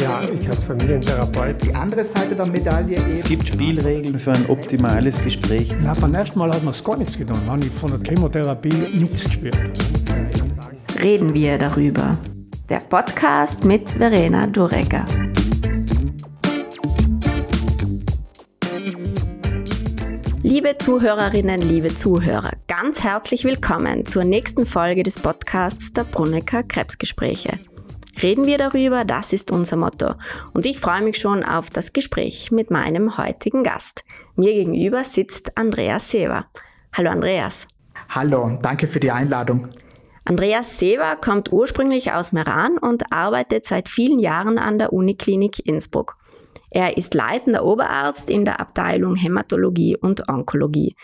Ja, 0.00 0.22
ich 0.22 0.48
habe 0.48 0.60
Familientherapeut. 0.60 1.64
Die 1.64 1.74
andere 1.74 2.04
Seite 2.04 2.34
der 2.34 2.46
Medaille 2.46 2.96
ist. 2.96 3.22
Es 3.22 3.24
gibt 3.24 3.46
Spielregeln 3.46 4.18
für 4.18 4.32
ein 4.32 4.46
optimales 4.46 5.22
Gespräch. 5.22 5.72
Na, 5.82 5.94
beim 5.94 6.14
ersten 6.14 6.38
Mal 6.38 6.50
hat 6.50 6.64
man 6.64 6.74
es 6.74 6.82
gar 6.82 6.96
nichts 6.96 7.16
getan. 7.16 7.38
Habe 7.46 7.64
ich 7.64 7.70
von 7.70 7.90
der 7.90 8.00
Chemotherapie 8.00 8.74
nichts 8.94 9.24
gespürt. 9.24 9.56
Reden 11.00 11.32
wir 11.34 11.56
darüber. 11.58 12.18
Der 12.68 12.80
Podcast 12.80 13.64
mit 13.64 13.92
Verena 13.92 14.46
Durecker. 14.46 15.04
Liebe 20.54 20.76
Zuhörerinnen, 20.76 21.62
liebe 21.62 21.94
Zuhörer, 21.94 22.50
ganz 22.68 23.02
herzlich 23.02 23.44
willkommen 23.44 24.04
zur 24.04 24.22
nächsten 24.22 24.66
Folge 24.66 25.02
des 25.02 25.18
Podcasts 25.18 25.94
der 25.94 26.04
Brunnecker 26.04 26.62
Krebsgespräche. 26.62 27.58
Reden 28.22 28.44
wir 28.44 28.58
darüber, 28.58 29.06
das 29.06 29.32
ist 29.32 29.50
unser 29.50 29.76
Motto. 29.76 30.12
Und 30.52 30.66
ich 30.66 30.78
freue 30.78 31.00
mich 31.00 31.16
schon 31.16 31.42
auf 31.42 31.70
das 31.70 31.94
Gespräch 31.94 32.52
mit 32.52 32.70
meinem 32.70 33.16
heutigen 33.16 33.62
Gast. 33.62 34.04
Mir 34.36 34.52
gegenüber 34.52 35.04
sitzt 35.04 35.56
Andreas 35.56 36.10
Sever. 36.10 36.44
Hallo 36.94 37.08
Andreas. 37.08 37.66
Hallo, 38.10 38.58
danke 38.60 38.86
für 38.86 39.00
die 39.00 39.10
Einladung. 39.10 39.68
Andreas 40.26 40.78
Sever 40.78 41.16
kommt 41.16 41.50
ursprünglich 41.50 42.12
aus 42.12 42.32
Meran 42.32 42.76
und 42.76 43.10
arbeitet 43.10 43.64
seit 43.64 43.88
vielen 43.88 44.18
Jahren 44.18 44.58
an 44.58 44.76
der 44.76 44.92
Uniklinik 44.92 45.64
Innsbruck. 45.64 46.18
Er 46.74 46.96
ist 46.96 47.12
leitender 47.12 47.66
Oberarzt 47.66 48.30
in 48.30 48.46
der 48.46 48.58
Abteilung 48.58 49.14
Hämatologie 49.14 49.94
und 49.98 50.26
Onkologie. 50.30 50.94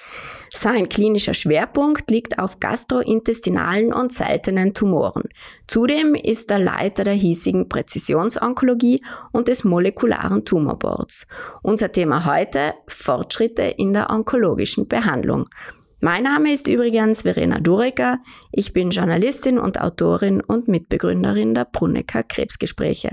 Sein 0.55 0.89
klinischer 0.89 1.35
Schwerpunkt 1.35 2.11
liegt 2.11 2.39
auf 2.39 2.59
gastrointestinalen 2.59 3.93
und 3.93 4.11
seltenen 4.11 4.73
Tumoren. 4.73 5.25
Zudem 5.67 6.15
ist 6.15 6.51
er 6.51 6.59
Leiter 6.59 7.05
der 7.05 7.13
hiesigen 7.13 7.69
Präzisionsonkologie 7.69 9.05
und 9.31 9.49
des 9.49 9.63
molekularen 9.65 10.47
Tumorboards. 10.47 11.27
Unser 11.63 11.93
Thema 11.93 12.25
heute 12.25 12.73
Fortschritte 12.87 13.65
in 13.65 13.93
der 13.93 14.09
onkologischen 14.09 14.89
Behandlung. 14.89 15.45
Mein 16.01 16.23
Name 16.23 16.51
ist 16.51 16.67
übrigens 16.69 17.23
Verena 17.23 17.59
Durecker. 17.59 18.21
Ich 18.53 18.73
bin 18.73 18.89
Journalistin 18.89 19.59
und 19.59 19.81
Autorin 19.81 20.41
und 20.41 20.67
Mitbegründerin 20.69 21.55
der 21.55 21.67
Brunnecker 21.67 22.23
Krebsgespräche. 22.23 23.11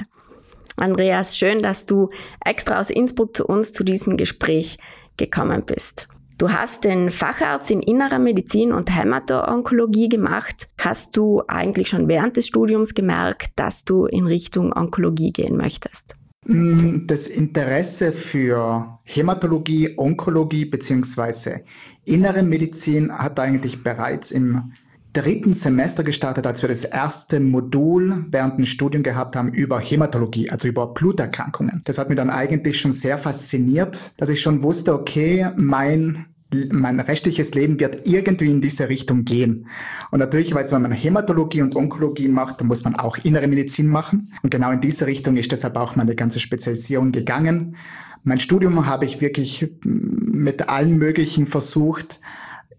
Andreas, 0.75 1.37
schön, 1.37 1.59
dass 1.59 1.85
du 1.85 2.09
extra 2.43 2.79
aus 2.79 2.89
Innsbruck 2.89 3.35
zu 3.35 3.45
uns 3.45 3.71
zu 3.71 3.83
diesem 3.83 4.17
Gespräch 4.17 4.77
gekommen 5.17 5.63
bist. 5.65 6.07
Du 6.37 6.51
hast 6.51 6.83
den 6.83 7.11
Facharzt 7.11 7.71
in 7.71 7.81
innerer 7.81 8.19
Medizin 8.19 8.73
und 8.73 8.93
Hämato-Onkologie 8.93 10.09
gemacht. 10.09 10.67
Hast 10.77 11.15
du 11.15 11.41
eigentlich 11.47 11.87
schon 11.87 12.09
während 12.09 12.35
des 12.35 12.47
Studiums 12.47 12.93
gemerkt, 12.93 13.51
dass 13.55 13.85
du 13.85 14.05
in 14.05 14.27
Richtung 14.27 14.73
Onkologie 14.73 15.31
gehen 15.31 15.55
möchtest? 15.55 16.17
Mm, 16.45 17.07
das 17.07 17.27
Interesse 17.27 18.11
für 18.11 18.99
Hämatologie, 19.03 19.93
Onkologie 19.97 20.65
bzw. 20.65 21.61
innere 22.03 22.43
Medizin 22.43 23.17
hat 23.17 23.39
eigentlich 23.39 23.81
bereits 23.81 24.31
im 24.31 24.73
dritten 25.15 25.53
Semester 25.53 26.03
gestartet, 26.03 26.45
als 26.45 26.61
wir 26.61 26.69
das 26.69 26.83
erste 26.83 27.39
Modul 27.39 28.25
während 28.29 28.57
dem 28.57 28.65
Studium 28.65 29.01
gehabt 29.01 29.35
haben 29.35 29.49
über 29.49 29.79
Hämatologie, 29.79 30.49
also 30.49 30.67
über 30.67 30.87
Bluterkrankungen. 30.87 31.81
Das 31.85 31.97
hat 31.97 32.09
mich 32.09 32.17
dann 32.17 32.29
eigentlich 32.29 32.79
schon 32.79 32.91
sehr 32.91 33.17
fasziniert, 33.17 34.11
dass 34.17 34.29
ich 34.29 34.41
schon 34.41 34.61
wusste, 34.61 34.93
okay, 34.93 35.49
mein 35.55 36.25
mein 36.71 36.99
rechtliches 36.99 37.53
Leben 37.53 37.79
wird 37.79 38.07
irgendwie 38.07 38.49
in 38.49 38.61
diese 38.61 38.87
Richtung 38.87 39.25
gehen. 39.25 39.67
Und 40.11 40.19
natürlich, 40.19 40.53
weil 40.53 40.69
wenn 40.71 40.83
man 40.83 40.91
Hämatologie 40.91 41.61
und 41.61 41.75
Onkologie 41.75 42.29
macht, 42.29 42.61
dann 42.61 42.67
muss 42.67 42.85
man 42.85 42.95
auch 42.95 43.17
innere 43.17 43.47
Medizin 43.47 43.87
machen. 43.87 44.31
Und 44.41 44.51
genau 44.51 44.71
in 44.71 44.79
diese 44.79 45.07
Richtung 45.07 45.35
ist 45.37 45.51
deshalb 45.51 45.75
auch 45.75 45.95
meine 45.95 46.15
ganze 46.15 46.39
Spezialisierung 46.39 47.11
gegangen. 47.11 47.75
Mein 48.23 48.39
Studium 48.39 48.85
habe 48.85 49.05
ich 49.05 49.21
wirklich 49.21 49.69
mit 49.83 50.69
allen 50.69 50.97
möglichen 50.97 51.45
versucht, 51.45 52.21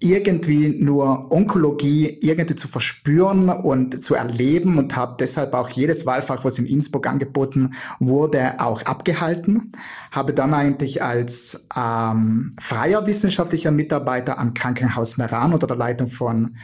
irgendwie 0.01 0.69
nur 0.69 1.31
Onkologie 1.33 2.19
irgendwie 2.21 2.57
zu 2.57 2.69
verspüren 2.69 3.49
und 3.49 4.03
zu 4.03 4.15
erleben 4.15 4.79
und 4.79 4.95
habe 4.95 5.17
deshalb 5.19 5.55
auch 5.55 5.69
jedes 5.71 6.07
Wahlfach, 6.07 6.45
was 6.45 6.59
in 6.59 6.67
Innsbruck 6.67 7.07
angeboten 7.07 7.71
wurde, 7.99 8.61
auch 8.61 8.83
abgehalten. 8.83 9.73
Habe 10.11 10.35
dann 10.35 10.53
eigentlich 10.55 11.03
als 11.03 11.67
ähm, 11.77 12.55
freier 12.61 13.07
wissenschaftlicher 13.07 13.71
Mitarbeiter 13.71 14.39
am 14.39 14.55
Krankenhaus 14.55 15.17
Meran 15.17 15.55
unter 15.55 15.67
der 15.67 15.77
Leitung 15.77 16.09
von 16.09 16.57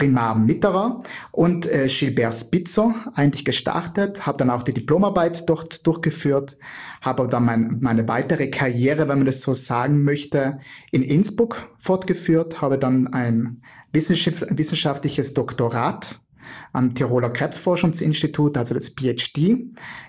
Primar 0.00 0.34
Mitterer 0.34 0.98
und 1.30 1.66
äh, 1.66 1.86
Gilbert 1.86 2.34
Spitzer 2.34 2.94
eigentlich 3.14 3.44
gestartet, 3.44 4.26
habe 4.26 4.38
dann 4.38 4.48
auch 4.48 4.62
die 4.62 4.72
Diplomarbeit 4.72 5.46
dort 5.46 5.86
durchgeführt, 5.86 6.56
habe 7.02 7.28
dann 7.28 7.44
mein, 7.44 7.76
meine 7.82 8.08
weitere 8.08 8.48
Karriere, 8.48 9.10
wenn 9.10 9.18
man 9.18 9.26
das 9.26 9.42
so 9.42 9.52
sagen 9.52 10.02
möchte, 10.02 10.58
in 10.90 11.02
Innsbruck 11.02 11.68
fortgeführt, 11.80 12.62
habe 12.62 12.78
dann 12.78 13.08
ein 13.08 13.60
wissenschaftliches 13.92 15.34
Doktorat 15.34 16.22
am 16.72 16.94
Tiroler 16.94 17.30
Krebsforschungsinstitut, 17.30 18.56
also 18.56 18.74
das 18.74 18.90
PhD, 18.90 19.58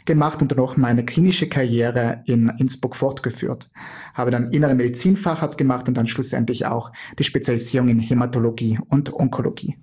gemacht 0.05 0.41
und 0.41 0.51
dann 0.51 0.59
auch 0.59 0.77
meine 0.77 1.05
klinische 1.05 1.47
Karriere 1.49 2.23
in 2.25 2.51
Innsbruck 2.57 2.95
fortgeführt. 2.95 3.69
Habe 4.13 4.31
dann 4.31 4.51
innere 4.51 4.75
Medizinfacharzt 4.75 5.57
gemacht 5.57 5.87
und 5.87 5.95
dann 5.95 6.07
schlussendlich 6.07 6.65
auch 6.65 6.91
die 7.17 7.23
Spezialisierung 7.23 7.89
in 7.89 7.99
Hämatologie 7.99 8.79
und 8.89 9.13
Onkologie. 9.13 9.77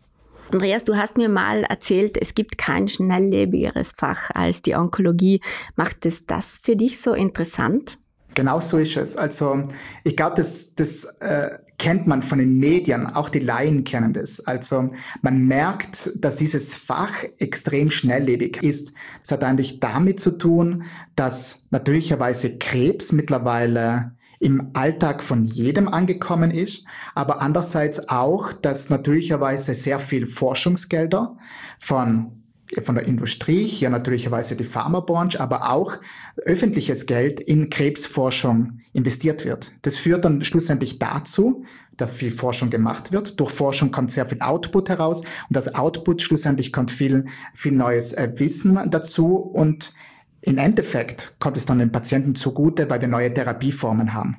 Andreas, 0.51 0.85
du 0.85 0.97
hast 0.97 1.19
mir 1.19 1.29
mal 1.29 1.65
erzählt, 1.65 2.17
es 2.17 2.35
gibt 2.35 2.57
kein 2.57 2.89
schnelllebigeres 2.89 3.93
Fach 3.93 4.31
als 4.33 4.63
die 4.63 4.77
Onkologie. 4.77 5.41
Macht 5.77 6.07
es 6.07 6.25
das 6.25 6.59
für 6.63 6.75
dich 6.75 7.01
so 7.01 7.13
interessant? 7.13 7.99
Genau 8.39 8.61
so 8.61 8.79
ist 8.79 8.97
es. 8.97 9.17
Also 9.17 9.65
ich 10.05 10.17
glaube, 10.17 10.37
das, 10.37 10.77
das 10.77 11.03
äh, 11.19 11.59
kennt 11.77 12.07
man 12.07 12.23
von 12.23 12.39
den 12.39 12.61
Medien, 12.61 13.09
auch 13.09 13.31
die 13.31 13.41
Laien 13.41 13.83
kennen 13.83 14.13
das. 14.13 14.39
Also 14.39 14.87
man 15.23 15.45
merkt, 15.47 16.13
dass 16.15 16.37
dieses 16.37 16.77
Fach 16.77 17.25
extrem 17.41 17.91
schnelllebig 17.91 18.63
ist. 18.63 18.93
Das 19.23 19.33
hat 19.33 19.43
eigentlich 19.43 19.81
damit 19.81 20.21
zu 20.21 20.39
tun, 20.39 20.85
dass 21.17 21.65
natürlicherweise 21.71 22.59
Krebs 22.59 23.11
mittlerweile 23.11 24.13
im 24.39 24.71
Alltag 24.75 25.21
von 25.21 25.45
jedem 25.45 25.89
angekommen 25.89 26.53
ist, 26.53 26.85
aber 27.17 27.43
andererseits 27.43 28.09
auch, 28.09 28.53
dass 28.53 28.89
natürlicherweise 28.89 29.75
sehr 29.75 29.99
viel 29.99 30.27
Forschungsgelder 30.27 31.37
von 31.81 32.45
von 32.83 32.95
der 32.95 33.07
Industrie, 33.07 33.67
hier 33.67 33.91
natürlicherweise 33.91 34.57
die 34.57 34.65
Pharmabranche, 34.65 35.41
aber 35.41 35.71
auch 35.71 35.99
öffentliches 36.37 37.07
Geld 37.07 37.41
in 37.41 37.71
Krebsforschung 37.71 38.81
investiert 38.93 39.45
wird. 39.45 39.73
Das 39.83 39.97
führt 39.97 40.25
dann 40.25 40.43
schlussendlich 40.43 40.99
dazu, 40.99 41.65
dass 41.97 42.13
viel 42.13 42.31
Forschung 42.31 42.71
gemacht 42.71 43.13
wird. 43.13 43.39
Durch 43.41 43.51
Forschung 43.51 43.91
kommt 43.91 44.11
sehr 44.11 44.27
viel 44.27 44.41
Output 44.41 44.89
heraus 44.89 45.21
und 45.23 45.57
das 45.57 45.75
Output 45.75 46.23
schlussendlich 46.23 46.73
kommt 46.73 46.91
viel, 46.91 47.27
viel 47.55 47.73
neues 47.73 48.13
äh, 48.13 48.31
Wissen 48.37 48.79
dazu 48.91 49.37
und 49.37 49.93
im 50.41 50.59
Endeffekt 50.59 51.35
kommt 51.41 51.57
es 51.57 51.67
dann 51.67 51.81
den 51.81 51.93
Patienten 51.93 52.35
zugute, 52.35 52.89
weil 52.89 53.01
wir 53.01 53.09
neue 53.09 53.33
Therapieformen 53.33 54.15
haben. 54.15 54.37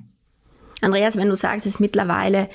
Andreas, 0.81 1.17
wenn 1.17 1.27
du 1.27 1.35
sagst, 1.35 1.65
es 1.65 1.73
ist 1.73 1.79
mittlerweile 1.79 2.49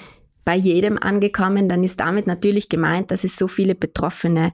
bei 0.45 0.57
jedem 0.57 0.99
angekommen, 0.99 1.69
dann 1.69 1.85
ist 1.85 2.01
damit 2.01 2.27
natürlich 2.27 2.69
gemeint, 2.69 3.11
dass 3.11 3.25
es 3.25 3.37
so 3.37 3.49
viele 3.49 3.75
Betroffene 3.75 4.53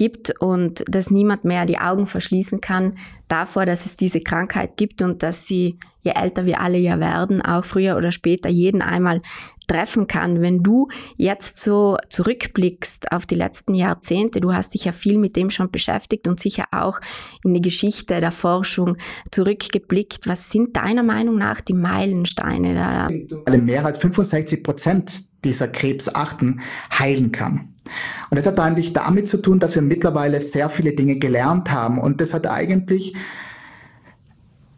gibt 0.00 0.32
und 0.40 0.82
dass 0.88 1.10
niemand 1.10 1.44
mehr 1.44 1.66
die 1.66 1.78
Augen 1.78 2.06
verschließen 2.06 2.62
kann 2.62 2.94
davor, 3.28 3.66
dass 3.66 3.84
es 3.84 3.98
diese 3.98 4.22
Krankheit 4.22 4.78
gibt 4.78 5.02
und 5.02 5.22
dass 5.22 5.46
sie, 5.46 5.78
je 6.00 6.12
älter 6.12 6.46
wir 6.46 6.62
alle 6.62 6.78
ja 6.78 6.98
werden, 7.00 7.42
auch 7.42 7.66
früher 7.66 7.98
oder 7.98 8.10
später 8.10 8.48
jeden 8.48 8.80
einmal 8.80 9.20
treffen 9.66 10.06
kann. 10.06 10.40
Wenn 10.40 10.62
du 10.62 10.88
jetzt 11.18 11.58
so 11.58 11.98
zurückblickst 12.08 13.12
auf 13.12 13.26
die 13.26 13.34
letzten 13.34 13.74
Jahrzehnte, 13.74 14.40
du 14.40 14.54
hast 14.54 14.72
dich 14.72 14.86
ja 14.86 14.92
viel 14.92 15.18
mit 15.18 15.36
dem 15.36 15.50
schon 15.50 15.70
beschäftigt 15.70 16.26
und 16.28 16.40
sicher 16.40 16.64
auch 16.72 16.98
in 17.44 17.52
die 17.52 17.60
Geschichte 17.60 18.20
der 18.20 18.30
Forschung 18.30 18.96
zurückgeblickt. 19.30 20.26
Was 20.26 20.50
sind 20.50 20.78
deiner 20.78 21.02
Meinung 21.02 21.36
nach 21.36 21.60
die 21.60 21.74
Meilensteine 21.74 22.74
da? 22.74 23.54
Mehr 23.54 23.84
als 23.84 23.98
65 23.98 24.62
Prozent 24.62 25.29
dieser 25.44 25.68
Krebsarten 25.68 26.60
heilen 26.98 27.32
kann. 27.32 27.74
Und 28.30 28.36
das 28.36 28.46
hat 28.46 28.60
eigentlich 28.60 28.92
damit 28.92 29.28
zu 29.28 29.38
tun, 29.38 29.58
dass 29.58 29.74
wir 29.74 29.82
mittlerweile 29.82 30.40
sehr 30.40 30.70
viele 30.70 30.92
Dinge 30.92 31.16
gelernt 31.16 31.70
haben. 31.70 31.98
Und 31.98 32.20
das 32.20 32.34
hat 32.34 32.46
eigentlich 32.46 33.14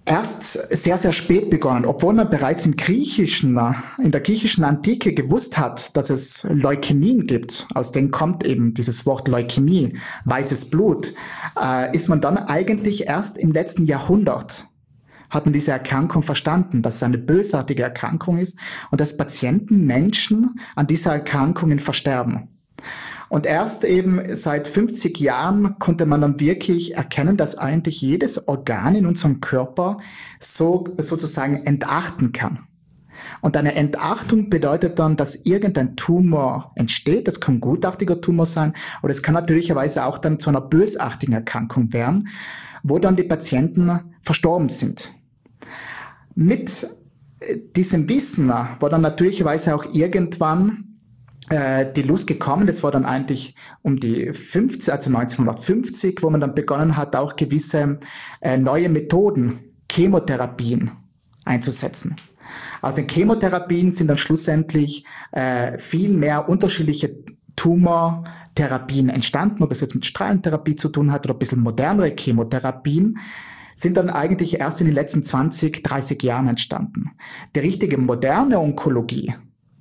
erst 0.05 0.53
sehr, 0.76 0.99
sehr 0.99 1.12
spät 1.12 1.49
begonnen, 1.50 1.85
obwohl 1.85 2.14
man 2.14 2.29
bereits 2.29 2.67
im 2.67 2.76
Griechischen, 2.76 3.59
in 3.99 4.11
der 4.11 4.20
griechischen 4.20 4.64
Antike 4.64 5.14
gewusst 5.14 5.59
hat, 5.59 5.97
dass 5.97 6.11
es 6.11 6.47
Leukämien 6.50 7.26
gibt. 7.26 7.69
Aus 7.75 7.93
denen 7.93 8.11
kommt 8.11 8.44
eben 8.44 8.75
dieses 8.75 9.06
Wort 9.06 9.29
Leukämie, 9.29 9.97
weißes 10.25 10.70
Blut, 10.70 11.14
äh, 11.61 11.94
ist 11.94 12.09
man 12.09 12.20
dann 12.20 12.37
eigentlich 12.37 13.06
erst 13.06 13.38
im 13.38 13.53
letzten 13.53 13.85
Jahrhundert 13.85 14.67
hat 15.32 15.46
man 15.46 15.52
diese 15.52 15.73
Erkrankung 15.73 16.23
verstanden, 16.23 16.82
dass 16.82 16.96
es 16.96 17.02
eine 17.02 17.19
bösartige 17.19 17.82
Erkrankung 17.82 18.38
ist 18.38 18.56
und 18.90 19.00
dass 19.00 19.17
Patienten, 19.17 19.84
Menschen 19.87 20.61
an 20.76 20.87
dieser 20.87 21.12
Erkrankungen 21.12 21.81
versterben. 21.81 22.49
Und 23.31 23.46
erst 23.46 23.84
eben 23.84 24.20
seit 24.37 24.69
50 24.69 25.19
Jahren 25.19 25.79
konnte 25.79 26.05
man 26.05 26.20
dann 26.20 26.38
wirklich 26.38 26.96
erkennen, 26.96 27.38
dass 27.38 27.56
eigentlich 27.56 28.02
jedes 28.02 28.46
Organ 28.46 28.94
in 28.94 29.06
unserem 29.06 29.40
Körper 29.40 29.99
so 30.38 30.84
sozusagen 30.99 31.64
entachten 31.64 32.32
kann. 32.32 32.67
Und 33.40 33.56
eine 33.56 33.75
Entachtung 33.75 34.50
bedeutet 34.50 34.99
dann, 34.99 35.17
dass 35.17 35.35
irgendein 35.46 35.96
Tumor 35.96 36.73
entsteht. 36.75 37.26
Das 37.26 37.40
kann 37.40 37.55
ein 37.55 37.61
gutartiger 37.61 38.20
Tumor 38.20 38.44
sein, 38.44 38.75
oder 39.02 39.12
es 39.12 39.23
kann 39.23 39.35
natürlicherweise 39.35 40.05
auch 40.05 40.19
dann 40.19 40.38
zu 40.38 40.50
einer 40.50 40.61
bösartigen 40.61 41.35
Erkrankung 41.35 41.93
werden, 41.94 42.28
wo 42.82 42.99
dann 42.99 43.17
die 43.17 43.25
Patienten 43.25 43.99
verstorben 44.20 44.69
sind. 44.69 45.14
Mit 46.34 46.88
äh, 47.40 47.58
diesem 47.76 48.08
Wissen 48.08 48.49
war 48.49 48.79
dann 48.81 49.02
natürlicherweise 49.02 49.75
auch 49.75 49.84
irgendwann 49.93 50.99
äh, 51.50 51.90
die 51.93 52.02
Lust 52.02 52.26
gekommen. 52.26 52.67
Das 52.67 52.82
war 52.82 52.90
dann 52.90 53.05
eigentlich 53.05 53.55
um 53.82 53.99
die 53.99 54.32
50, 54.32 54.93
also 54.93 55.11
1950, 55.11 56.23
wo 56.23 56.31
man 56.31 56.40
dann 56.40 56.55
begonnen 56.55 56.96
hat, 56.96 57.17
auch 57.17 57.37
gewisse 57.37 57.99
äh, 58.40 58.56
neue 58.56 58.88
Methoden, 58.88 59.58
Chemotherapien 59.90 60.90
einzusetzen. 61.44 62.17
Aus 62.81 62.94
den 62.94 63.08
Chemotherapien 63.08 63.90
sind 63.90 64.08
dann 64.08 64.17
schlussendlich 64.17 65.05
viel 65.78 66.12
mehr 66.12 66.49
unterschiedliche 66.49 67.17
Tumortherapien 67.56 69.08
entstanden, 69.08 69.62
ob 69.62 69.73
es 69.73 69.81
jetzt 69.81 69.94
mit 69.94 70.05
Strahlentherapie 70.05 70.75
zu 70.75 70.88
tun 70.88 71.12
hat 71.12 71.25
oder 71.25 71.35
ein 71.35 71.38
bisschen 71.38 71.61
modernere 71.61 72.14
Chemotherapien 72.19 73.19
sind 73.74 73.96
dann 73.96 74.10
eigentlich 74.10 74.60
erst 74.60 74.80
in 74.80 74.86
den 74.86 74.94
letzten 74.94 75.22
20, 75.22 75.82
30 75.82 76.22
Jahren 76.22 76.48
entstanden. 76.48 77.12
Die 77.54 77.60
richtige 77.60 77.98
moderne 77.98 78.58
Onkologie, 78.58 79.34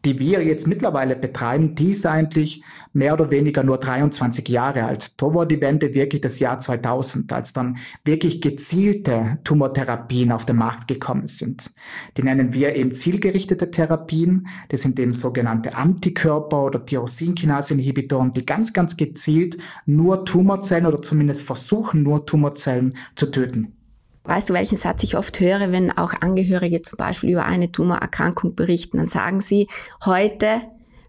die 0.05 0.17
wir 0.19 0.43
jetzt 0.43 0.67
mittlerweile 0.67 1.15
betreiben, 1.15 1.75
die 1.75 1.91
ist 1.91 2.05
eigentlich 2.05 2.63
mehr 2.93 3.13
oder 3.13 3.29
weniger 3.29 3.63
nur 3.63 3.77
23 3.77 4.47
Jahre 4.49 4.83
alt. 4.85 5.21
Da 5.21 5.33
war 5.33 5.45
die 5.45 5.61
Wende 5.61 5.93
wirklich 5.93 6.21
das 6.21 6.39
Jahr 6.39 6.59
2000, 6.59 7.31
als 7.31 7.53
dann 7.53 7.77
wirklich 8.03 8.41
gezielte 8.41 9.39
Tumortherapien 9.43 10.31
auf 10.31 10.45
den 10.45 10.57
Markt 10.57 10.87
gekommen 10.87 11.27
sind. 11.27 11.71
Die 12.17 12.23
nennen 12.23 12.53
wir 12.53 12.75
eben 12.75 12.93
zielgerichtete 12.93 13.69
Therapien. 13.69 14.47
Das 14.69 14.81
sind 14.81 14.99
eben 14.99 15.13
sogenannte 15.13 15.77
Antikörper 15.77 16.63
oder 16.63 16.83
Tyrosinkinase-Inhibitoren, 16.83 18.33
die 18.33 18.45
ganz, 18.45 18.73
ganz 18.73 18.97
gezielt 18.97 19.57
nur 19.85 20.25
Tumorzellen 20.25 20.87
oder 20.87 21.01
zumindest 21.01 21.43
versuchen, 21.43 22.01
nur 22.03 22.25
Tumorzellen 22.25 22.95
zu 23.15 23.27
töten. 23.27 23.75
Weißt 24.23 24.49
du, 24.49 24.53
welchen 24.53 24.77
Satz 24.77 25.03
ich 25.03 25.17
oft 25.17 25.39
höre, 25.39 25.71
wenn 25.71 25.95
auch 25.97 26.13
Angehörige 26.21 26.81
zum 26.81 26.97
Beispiel 26.97 27.31
über 27.31 27.45
eine 27.45 27.71
Tumorerkrankung 27.71 28.55
berichten? 28.55 28.97
Dann 28.97 29.07
sagen 29.07 29.41
sie, 29.41 29.67
heute 30.05 30.61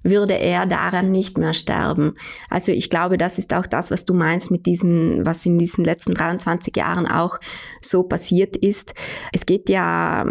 würde 0.02 0.34
er 0.34 0.66
daran 0.66 1.10
nicht 1.10 1.38
mehr 1.38 1.54
sterben. 1.54 2.14
Also 2.50 2.72
ich 2.72 2.90
glaube, 2.90 3.18
das 3.18 3.38
ist 3.38 3.54
auch 3.54 3.66
das, 3.66 3.90
was 3.90 4.04
du 4.04 4.14
meinst 4.14 4.50
mit 4.50 4.66
diesen, 4.66 5.24
was 5.24 5.46
in 5.46 5.58
diesen 5.58 5.84
letzten 5.84 6.12
23 6.12 6.76
Jahren 6.76 7.06
auch 7.06 7.38
so 7.80 8.02
passiert 8.02 8.56
ist. 8.56 8.94
Es 9.32 9.46
geht 9.46 9.68
ja 9.68 10.26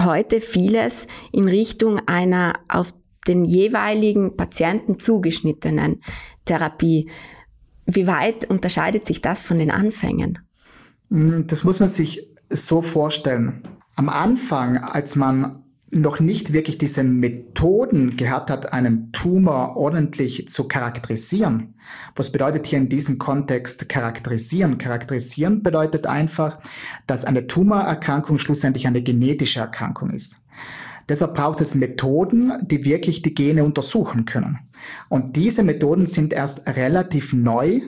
heute 0.00 0.40
vieles 0.40 1.06
in 1.32 1.48
Richtung 1.48 2.00
einer 2.06 2.54
auf 2.68 2.92
den 3.28 3.44
jeweiligen 3.44 4.36
Patienten 4.36 4.98
zugeschnittenen 4.98 6.02
Therapie. 6.44 7.08
Wie 7.86 8.06
weit 8.06 8.48
unterscheidet 8.50 9.06
sich 9.06 9.20
das 9.20 9.42
von 9.42 9.58
den 9.58 9.70
Anfängen? 9.70 10.38
Hm, 11.12 11.46
das 11.46 11.62
muss 11.62 11.78
man 11.78 11.90
sich 11.90 12.28
so 12.48 12.80
vorstellen. 12.80 13.68
Am 13.96 14.08
Anfang, 14.08 14.78
als 14.78 15.14
man 15.14 15.62
noch 15.90 16.20
nicht 16.20 16.54
wirklich 16.54 16.78
diese 16.78 17.04
Methoden 17.04 18.16
gehabt 18.16 18.50
hat, 18.50 18.72
einen 18.72 19.12
Tumor 19.12 19.76
ordentlich 19.76 20.48
zu 20.48 20.64
charakterisieren. 20.64 21.74
Was 22.16 22.32
bedeutet 22.32 22.64
hier 22.64 22.78
in 22.78 22.88
diesem 22.88 23.18
Kontext 23.18 23.90
charakterisieren? 23.90 24.78
Charakterisieren 24.78 25.62
bedeutet 25.62 26.06
einfach, 26.06 26.58
dass 27.06 27.26
eine 27.26 27.46
Tumorerkrankung 27.46 28.38
schlussendlich 28.38 28.86
eine 28.86 29.02
genetische 29.02 29.60
Erkrankung 29.60 30.10
ist. 30.10 30.40
Deshalb 31.10 31.34
braucht 31.34 31.60
es 31.60 31.74
Methoden, 31.74 32.54
die 32.62 32.86
wirklich 32.86 33.20
die 33.20 33.34
Gene 33.34 33.62
untersuchen 33.62 34.24
können. 34.24 34.60
Und 35.10 35.36
diese 35.36 35.62
Methoden 35.62 36.06
sind 36.06 36.32
erst 36.32 36.66
relativ 36.66 37.34
neu 37.34 37.82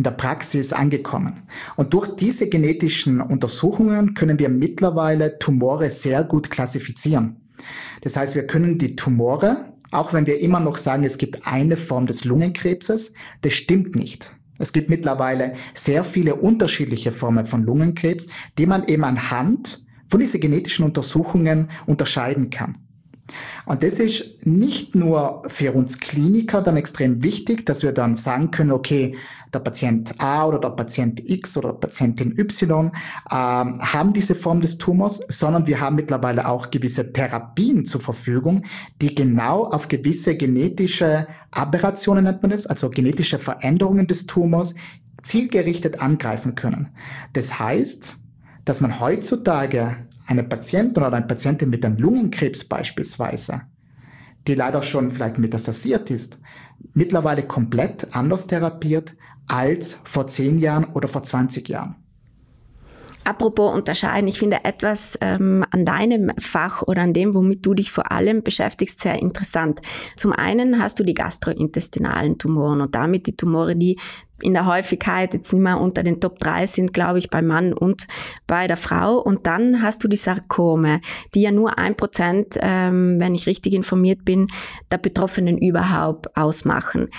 in 0.00 0.04
der 0.04 0.12
Praxis 0.12 0.72
angekommen. 0.72 1.42
Und 1.76 1.92
durch 1.92 2.08
diese 2.16 2.48
genetischen 2.48 3.20
Untersuchungen 3.20 4.14
können 4.14 4.38
wir 4.38 4.48
mittlerweile 4.48 5.38
Tumore 5.38 5.90
sehr 5.90 6.24
gut 6.24 6.50
klassifizieren. 6.50 7.36
Das 8.00 8.16
heißt, 8.16 8.34
wir 8.34 8.46
können 8.46 8.78
die 8.78 8.96
Tumore, 8.96 9.74
auch 9.90 10.14
wenn 10.14 10.26
wir 10.26 10.40
immer 10.40 10.58
noch 10.58 10.78
sagen, 10.78 11.04
es 11.04 11.18
gibt 11.18 11.46
eine 11.46 11.76
Form 11.76 12.06
des 12.06 12.24
Lungenkrebses, 12.24 13.12
das 13.42 13.52
stimmt 13.52 13.94
nicht. 13.94 14.36
Es 14.58 14.72
gibt 14.72 14.88
mittlerweile 14.88 15.52
sehr 15.74 16.02
viele 16.02 16.36
unterschiedliche 16.36 17.12
Formen 17.12 17.44
von 17.44 17.62
Lungenkrebs, 17.62 18.28
die 18.56 18.64
man 18.64 18.84
eben 18.84 19.04
anhand 19.04 19.84
von 20.08 20.20
diesen 20.20 20.40
genetischen 20.40 20.86
Untersuchungen 20.86 21.68
unterscheiden 21.84 22.48
kann. 22.48 22.79
Und 23.66 23.82
das 23.82 23.98
ist 23.98 24.46
nicht 24.46 24.94
nur 24.94 25.42
für 25.46 25.72
uns 25.72 25.98
Kliniker 25.98 26.62
dann 26.62 26.76
extrem 26.76 27.22
wichtig, 27.22 27.66
dass 27.66 27.82
wir 27.82 27.92
dann 27.92 28.14
sagen 28.14 28.50
können, 28.50 28.72
okay, 28.72 29.14
der 29.52 29.60
Patient 29.60 30.14
A 30.18 30.46
oder 30.46 30.58
der 30.58 30.70
Patient 30.70 31.22
X 31.28 31.56
oder 31.56 31.72
Patientin 31.72 32.38
Y 32.38 32.88
äh, 32.88 33.34
haben 33.34 34.12
diese 34.12 34.34
Form 34.34 34.60
des 34.60 34.78
Tumors, 34.78 35.20
sondern 35.28 35.66
wir 35.66 35.80
haben 35.80 35.96
mittlerweile 35.96 36.48
auch 36.48 36.70
gewisse 36.70 37.12
Therapien 37.12 37.84
zur 37.84 38.00
Verfügung, 38.00 38.62
die 39.00 39.14
genau 39.14 39.64
auf 39.64 39.88
gewisse 39.88 40.36
genetische 40.36 41.26
Aberrationen 41.50 42.24
nennt 42.24 42.42
man 42.42 42.50
das, 42.50 42.66
also 42.66 42.90
genetische 42.90 43.38
Veränderungen 43.38 44.06
des 44.06 44.26
Tumors 44.26 44.74
zielgerichtet 45.22 46.00
angreifen 46.00 46.54
können. 46.54 46.88
Das 47.32 47.58
heißt, 47.58 48.16
dass 48.64 48.80
man 48.80 49.00
heutzutage 49.00 49.96
eine 50.30 50.44
Patientin 50.44 51.02
oder 51.02 51.16
eine 51.16 51.26
Patientin 51.26 51.70
mit 51.70 51.84
einem 51.84 51.96
Lungenkrebs 51.96 52.64
beispielsweise, 52.64 53.62
die 54.46 54.54
leider 54.54 54.82
schon 54.82 55.10
vielleicht 55.10 55.38
metastasiert 55.38 56.10
ist, 56.10 56.38
mittlerweile 56.94 57.42
komplett 57.42 58.14
anders 58.14 58.46
therapiert 58.46 59.16
als 59.48 60.00
vor 60.04 60.28
10 60.28 60.60
Jahren 60.60 60.84
oder 60.84 61.08
vor 61.08 61.24
20 61.24 61.68
Jahren. 61.68 61.96
Apropos 63.24 63.74
unterscheiden, 63.74 64.28
ich 64.28 64.38
finde 64.38 64.64
etwas 64.64 65.18
ähm, 65.20 65.64
an 65.70 65.84
deinem 65.84 66.32
Fach 66.38 66.82
oder 66.82 67.02
an 67.02 67.12
dem, 67.12 67.34
womit 67.34 67.64
du 67.66 67.74
dich 67.74 67.92
vor 67.92 68.10
allem 68.10 68.42
beschäftigst, 68.42 69.00
sehr 69.00 69.20
interessant. 69.20 69.80
Zum 70.16 70.32
einen 70.32 70.82
hast 70.82 70.98
du 70.98 71.04
die 71.04 71.14
gastrointestinalen 71.14 72.38
Tumoren 72.38 72.80
und 72.80 72.94
damit 72.94 73.26
die 73.26 73.36
Tumore, 73.36 73.76
die 73.76 73.98
in 74.42 74.54
der 74.54 74.64
Häufigkeit 74.64 75.34
jetzt 75.34 75.52
nicht 75.52 75.62
mehr 75.62 75.78
unter 75.78 76.02
den 76.02 76.18
Top 76.18 76.38
3 76.38 76.64
sind, 76.64 76.94
glaube 76.94 77.18
ich, 77.18 77.28
beim 77.28 77.46
Mann 77.46 77.74
und 77.74 78.06
bei 78.46 78.66
der 78.66 78.78
Frau. 78.78 79.18
Und 79.18 79.46
dann 79.46 79.82
hast 79.82 80.02
du 80.02 80.08
die 80.08 80.16
Sarkome, 80.16 81.02
die 81.34 81.42
ja 81.42 81.50
nur 81.50 81.78
ein 81.78 81.96
Prozent, 81.96 82.56
ähm, 82.60 83.20
wenn 83.20 83.34
ich 83.34 83.46
richtig 83.46 83.74
informiert 83.74 84.24
bin, 84.24 84.46
der 84.90 84.98
Betroffenen 84.98 85.58
überhaupt 85.58 86.36
ausmachen 86.38 87.10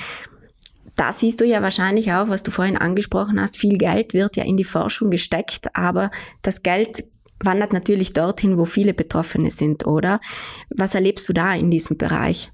da 1.02 1.12
siehst 1.12 1.42
du 1.42 1.46
ja 1.46 1.64
wahrscheinlich 1.64 2.14
auch, 2.14 2.30
was 2.30 2.44
du 2.44 2.52
vorhin 2.52 2.78
angesprochen 2.78 3.42
hast, 3.42 3.58
viel 3.58 3.80
Geld 3.80 4.14
wird 4.14 4.38
ja 4.38 4.44
in 4.44 4.56
die 4.56 4.64
Forschung 4.64 5.10
gesteckt, 5.10 5.76
aber 5.76 6.12
das 6.44 6.62
Geld 6.62 7.06
wandert 7.40 7.74
natürlich 7.74 8.14
dorthin, 8.14 8.60
wo 8.60 8.66
viele 8.66 8.94
Betroffene 8.94 9.50
sind, 9.50 9.88
oder? 9.88 10.22
Was 10.70 10.94
erlebst 10.94 11.28
du 11.28 11.34
da 11.34 11.56
in 11.56 11.72
diesem 11.72 11.98
Bereich? 11.98 12.52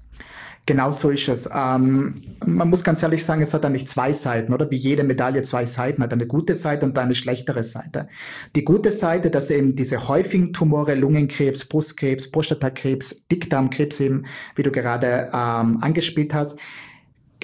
Genau 0.64 0.90
so 0.92 1.10
ist 1.10 1.28
es. 1.28 1.48
Ähm, 1.54 2.14
man 2.46 2.70
muss 2.70 2.84
ganz 2.84 3.02
ehrlich 3.02 3.22
sagen, 3.22 3.42
es 3.42 3.52
hat 3.52 3.66
eigentlich 3.66 3.86
zwei 3.86 4.14
Seiten, 4.14 4.54
oder? 4.54 4.70
Wie 4.70 4.76
jede 4.76 5.04
Medaille 5.04 5.42
zwei 5.42 5.66
Seiten 5.66 6.02
hat. 6.02 6.14
Eine 6.14 6.26
gute 6.26 6.54
Seite 6.54 6.86
und 6.86 6.98
eine 6.98 7.14
schlechtere 7.14 7.62
Seite. 7.62 8.08
Die 8.56 8.64
gute 8.64 8.92
Seite, 8.92 9.30
dass 9.30 9.50
eben 9.50 9.76
diese 9.76 10.08
häufigen 10.08 10.54
Tumore, 10.54 10.94
Lungenkrebs, 10.94 11.66
Brustkrebs, 11.66 12.30
Prostatakrebs, 12.30 13.26
Dickdarmkrebs 13.30 14.00
eben, 14.00 14.24
wie 14.56 14.62
du 14.62 14.70
gerade 14.70 15.30
ähm, 15.34 15.78
angespielt 15.82 16.32
hast, 16.32 16.58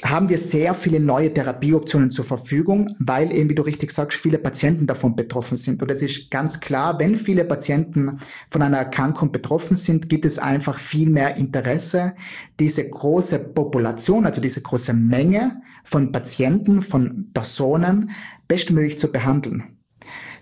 haben 0.04 0.28
wir 0.28 0.36
sehr 0.36 0.74
viele 0.74 1.00
neue 1.00 1.32
Therapieoptionen 1.32 2.10
zur 2.10 2.26
Verfügung, 2.26 2.94
weil 2.98 3.32
eben, 3.32 3.48
wie 3.48 3.54
du 3.54 3.62
richtig 3.62 3.90
sagst, 3.90 4.18
viele 4.18 4.38
Patienten 4.38 4.86
davon 4.86 5.16
betroffen 5.16 5.56
sind. 5.56 5.82
Und 5.82 5.90
es 5.90 6.02
ist 6.02 6.30
ganz 6.30 6.60
klar, 6.60 7.00
wenn 7.00 7.16
viele 7.16 7.44
Patienten 7.44 8.18
von 8.50 8.60
einer 8.60 8.78
Erkrankung 8.78 9.32
betroffen 9.32 9.76
sind, 9.76 10.10
gibt 10.10 10.26
es 10.26 10.38
einfach 10.38 10.78
viel 10.78 11.08
mehr 11.08 11.36
Interesse, 11.38 12.14
diese 12.60 12.88
große 12.88 13.38
Population, 13.38 14.26
also 14.26 14.42
diese 14.42 14.60
große 14.60 14.92
Menge 14.92 15.62
von 15.84 16.12
Patienten, 16.12 16.82
von 16.82 17.30
Personen 17.32 18.10
bestmöglich 18.46 18.98
zu 18.98 19.10
behandeln. 19.10 19.78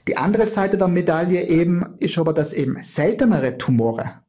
Die 0.09 0.17
andere 0.17 0.47
Seite 0.47 0.77
der 0.77 0.89
Medaille 0.89 1.47
eben 1.47 1.95
ist 1.99 2.19
aber, 2.19 2.33
dass 2.33 2.53
eben 2.53 2.79
seltenere 2.83 3.57
Tumore 3.59 4.23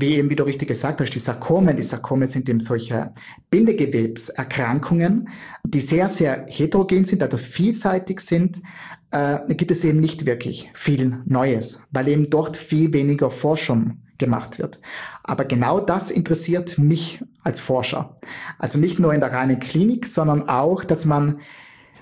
wie 0.00 0.14
eben, 0.14 0.30
wie 0.30 0.36
du 0.36 0.44
richtig 0.44 0.68
gesagt 0.68 1.00
hast, 1.00 1.10
die 1.10 1.18
Sarkome. 1.18 1.74
Die 1.74 1.82
Sarkome 1.82 2.28
sind 2.28 2.48
eben 2.48 2.60
solche 2.60 3.10
Bindegewebserkrankungen, 3.50 5.28
die 5.64 5.80
sehr, 5.80 6.08
sehr 6.08 6.46
heterogen 6.48 7.02
sind, 7.04 7.20
also 7.20 7.36
vielseitig 7.36 8.20
sind. 8.20 8.62
Äh, 9.10 9.40
gibt 9.54 9.72
es 9.72 9.82
eben 9.84 9.98
nicht 9.98 10.24
wirklich 10.24 10.70
viel 10.72 11.20
Neues, 11.24 11.80
weil 11.90 12.06
eben 12.08 12.30
dort 12.30 12.56
viel 12.56 12.92
weniger 12.92 13.28
Forschung 13.30 13.98
gemacht 14.18 14.60
wird. 14.60 14.78
Aber 15.24 15.44
genau 15.44 15.80
das 15.80 16.12
interessiert 16.12 16.78
mich 16.78 17.24
als 17.42 17.58
Forscher. 17.58 18.16
Also 18.58 18.78
nicht 18.78 19.00
nur 19.00 19.12
in 19.14 19.20
der 19.20 19.32
reinen 19.32 19.58
Klinik, 19.58 20.06
sondern 20.06 20.48
auch, 20.48 20.84
dass 20.84 21.06
man 21.06 21.40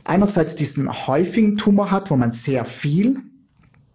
einerseits 0.04 0.54
diesen 0.54 0.90
häufigen 1.06 1.56
Tumor 1.56 1.90
hat, 1.90 2.10
wo 2.10 2.16
man 2.16 2.30
sehr 2.30 2.66
viel 2.66 3.22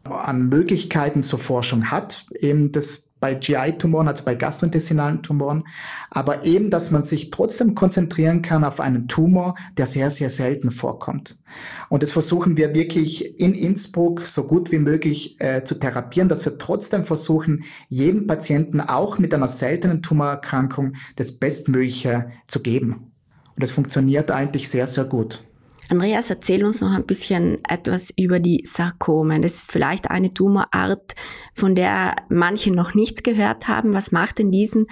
an 0.03 0.49
Möglichkeiten 0.49 1.21
zur 1.21 1.37
Forschung 1.37 1.91
hat, 1.91 2.25
eben 2.39 2.71
das 2.71 3.10
bei 3.21 3.35
GI-Tumoren, 3.35 4.09
also 4.09 4.25
bei 4.25 4.35
gastrointestinalen 4.35 5.23
Tumoren, 5.23 5.63
aber 6.09 6.43
eben, 6.43 6.69
dass 6.69 6.91
man 6.91 7.03
sich 7.03 7.31
trotzdem 7.31 7.75
konzentrieren 7.75 8.41
kann 8.41 8.65
auf 8.65 8.81
einen 8.81 9.07
Tumor, 9.07 9.55
der 9.77 9.85
sehr, 9.85 10.09
sehr 10.09 10.29
selten 10.29 10.71
vorkommt. 10.71 11.39
Und 11.87 12.03
das 12.03 12.11
versuchen 12.11 12.57
wir 12.57 12.73
wirklich 12.73 13.39
in 13.39 13.53
Innsbruck 13.53 14.25
so 14.25 14.45
gut 14.45 14.71
wie 14.71 14.79
möglich 14.79 15.39
äh, 15.39 15.63
zu 15.63 15.75
therapieren, 15.75 16.27
dass 16.27 16.43
wir 16.43 16.57
trotzdem 16.57 17.05
versuchen, 17.05 17.63
jedem 17.87 18.27
Patienten 18.27 18.81
auch 18.81 19.19
mit 19.19 19.33
einer 19.33 19.47
seltenen 19.47 20.01
Tumorerkrankung 20.01 20.93
das 21.15 21.31
Bestmögliche 21.31 22.31
zu 22.47 22.59
geben. 22.61 23.11
Und 23.55 23.63
das 23.63 23.71
funktioniert 23.71 24.31
eigentlich 24.31 24.67
sehr, 24.67 24.87
sehr 24.87 25.05
gut. 25.05 25.43
Andreas, 25.91 26.29
erzähl 26.29 26.63
uns 26.63 26.79
noch 26.79 26.93
ein 26.93 27.05
bisschen 27.05 27.57
etwas 27.67 28.13
über 28.17 28.39
die 28.39 28.63
Sarkomen. 28.65 29.41
Das 29.41 29.55
ist 29.55 29.71
vielleicht 29.73 30.09
eine 30.09 30.29
Tumorart, 30.29 31.15
von 31.53 31.75
der 31.75 32.15
manche 32.29 32.71
noch 32.71 32.93
nichts 32.93 33.23
gehört 33.23 33.67
haben. 33.67 33.93
Was 33.93 34.13
macht 34.13 34.39
denn 34.39 34.51
diesen 34.51 34.87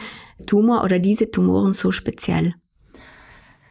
Tumor 0.45 0.83
oder 0.83 0.99
diese 0.99 1.31
Tumoren 1.31 1.71
so 1.71 1.91
speziell? 1.91 2.53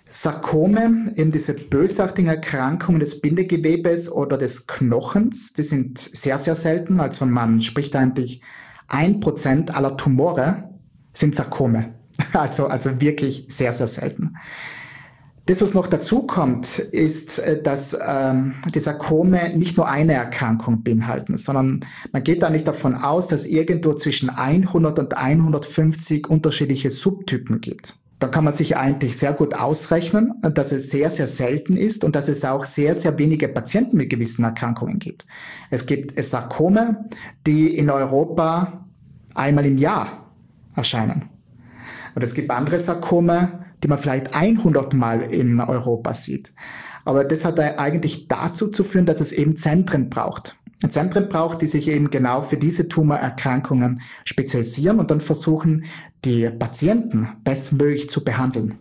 Sarkome, 0.09 1.13
eben 1.17 1.31
diese 1.31 1.53
bösartigen 1.53 2.31
Erkrankungen 2.31 2.99
des 2.99 3.21
Bindegewebes 3.21 4.11
oder 4.11 4.39
des 4.39 4.67
Knochens, 4.67 5.53
die 5.53 5.65
sind 5.65 6.09
sehr, 6.15 6.39
sehr 6.39 6.55
selten. 6.55 6.99
Also 6.99 7.27
man 7.27 7.61
spricht 7.61 7.95
eigentlich, 7.95 8.41
ein 8.89 9.21
Prozent 9.21 9.77
aller 9.77 9.99
Tumore 9.99 10.71
sind 11.13 11.35
Sarkome. 11.35 11.95
Also, 12.33 12.67
also 12.67 13.01
wirklich 13.01 13.47
sehr, 13.49 13.73
sehr 13.73 13.87
selten. 13.87 14.35
Das, 15.49 15.63
was 15.63 15.73
noch 15.73 15.87
dazu 15.87 16.25
kommt, 16.25 16.79
ist, 16.79 17.39
äh, 17.39 17.63
dass 17.63 17.97
ähm, 18.07 18.53
die 18.75 18.81
Sarkome 18.81 19.57
nicht 19.57 19.79
nur 19.79 19.89
eine 19.89 20.13
Erkrankung 20.13 20.83
beinhalten, 20.83 21.39
sondern 21.39 21.81
man 22.13 22.23
geht 22.23 22.43
da 22.43 22.51
nicht 22.51 22.69
davon 22.69 22.95
aus, 22.95 23.29
dass 23.29 23.47
irgendwo 23.47 23.95
zwischen 23.95 24.29
100 24.29 24.99
und 24.99 25.17
150 25.17 26.29
unterschiedliche 26.29 26.91
Subtypen 26.91 27.63
gibt. 27.63 27.97
Da 28.19 28.29
kann 28.29 28.45
man 28.45 28.53
sich 28.53 28.77
eigentlich 28.77 29.17
sehr 29.17 29.33
gut 29.33 29.55
ausrechnen, 29.55 30.35
dass 30.43 30.71
es 30.71 30.91
sehr, 30.91 31.11
sehr 31.11 31.29
selten 31.29 31.79
ist 31.79 32.05
und 32.05 32.15
dass 32.15 32.29
es 32.29 32.45
auch 32.45 32.67
sehr, 32.67 32.95
sehr 32.95 33.19
wenige 33.19 33.49
Patienten 33.49 33.97
mit 33.97 34.11
gewissen 34.11 34.45
Erkrankungen 34.45 34.99
gibt. 34.99 35.25
Es 35.71 35.87
gibt 35.87 36.23
Sarkome, 36.23 37.07
die 37.47 37.75
in 37.75 37.89
Europa 37.89 38.85
einmal 39.35 39.65
im 39.65 39.79
Jahr 39.79 40.31
erscheinen. 40.77 41.31
Und 42.15 42.23
es 42.23 42.35
gibt 42.35 42.51
andere 42.51 42.79
Sarkome, 42.79 43.68
die 43.83 43.89
man 43.89 43.99
vielleicht 43.99 44.35
100 44.35 44.95
Mal 44.95 45.23
in 45.23 45.61
Europa 45.61 46.15
sieht. 46.15 46.53
Aber 47.05 47.25
das 47.25 47.45
hat 47.45 47.59
eigentlich 47.61 48.29
dazu 48.29 48.69
zu 48.69 48.85
führen, 48.85 49.07
dass 49.07 49.21
es 49.21 49.33
eben 49.33 49.57
Zentren 49.57 50.11
braucht. 50.11 50.57
Zentren 50.89 51.29
braucht, 51.29 51.63
die 51.63 51.67
sich 51.67 51.89
eben 51.89 52.11
genau 52.11 52.43
für 52.43 52.57
diese 52.57 52.89
Tumorerkrankungen 52.89 54.01
spezialisieren 54.25 55.01
und 55.01 55.11
dann 55.11 55.21
versuchen, 55.21 55.85
die 56.25 56.49
Patienten 56.51 57.29
bestmöglich 57.43 58.09
zu 58.09 58.23
behandeln. 58.23 58.75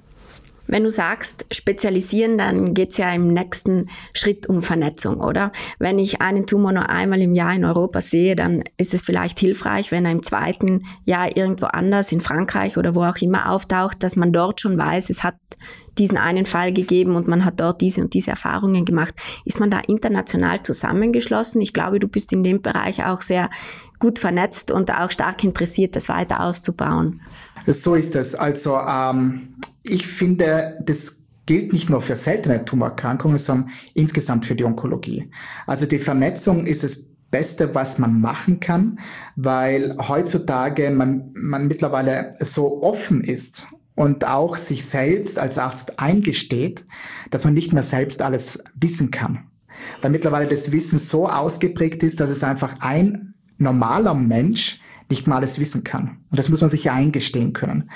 Wenn 0.68 0.84
du 0.84 0.92
sagst, 0.92 1.46
spezialisieren, 1.52 2.38
dann 2.38 2.74
geht's 2.74 2.98
ja 2.98 3.12
im 3.12 3.34
nächsten 3.34 3.88
Schritt 4.14 4.48
um 4.48 4.62
Vernetzung, 4.62 5.20
oder? 5.20 5.52
Wenn 5.80 5.98
ich 5.98 6.22
einen 6.22 6.46
Tumor 6.46 6.74
nur 6.74 6.90
einmal 6.90 7.22
im 7.22 7.34
Jahr 7.34 7.56
in 7.56 7.66
Europa 7.66 8.02
sehe, 8.02 8.36
dann 8.36 8.64
ist 8.78 8.94
es 8.94 9.02
vielleicht 9.02 9.40
hilfreich, 9.40 9.92
wenn 9.92 10.06
er 10.06 10.12
im 10.12 10.24
zweiten 10.24 10.84
Jahr 11.06 11.36
irgendwo 11.36 11.68
anders, 11.68 12.12
in 12.12 12.22
Frankreich 12.22 12.78
oder 12.78 12.96
wo 12.96 13.04
auch 13.04 13.18
immer 13.18 13.52
auftaucht, 13.52 14.04
dass 14.04 14.16
man 14.16 14.34
dort 14.34 14.62
schon 14.62 14.78
weiß, 14.78 15.10
es 15.10 15.24
hat 15.24 15.36
diesen 15.98 16.18
einen 16.18 16.46
Fall 16.46 16.74
gegeben 16.74 17.16
und 17.16 17.28
man 17.28 17.44
hat 17.44 17.60
dort 17.60 17.82
diese 17.82 18.02
und 18.02 18.14
diese 18.14 18.32
Erfahrungen 18.32 18.86
gemacht. 18.86 19.16
Ist 19.46 19.60
man 19.60 19.72
da 19.72 19.80
international 19.80 20.62
zusammengeschlossen? 20.62 21.62
Ich 21.62 21.74
glaube, 21.74 22.00
du 22.00 22.08
bist 22.08 22.32
in 22.34 22.44
dem 22.44 22.62
Bereich 22.62 23.06
auch 23.06 23.22
sehr 23.22 23.50
gut 24.00 24.20
vernetzt 24.20 24.72
und 24.72 24.94
auch 24.94 25.12
stark 25.12 25.44
interessiert, 25.44 25.96
das 25.96 26.10
weiter 26.10 26.42
auszubauen. 26.44 27.22
So 27.68 27.96
ist 27.96 28.16
es. 28.16 28.34
Also 28.34 28.78
ähm, 28.78 29.50
ich 29.84 30.08
finde, 30.08 30.78
das 30.86 31.18
gilt 31.46 31.74
nicht 31.74 31.90
nur 31.90 32.02
für 32.02 32.16
seltene 32.16 32.64
Tumorerkrankungen, 32.64 33.38
sondern 33.38 33.72
insgesamt 33.94 34.46
für 34.46 34.56
die 34.56 34.64
Onkologie. 34.64 35.30
Also 35.66 35.86
die 35.86 36.00
Vernetzung 36.00 36.66
ist 36.66 36.84
das 36.84 37.06
Beste, 37.30 37.76
was 37.76 38.00
man 38.00 38.22
machen 38.22 38.60
kann, 38.60 39.00
weil 39.36 39.96
heutzutage 39.98 40.90
man, 40.92 41.32
man 41.36 41.68
mittlerweile 41.68 42.34
so 42.40 42.82
offen 42.84 43.22
ist 43.22 43.68
und 43.96 44.26
auch 44.26 44.58
sich 44.58 44.86
selbst 44.86 45.40
als 45.40 45.58
Arzt 45.58 46.00
eingesteht, 46.00 46.86
dass 47.32 47.44
man 47.44 47.54
nicht 47.54 47.74
mehr 47.74 47.84
selbst 47.84 48.22
alles 48.22 48.64
wissen 48.76 49.12
kann. 49.12 49.50
Weil 50.02 50.12
mittlerweile 50.12 50.48
das 50.48 50.72
Wissen 50.72 51.00
so 51.00 51.28
ausgeprägt 51.28 52.04
ist, 52.04 52.20
dass 52.20 52.30
es 52.30 52.44
einfach 52.44 52.76
ein 52.80 53.34
normaler 53.58 54.14
Mensch 54.14 54.80
nicht 55.10 55.28
mal 55.28 55.38
alles 55.38 55.60
wissen 55.60 55.84
kann. 55.84 56.20
Und 56.30 56.40
das 56.40 56.50
muss 56.50 56.62
man 56.62 56.70
sich 56.70 56.86
ja 56.86 56.94
eingestehen 56.94 57.54
können. 57.54 57.90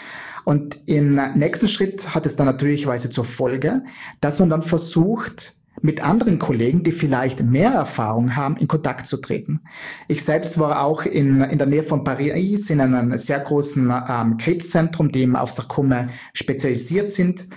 Und 0.46 0.80
im 0.88 1.15
nächsten 1.36 1.68
Schritt 1.68 2.15
hat 2.15 2.25
es 2.25 2.36
dann 2.36 2.48
natürlicherweise 2.48 3.10
zur 3.10 3.25
Folge, 3.25 3.84
dass 4.22 4.39
man 4.39 4.50
dann 4.50 4.62
versucht, 4.62 5.56
mit 5.82 6.03
anderen 6.03 6.38
Kollegen, 6.38 6.84
die 6.84 6.91
vielleicht 6.91 7.44
mehr 7.44 7.72
Erfahrung 7.72 8.36
haben, 8.36 8.58
in 8.58 8.68
Kontakt 8.68 9.08
zu 9.08 9.18
treten. 9.18 9.62
Ich 10.08 10.24
selbst 10.24 10.60
war 10.60 10.84
auch 10.84 11.06
in, 11.06 11.41
in 11.41 11.58
der 11.58 11.68
Nähe 11.68 11.84
von 11.84 12.03
Paris 12.03 12.70
in 12.70 12.82
einem 12.82 13.18
sehr 13.18 13.39
großen 13.39 13.91
ähm, 14.08 14.38
Krebszentrum, 14.38 15.12
die 15.12 15.30
auf 15.34 15.51
Sarkome 15.51 16.08
spezialisiert 16.34 17.10
sind. 17.10 17.48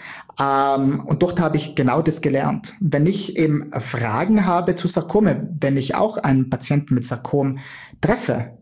Ähm, 0.41 1.03
und 1.05 1.23
dort 1.23 1.41
habe 1.41 1.57
ich 1.57 1.75
genau 1.75 2.03
das 2.03 2.23
gelernt. 2.23 2.77
Wenn 2.81 3.07
ich 3.07 3.37
eben 3.37 3.71
Fragen 3.79 4.47
habe 4.47 4.75
zu 4.75 4.89
Sarkome, 4.89 5.49
wenn 5.61 5.77
ich 5.77 5.95
auch 5.95 6.17
einen 6.17 6.51
Patienten 6.51 6.95
mit 6.95 7.05
Sarkom 7.05 7.59
treffe, 8.01 8.57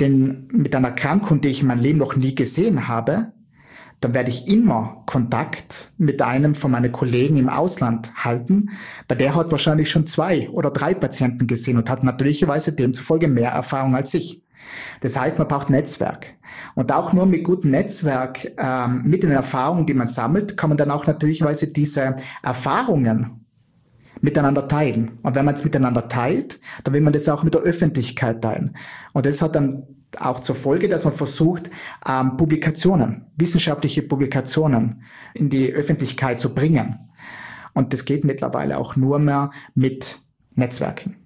denn 0.00 0.48
mit 0.52 0.74
einer 0.74 0.88
Erkrankung, 0.88 1.40
die 1.40 1.48
ich 1.48 1.62
in 1.62 1.68
meinem 1.68 1.80
Leben 1.80 1.98
noch 1.98 2.16
nie 2.16 2.34
gesehen 2.34 2.88
habe, 2.88 3.32
dann 4.00 4.14
werde 4.14 4.30
ich 4.30 4.46
immer 4.48 5.02
Kontakt 5.06 5.92
mit 5.96 6.20
einem 6.20 6.54
von 6.54 6.70
meinen 6.70 6.92
Kollegen 6.92 7.38
im 7.38 7.48
Ausland 7.48 8.12
halten, 8.14 8.70
weil 9.08 9.16
der 9.16 9.34
hat 9.34 9.50
wahrscheinlich 9.50 9.90
schon 9.90 10.06
zwei 10.06 10.50
oder 10.50 10.70
drei 10.70 10.92
Patienten 10.92 11.46
gesehen 11.46 11.78
und 11.78 11.88
hat 11.88 12.04
natürlicherweise 12.04 12.74
demzufolge 12.74 13.26
mehr 13.26 13.52
Erfahrung 13.52 13.96
als 13.96 14.12
ich. 14.12 14.42
Das 15.00 15.18
heißt, 15.18 15.38
man 15.38 15.48
braucht 15.48 15.70
Netzwerk. 15.70 16.34
Und 16.74 16.92
auch 16.92 17.12
nur 17.12 17.26
mit 17.26 17.44
gutem 17.44 17.70
Netzwerk, 17.70 18.52
ähm, 18.58 19.02
mit 19.04 19.22
den 19.22 19.30
Erfahrungen, 19.30 19.86
die 19.86 19.94
man 19.94 20.06
sammelt, 20.06 20.56
kann 20.56 20.70
man 20.70 20.76
dann 20.76 20.90
auch 20.90 21.06
natürlicherweise 21.06 21.68
diese 21.68 22.16
Erfahrungen 22.42 23.45
miteinander 24.20 24.68
teilen. 24.68 25.18
Und 25.22 25.34
wenn 25.34 25.44
man 25.44 25.54
es 25.54 25.64
miteinander 25.64 26.08
teilt, 26.08 26.60
dann 26.84 26.94
will 26.94 27.00
man 27.00 27.12
das 27.12 27.28
auch 27.28 27.42
mit 27.42 27.54
der 27.54 27.62
Öffentlichkeit 27.62 28.42
teilen. 28.42 28.74
Und 29.12 29.26
das 29.26 29.42
hat 29.42 29.54
dann 29.54 29.84
auch 30.18 30.40
zur 30.40 30.54
Folge, 30.54 30.88
dass 30.88 31.04
man 31.04 31.12
versucht, 31.12 31.70
ähm, 32.08 32.36
Publikationen, 32.36 33.26
wissenschaftliche 33.36 34.02
Publikationen 34.02 35.02
in 35.34 35.50
die 35.50 35.72
Öffentlichkeit 35.72 36.40
zu 36.40 36.54
bringen. 36.54 36.96
Und 37.74 37.92
das 37.92 38.04
geht 38.04 38.24
mittlerweile 38.24 38.78
auch 38.78 38.96
nur 38.96 39.18
mehr 39.18 39.50
mit 39.74 40.20
Netzwerken. 40.54 41.16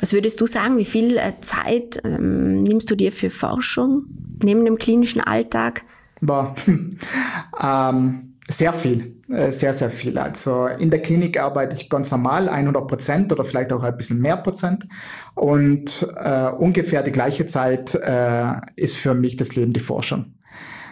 Was 0.00 0.12
würdest 0.12 0.40
du 0.40 0.46
sagen, 0.46 0.76
wie 0.78 0.84
viel 0.84 1.16
äh, 1.16 1.36
Zeit 1.40 2.00
ähm, 2.04 2.62
nimmst 2.62 2.90
du 2.90 2.96
dir 2.96 3.12
für 3.12 3.30
Forschung 3.30 4.04
neben 4.42 4.64
dem 4.64 4.76
klinischen 4.76 5.20
Alltag? 5.20 5.82
Boah, 6.20 6.54
ähm, 7.62 8.33
sehr 8.48 8.74
viel, 8.74 9.22
äh, 9.28 9.50
sehr, 9.50 9.72
sehr 9.72 9.90
viel. 9.90 10.18
Also 10.18 10.66
in 10.66 10.90
der 10.90 11.00
Klinik 11.00 11.40
arbeite 11.40 11.76
ich 11.76 11.88
ganz 11.88 12.10
normal 12.10 12.48
100 12.48 12.86
Prozent 12.86 13.32
oder 13.32 13.44
vielleicht 13.44 13.72
auch 13.72 13.82
ein 13.82 13.96
bisschen 13.96 14.20
mehr 14.20 14.36
Prozent. 14.36 14.86
Und 15.34 16.06
äh, 16.16 16.50
ungefähr 16.50 17.02
die 17.02 17.12
gleiche 17.12 17.46
Zeit 17.46 17.94
äh, 17.94 18.52
ist 18.76 18.96
für 18.96 19.14
mich 19.14 19.36
das 19.36 19.56
Leben 19.56 19.72
die 19.72 19.80
Forschung. 19.80 20.34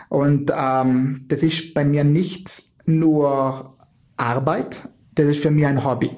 Und 0.08 0.52
ähm, 0.56 1.24
das 1.28 1.42
ist 1.42 1.74
bei 1.74 1.84
mir 1.84 2.04
nicht 2.04 2.64
nur 2.86 3.76
Arbeit, 4.16 4.88
das 5.14 5.26
ist 5.28 5.42
für 5.42 5.50
mich 5.50 5.66
ein 5.66 5.84
Hobby. 5.84 6.10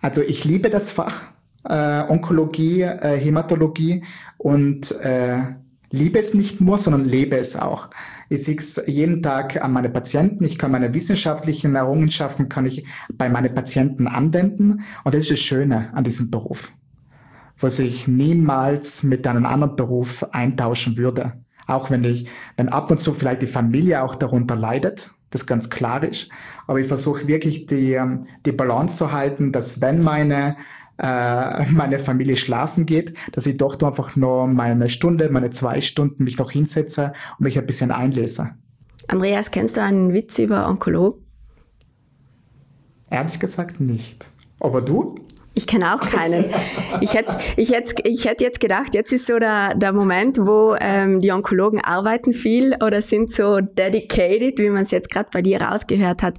Also 0.00 0.22
ich 0.22 0.44
liebe 0.44 0.70
das 0.70 0.90
Fach 0.90 1.24
äh, 1.68 2.02
Onkologie, 2.08 2.82
äh, 2.82 3.18
Hämatologie 3.18 4.02
und 4.38 4.92
äh, 5.02 5.38
liebe 5.90 6.18
es 6.18 6.34
nicht 6.34 6.60
nur, 6.60 6.78
sondern 6.78 7.04
lebe 7.04 7.36
es 7.36 7.56
auch. 7.56 7.88
Ich 8.28 8.44
sehe 8.44 8.56
es 8.56 8.80
jeden 8.86 9.22
Tag 9.22 9.62
an 9.62 9.72
meine 9.72 9.90
Patienten. 9.90 10.44
Ich 10.44 10.58
kann 10.58 10.70
meine 10.70 10.94
wissenschaftlichen 10.94 11.74
Errungenschaften 11.74 12.48
kann 12.48 12.66
ich 12.66 12.84
bei 13.12 13.28
meinen 13.28 13.54
Patienten 13.54 14.06
anwenden. 14.06 14.82
Und 15.04 15.14
das 15.14 15.22
ist 15.22 15.30
das 15.32 15.40
Schöne 15.40 15.90
an 15.92 16.04
diesem 16.04 16.30
Beruf, 16.30 16.72
was 17.58 17.78
ich 17.78 18.06
niemals 18.06 19.02
mit 19.02 19.26
einem 19.26 19.46
anderen 19.46 19.76
Beruf 19.76 20.24
eintauschen 20.32 20.96
würde. 20.96 21.32
Auch 21.66 21.90
wenn 21.90 22.04
ich, 22.04 22.28
wenn 22.56 22.68
ab 22.68 22.90
und 22.90 23.00
zu 23.00 23.12
vielleicht 23.12 23.42
die 23.42 23.46
Familie 23.46 24.02
auch 24.02 24.14
darunter 24.14 24.56
leidet, 24.56 25.12
das 25.30 25.46
ganz 25.46 25.70
klar 25.70 26.02
ist. 26.02 26.28
Aber 26.66 26.80
ich 26.80 26.86
versuche 26.86 27.28
wirklich 27.28 27.66
die, 27.66 28.00
die 28.44 28.52
Balance 28.52 28.96
zu 28.96 29.12
halten, 29.12 29.52
dass 29.52 29.80
wenn 29.80 30.02
meine 30.02 30.56
äh, 31.00 31.64
meine 31.72 31.98
Familie 31.98 32.36
schlafen 32.36 32.86
geht, 32.86 33.14
dass 33.32 33.46
ich 33.46 33.56
doch 33.56 33.80
einfach 33.82 34.16
nur 34.16 34.46
meine 34.46 34.88
Stunde, 34.88 35.30
meine 35.30 35.50
zwei 35.50 35.80
Stunden 35.80 36.24
mich 36.24 36.38
noch 36.38 36.50
hinsetze 36.50 37.12
und 37.38 37.44
mich 37.44 37.58
ein 37.58 37.66
bisschen 37.66 37.90
einlese. 37.90 38.50
Andreas, 39.08 39.50
kennst 39.50 39.76
du 39.76 39.82
einen 39.82 40.12
Witz 40.12 40.38
über 40.38 40.68
Onkologen? 40.68 41.20
Ehrlich 43.10 43.40
gesagt 43.40 43.80
nicht. 43.80 44.30
Aber 44.60 44.82
du? 44.82 45.16
Ich 45.54 45.66
kenne 45.66 45.94
auch 45.94 46.00
keinen. 46.00 46.46
Ich 47.00 47.14
hätte 47.14 47.36
ich 47.56 47.72
hätt, 47.72 47.94
ich 48.04 48.24
hätt 48.24 48.40
jetzt 48.40 48.60
gedacht, 48.60 48.94
jetzt 48.94 49.12
ist 49.12 49.26
so 49.26 49.38
der, 49.38 49.74
der 49.74 49.92
Moment, 49.92 50.38
wo 50.38 50.76
ähm, 50.80 51.20
die 51.20 51.32
Onkologen 51.32 51.80
arbeiten 51.80 52.32
viel 52.32 52.76
oder 52.84 53.02
sind 53.02 53.32
so 53.32 53.60
dedicated, 53.60 54.60
wie 54.60 54.70
man 54.70 54.82
es 54.82 54.92
jetzt 54.92 55.10
gerade 55.10 55.28
bei 55.32 55.42
dir 55.42 55.60
rausgehört 55.60 56.22
hat. 56.22 56.36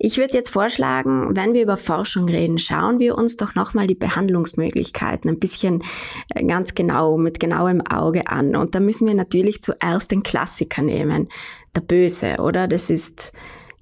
Ich 0.00 0.18
würde 0.18 0.34
jetzt 0.34 0.50
vorschlagen, 0.50 1.36
wenn 1.36 1.54
wir 1.54 1.62
über 1.62 1.76
Forschung 1.76 2.28
reden, 2.28 2.58
schauen 2.58 2.98
wir 2.98 3.16
uns 3.16 3.36
doch 3.36 3.54
nochmal 3.54 3.86
die 3.86 3.94
Behandlungsmöglichkeiten 3.94 5.30
ein 5.30 5.38
bisschen 5.38 5.84
äh, 6.34 6.44
ganz 6.44 6.74
genau, 6.74 7.16
mit 7.16 7.38
genauem 7.38 7.80
Auge 7.86 8.26
an. 8.26 8.56
Und 8.56 8.74
da 8.74 8.80
müssen 8.80 9.06
wir 9.06 9.14
natürlich 9.14 9.62
zuerst 9.62 10.10
den 10.10 10.24
Klassiker 10.24 10.82
nehmen. 10.82 11.28
Der 11.76 11.82
Böse, 11.82 12.36
oder? 12.40 12.66
Das 12.66 12.90
ist 12.90 13.32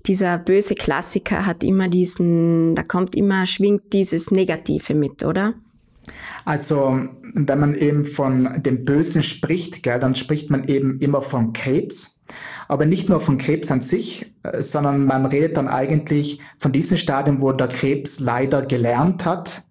dieser 0.06 0.38
böse 0.38 0.74
Klassiker 0.74 1.46
hat 1.46 1.64
immer 1.64 1.88
diesen, 1.88 2.74
da 2.74 2.82
kommt 2.82 3.14
immer, 3.14 3.46
schwingt 3.46 3.92
dieses 3.92 4.30
Negative 4.30 4.94
mit, 4.94 5.24
oder? 5.24 5.54
Also, 6.44 7.00
wenn 7.34 7.60
man 7.60 7.74
eben 7.74 8.06
von 8.06 8.62
dem 8.62 8.84
Bösen 8.84 9.22
spricht, 9.22 9.82
gell, 9.82 9.98
dann 9.98 10.14
spricht 10.14 10.50
man 10.50 10.64
eben 10.64 10.98
immer 11.00 11.20
von 11.20 11.52
Krebs. 11.52 12.16
Aber 12.68 12.86
nicht 12.86 13.08
nur 13.08 13.20
von 13.20 13.38
Krebs 13.38 13.70
an 13.70 13.82
sich, 13.82 14.32
äh, 14.42 14.60
sondern 14.60 15.04
man 15.06 15.26
redet 15.26 15.56
dann 15.56 15.68
eigentlich 15.68 16.40
von 16.58 16.72
diesem 16.72 16.96
Stadium, 16.96 17.40
wo 17.40 17.52
der 17.52 17.68
Krebs 17.68 18.20
leider 18.20 18.64
gelernt 18.66 19.24
hat, 19.24 19.64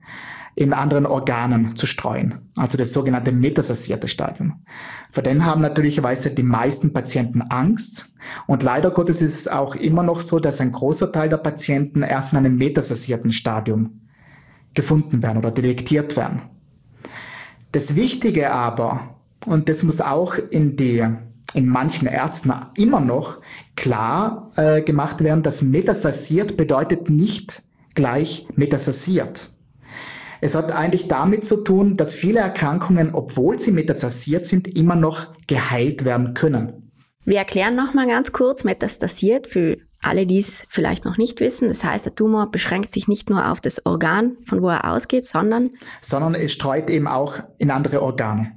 in 0.56 0.72
anderen 0.72 1.06
Organen 1.06 1.76
zu 1.76 1.86
streuen, 1.86 2.50
also 2.56 2.78
das 2.78 2.94
sogenannte 2.94 3.34
metasasierte 3.34 4.08
Stadium. 4.08 4.64
Vor 5.10 5.22
dem 5.22 5.46
haben 5.46 5.62
natürlicherweise 5.62 6.32
die 6.32 6.44
meisten 6.44 6.94
Patienten 6.94 7.42
Angst 7.42 8.10
und 8.48 8.64
leider 8.64 8.92
Gottes 8.92 9.22
ist 9.22 9.38
es 9.38 9.48
auch 9.50 9.76
immer 9.76 10.02
noch 10.02 10.22
so, 10.22 10.40
dass 10.40 10.62
ein 10.62 10.72
großer 10.72 11.12
Teil 11.12 11.28
der 11.28 11.38
Patienten 11.38 12.04
erst 12.04 12.32
in 12.32 12.40
einem 12.40 12.56
metasasierten 12.56 13.32
Stadium 13.32 14.02
gefunden 14.74 15.22
werden 15.22 15.40
oder 15.40 15.52
detektiert 15.52 16.16
werden. 16.16 16.44
Das 17.74 17.96
Wichtige 17.96 18.52
aber, 18.52 19.18
und 19.46 19.68
das 19.68 19.84
muss 19.84 20.00
auch 20.00 20.36
in 20.36 20.78
die 20.78 21.06
in 21.54 21.68
manchen 21.68 22.08
Ärzten 22.08 22.54
immer 22.76 23.00
noch 23.00 23.40
klar 23.76 24.52
äh, 24.58 24.82
gemacht 24.82 25.24
werden, 25.24 25.44
dass 25.44 25.62
metastasiert 25.62 26.58
bedeutet 26.58 27.10
nicht 27.10 27.64
gleich 27.94 28.48
metastasiert. 28.56 29.55
Es 30.42 30.56
hat 30.56 30.72
eigentlich 30.72 31.08
damit 31.08 31.46
zu 31.46 31.58
tun, 31.58 31.98
dass 31.98 32.14
viele 32.14 32.40
Erkrankungen, 32.40 33.14
obwohl 33.14 33.60
sie 33.60 33.72
metastasiert 33.72 34.46
sind, 34.46 34.68
immer 34.68 34.96
noch 34.96 35.34
geheilt 35.48 36.06
werden 36.06 36.34
können. 36.34 36.92
Wir 37.26 37.40
erklären 37.40 37.76
nochmal 37.76 38.08
ganz 38.08 38.32
kurz 38.32 38.64
metastasiert 38.64 39.48
für 39.48 39.78
alle, 40.02 40.28
die 40.28 40.38
es 40.38 40.64
vielleicht 40.70 41.06
noch 41.06 41.18
nicht 41.18 41.40
wissen. 41.40 41.68
Das 41.68 41.84
heißt, 41.84 42.06
der 42.06 42.14
Tumor 42.14 42.52
beschränkt 42.52 42.94
sich 42.94 43.08
nicht 43.08 43.30
nur 43.30 43.52
auf 43.52 43.62
das 43.62 43.86
Organ, 43.86 44.38
von 44.46 44.62
wo 44.62 44.70
er 44.70 44.92
ausgeht, 44.92 45.28
sondern 45.28 45.72
sondern 46.02 46.36
es 46.36 46.54
streut 46.54 46.90
eben 46.90 47.08
auch 47.08 47.40
in 47.58 47.72
andere 47.72 48.04
Organe. 48.04 48.52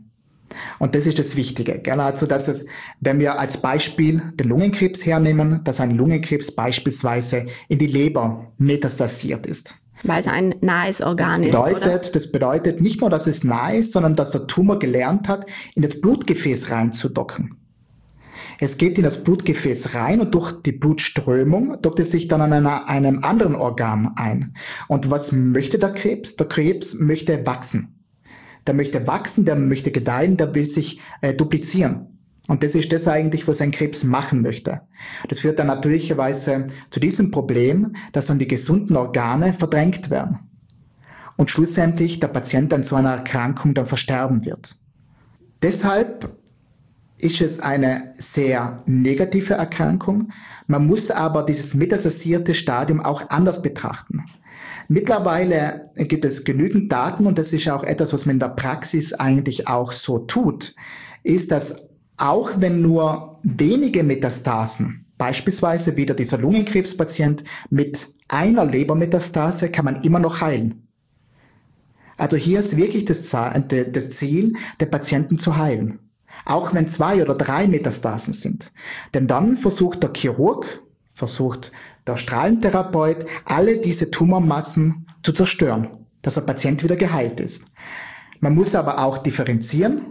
Und 0.78 0.94
das 0.94 1.06
ist 1.06 1.18
das 1.18 1.36
Wichtige. 1.36 1.78
Gell? 1.78 2.00
Also, 2.00 2.26
dass 2.26 2.48
es, 2.48 2.66
wenn 3.00 3.20
wir 3.20 3.38
als 3.38 3.60
Beispiel 3.60 4.22
den 4.34 4.48
Lungenkrebs 4.48 5.04
hernehmen, 5.04 5.62
dass 5.64 5.80
ein 5.80 5.92
Lungenkrebs 5.92 6.52
beispielsweise 6.52 7.46
in 7.68 7.78
die 7.78 7.86
Leber 7.86 8.52
metastasiert 8.58 9.46
ist. 9.46 9.76
Weil 10.04 10.20
es 10.20 10.28
ein 10.28 10.54
nahes 10.60 11.00
Organ 11.00 11.42
das 11.42 11.50
bedeutet, 11.50 11.86
ist. 11.86 11.86
Oder? 11.86 12.10
Das 12.12 12.32
bedeutet 12.32 12.80
nicht 12.80 13.00
nur, 13.00 13.10
dass 13.10 13.26
es 13.26 13.44
nah 13.44 13.70
ist, 13.70 13.92
sondern 13.92 14.14
dass 14.14 14.30
der 14.30 14.46
Tumor 14.46 14.78
gelernt 14.78 15.28
hat, 15.28 15.46
in 15.74 15.82
das 15.82 16.00
Blutgefäß 16.00 16.70
reinzudocken. 16.70 17.54
Es 18.60 18.76
geht 18.76 18.98
in 18.98 19.04
das 19.04 19.22
Blutgefäß 19.22 19.94
rein 19.94 20.20
und 20.20 20.34
durch 20.34 20.52
die 20.62 20.72
Blutströmung 20.72 21.80
dockt 21.80 22.00
es 22.00 22.10
sich 22.10 22.26
dann 22.26 22.40
an 22.40 22.52
einer, 22.52 22.88
einem 22.88 23.22
anderen 23.22 23.54
Organ 23.54 24.12
ein. 24.16 24.54
Und 24.88 25.10
was 25.10 25.30
möchte 25.30 25.78
der 25.78 25.92
Krebs? 25.92 26.34
Der 26.34 26.48
Krebs 26.48 26.94
möchte 26.98 27.46
wachsen. 27.46 28.04
Der 28.66 28.74
möchte 28.74 29.06
wachsen, 29.06 29.44
der 29.44 29.54
möchte 29.54 29.92
gedeihen, 29.92 30.36
der 30.36 30.54
will 30.54 30.68
sich 30.68 31.00
äh, 31.20 31.34
duplizieren. 31.34 32.17
Und 32.48 32.62
das 32.62 32.74
ist 32.74 32.92
das 32.92 33.06
eigentlich, 33.06 33.46
was 33.46 33.60
ein 33.60 33.70
Krebs 33.70 34.04
machen 34.04 34.40
möchte. 34.40 34.80
Das 35.28 35.40
führt 35.40 35.58
dann 35.58 35.66
natürlicherweise 35.68 36.66
zu 36.90 36.98
diesem 36.98 37.30
Problem, 37.30 37.92
dass 38.12 38.26
dann 38.26 38.38
die 38.38 38.48
gesunden 38.48 38.96
Organe 38.96 39.52
verdrängt 39.52 40.10
werden. 40.10 40.40
Und 41.36 41.50
schlussendlich 41.50 42.18
der 42.18 42.28
Patient 42.28 42.72
an 42.72 42.82
so 42.82 42.96
einer 42.96 43.12
Erkrankung 43.12 43.74
dann 43.74 43.86
versterben 43.86 44.44
wird. 44.46 44.76
Deshalb 45.62 46.36
ist 47.20 47.40
es 47.42 47.60
eine 47.60 48.14
sehr 48.16 48.82
negative 48.86 49.54
Erkrankung. 49.54 50.30
Man 50.66 50.86
muss 50.86 51.10
aber 51.10 51.42
dieses 51.42 51.74
metastasierte 51.74 52.54
Stadium 52.54 53.00
auch 53.00 53.28
anders 53.28 53.60
betrachten. 53.60 54.24
Mittlerweile 54.88 55.82
gibt 55.96 56.24
es 56.24 56.44
genügend 56.44 56.90
Daten 56.90 57.26
und 57.26 57.36
das 57.36 57.52
ist 57.52 57.68
auch 57.68 57.84
etwas, 57.84 58.14
was 58.14 58.24
man 58.24 58.36
in 58.36 58.40
der 58.40 58.48
Praxis 58.48 59.12
eigentlich 59.12 59.68
auch 59.68 59.92
so 59.92 60.20
tut, 60.20 60.74
ist, 61.22 61.52
dass 61.52 61.87
auch 62.18 62.50
wenn 62.58 62.82
nur 62.82 63.38
wenige 63.42 64.02
Metastasen, 64.02 65.06
beispielsweise 65.16 65.96
wieder 65.96 66.14
dieser 66.14 66.38
Lungenkrebspatient 66.38 67.44
mit 67.70 68.12
einer 68.28 68.64
Lebermetastase, 68.64 69.70
kann 69.70 69.84
man 69.84 70.02
immer 70.02 70.18
noch 70.18 70.40
heilen. 70.40 70.88
Also 72.16 72.36
hier 72.36 72.58
ist 72.58 72.76
wirklich 72.76 73.04
das 73.04 73.22
Ziel, 74.10 74.54
den 74.80 74.90
Patienten 74.90 75.38
zu 75.38 75.56
heilen. 75.56 76.00
Auch 76.44 76.74
wenn 76.74 76.88
zwei 76.88 77.22
oder 77.22 77.34
drei 77.34 77.68
Metastasen 77.68 78.34
sind. 78.34 78.72
Denn 79.14 79.26
dann 79.28 79.54
versucht 79.54 80.02
der 80.02 80.12
Chirurg, 80.14 80.82
versucht 81.14 81.72
der 82.06 82.16
Strahlentherapeut, 82.16 83.24
alle 83.44 83.78
diese 83.78 84.10
Tumormassen 84.10 85.06
zu 85.22 85.32
zerstören, 85.32 85.88
dass 86.22 86.34
der 86.34 86.42
Patient 86.42 86.82
wieder 86.82 86.96
geheilt 86.96 87.38
ist. 87.38 87.64
Man 88.40 88.54
muss 88.54 88.74
aber 88.74 89.04
auch 89.04 89.18
differenzieren 89.18 90.02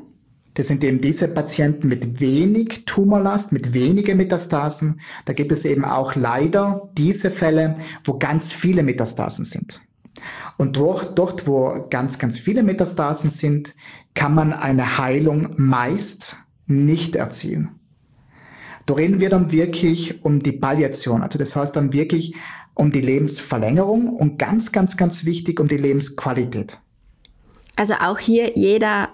das 0.57 0.69
sind 0.69 0.83
eben 0.83 0.99
diese 0.99 1.27
Patienten 1.27 1.87
mit 1.87 2.19
wenig 2.19 2.85
Tumorlast, 2.87 3.51
mit 3.51 3.75
wenigen 3.75 4.17
Metastasen. 4.17 4.99
Da 5.25 5.33
gibt 5.33 5.51
es 5.51 5.65
eben 5.65 5.85
auch 5.85 6.15
leider 6.15 6.89
diese 6.97 7.29
Fälle, 7.29 7.75
wo 8.03 8.17
ganz 8.17 8.53
viele 8.53 8.81
Metastasen 8.81 9.45
sind. 9.45 9.83
Und 10.57 10.77
dort, 10.77 11.19
dort, 11.19 11.45
wo 11.45 11.85
ganz, 11.91 12.17
ganz 12.17 12.39
viele 12.39 12.63
Metastasen 12.63 13.29
sind, 13.29 13.75
kann 14.15 14.33
man 14.33 14.51
eine 14.51 14.97
Heilung 14.97 15.53
meist 15.57 16.37
nicht 16.65 17.15
erzielen. 17.15 17.69
Da 18.87 18.95
reden 18.95 19.19
wir 19.19 19.29
dann 19.29 19.51
wirklich 19.51 20.25
um 20.25 20.39
die 20.39 20.53
Palliation, 20.53 21.21
also 21.21 21.37
das 21.37 21.55
heißt 21.55 21.75
dann 21.75 21.93
wirklich 21.93 22.33
um 22.73 22.91
die 22.91 23.01
Lebensverlängerung 23.01 24.09
und 24.09 24.39
ganz, 24.39 24.71
ganz, 24.71 24.97
ganz 24.97 25.23
wichtig 25.23 25.59
um 25.59 25.67
die 25.67 25.77
Lebensqualität. 25.77 26.79
Also 27.75 27.93
auch 28.01 28.17
hier 28.17 28.53
jeder 28.55 29.09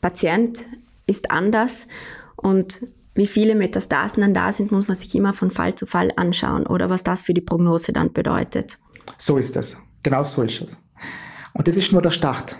Patient 0.00 0.64
ist 1.06 1.30
anders 1.30 1.86
und 2.36 2.86
wie 3.14 3.26
viele 3.26 3.56
Metastasen 3.56 4.20
dann 4.20 4.34
da 4.34 4.52
sind, 4.52 4.70
muss 4.70 4.86
man 4.86 4.96
sich 4.96 5.14
immer 5.16 5.32
von 5.32 5.50
Fall 5.50 5.74
zu 5.74 5.86
Fall 5.86 6.12
anschauen 6.16 6.66
oder 6.66 6.88
was 6.88 7.02
das 7.02 7.22
für 7.22 7.34
die 7.34 7.40
Prognose 7.40 7.92
dann 7.92 8.12
bedeutet. 8.12 8.78
So 9.16 9.38
ist 9.38 9.56
es. 9.56 9.80
Genau 10.04 10.22
so 10.22 10.42
ist 10.42 10.62
es. 10.62 10.80
Und 11.52 11.66
das 11.66 11.76
ist 11.76 11.92
nur 11.92 12.02
der 12.02 12.12
Start. 12.12 12.56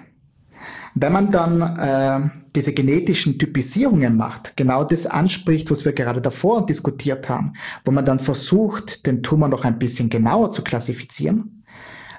Wenn 0.95 1.13
man 1.13 1.31
dann 1.31 1.61
äh, 1.61 2.29
diese 2.57 2.73
genetischen 2.73 3.39
Typisierungen 3.39 4.17
macht, 4.17 4.57
genau 4.57 4.83
das 4.83 5.07
anspricht, 5.07 5.71
was 5.71 5.85
wir 5.85 5.93
gerade 5.93 6.21
davor 6.21 6.67
diskutiert 6.67 7.29
haben, 7.29 7.53
wo 7.85 7.93
man 7.93 8.05
dann 8.05 8.19
versucht, 8.19 9.07
den 9.07 9.23
Tumor 9.23 9.49
noch 9.49 9.65
ein 9.65 9.79
bisschen 9.79 10.11
genauer 10.11 10.51
zu 10.51 10.65
klassifizieren, 10.65 11.63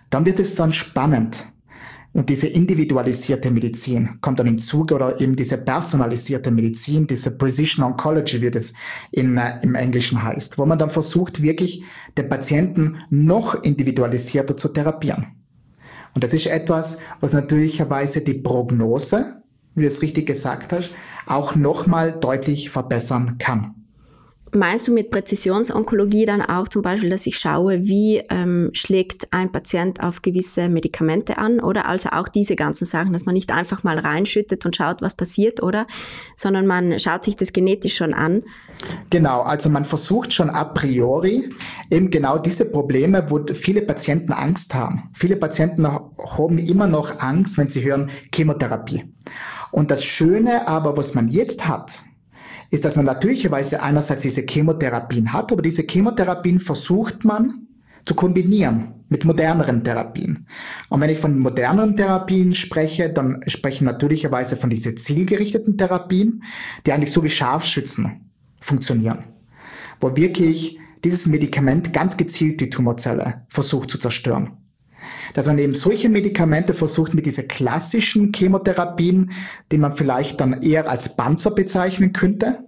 dann 0.09 0.25
wird 0.25 0.39
es 0.39 0.55
dann 0.55 0.71
spannend. 0.71 1.47
Und 2.11 2.29
diese 2.29 2.47
individualisierte 2.47 3.51
Medizin 3.51 4.19
kommt 4.21 4.39
dann 4.39 4.47
im 4.47 4.57
Zuge 4.57 4.95
oder 4.95 5.21
eben 5.21 5.35
diese 5.35 5.57
personalisierte 5.57 6.49
Medizin, 6.49 7.05
diese 7.05 7.31
Precision 7.31 7.85
Oncology, 7.85 8.41
wie 8.41 8.47
es 8.47 8.73
in, 9.11 9.37
äh, 9.37 9.59
im 9.61 9.75
Englischen 9.75 10.21
heißt, 10.21 10.57
wo 10.57 10.65
man 10.65 10.79
dann 10.79 10.89
versucht, 10.89 11.41
wirklich 11.41 11.83
den 12.17 12.27
Patienten 12.27 12.97
noch 13.11 13.63
individualisierter 13.63 14.57
zu 14.57 14.69
therapieren. 14.69 15.27
Und 16.15 16.23
das 16.23 16.33
ist 16.33 16.47
etwas, 16.47 16.97
was 17.19 17.33
natürlicherweise 17.33 18.21
die 18.21 18.33
Prognose, 18.33 19.43
wie 19.75 19.81
du 19.81 19.87
es 19.87 20.01
richtig 20.01 20.25
gesagt 20.25 20.73
hast, 20.73 20.91
auch 21.27 21.55
nochmal 21.55 22.13
deutlich 22.13 22.71
verbessern 22.71 23.37
kann. 23.37 23.78
Meinst 24.51 24.87
du 24.87 24.93
mit 24.93 25.11
Präzisionsonkologie 25.11 26.25
dann 26.25 26.41
auch 26.41 26.67
zum 26.67 26.81
Beispiel, 26.81 27.09
dass 27.09 27.27
ich 27.27 27.37
schaue, 27.37 27.85
wie 27.85 28.23
ähm, 28.29 28.71
schlägt 28.73 29.31
ein 29.31 29.51
Patient 29.51 30.01
auf 30.01 30.21
gewisse 30.21 30.69
Medikamente 30.69 31.37
an 31.37 31.59
oder 31.59 31.85
also 31.85 32.09
auch 32.09 32.27
diese 32.27 32.55
ganzen 32.55 32.85
Sachen, 32.85 33.13
dass 33.13 33.25
man 33.25 33.35
nicht 33.35 33.51
einfach 33.51 33.83
mal 33.83 33.99
reinschüttet 33.99 34.65
und 34.65 34.75
schaut, 34.75 35.01
was 35.01 35.15
passiert, 35.15 35.61
oder? 35.61 35.85
Sondern 36.35 36.65
man 36.65 36.99
schaut 36.99 37.23
sich 37.23 37.35
das 37.35 37.53
genetisch 37.53 37.95
schon 37.95 38.13
an. 38.13 38.43
Genau, 39.09 39.41
also 39.41 39.69
man 39.69 39.85
versucht 39.85 40.33
schon 40.33 40.49
a 40.49 40.63
priori 40.63 41.49
eben 41.91 42.09
genau 42.09 42.37
diese 42.37 42.65
Probleme, 42.65 43.25
wo 43.29 43.39
viele 43.53 43.81
Patienten 43.81 44.31
Angst 44.31 44.73
haben. 44.73 45.09
Viele 45.13 45.35
Patienten 45.35 45.85
haben 45.87 46.57
immer 46.57 46.87
noch 46.87 47.19
Angst, 47.19 47.57
wenn 47.57 47.69
sie 47.69 47.83
hören 47.83 48.09
Chemotherapie. 48.33 49.03
Und 49.71 49.91
das 49.91 50.03
Schöne 50.03 50.67
aber, 50.67 50.97
was 50.97 51.13
man 51.13 51.27
jetzt 51.27 51.67
hat, 51.67 52.03
ist, 52.69 52.85
dass 52.85 52.95
man 52.95 53.05
natürlicherweise 53.05 53.81
einerseits 53.81 54.23
diese 54.23 54.45
Chemotherapien 54.47 55.33
hat, 55.33 55.51
aber 55.51 55.61
diese 55.61 55.83
Chemotherapien 55.83 56.59
versucht 56.59 57.25
man 57.25 57.67
zu 58.03 58.15
kombinieren 58.15 58.93
mit 59.09 59.25
moderneren 59.25 59.83
Therapien. 59.83 60.45
Und 60.89 61.01
wenn 61.01 61.09
ich 61.09 61.19
von 61.19 61.37
moderneren 61.37 61.95
Therapien 61.95 62.53
spreche, 62.53 63.09
dann 63.09 63.41
spreche 63.47 63.75
ich 63.75 63.81
natürlicherweise 63.81 64.55
von 64.55 64.69
diesen 64.69 64.97
zielgerichteten 64.97 65.77
Therapien, 65.77 66.43
die 66.85 66.93
eigentlich 66.93 67.11
so 67.11 67.23
wie 67.23 67.29
Scharfschützen 67.29 68.31
funktionieren, 68.61 69.25
wo 69.99 70.15
wirklich 70.15 70.79
dieses 71.03 71.27
Medikament 71.27 71.93
ganz 71.93 72.17
gezielt 72.17 72.61
die 72.61 72.69
Tumorzelle 72.69 73.45
versucht 73.49 73.89
zu 73.89 73.97
zerstören. 73.97 74.58
Dass 75.33 75.47
man 75.47 75.57
eben 75.59 75.75
solche 75.75 76.09
Medikamente 76.09 76.73
versucht 76.73 77.13
mit 77.13 77.25
diesen 77.25 77.47
klassischen 77.47 78.31
Chemotherapien, 78.35 79.31
die 79.71 79.77
man 79.77 79.91
vielleicht 79.91 80.41
dann 80.41 80.61
eher 80.61 80.89
als 80.89 81.15
Panzer 81.15 81.51
bezeichnen 81.51 82.13
könnte, 82.13 82.59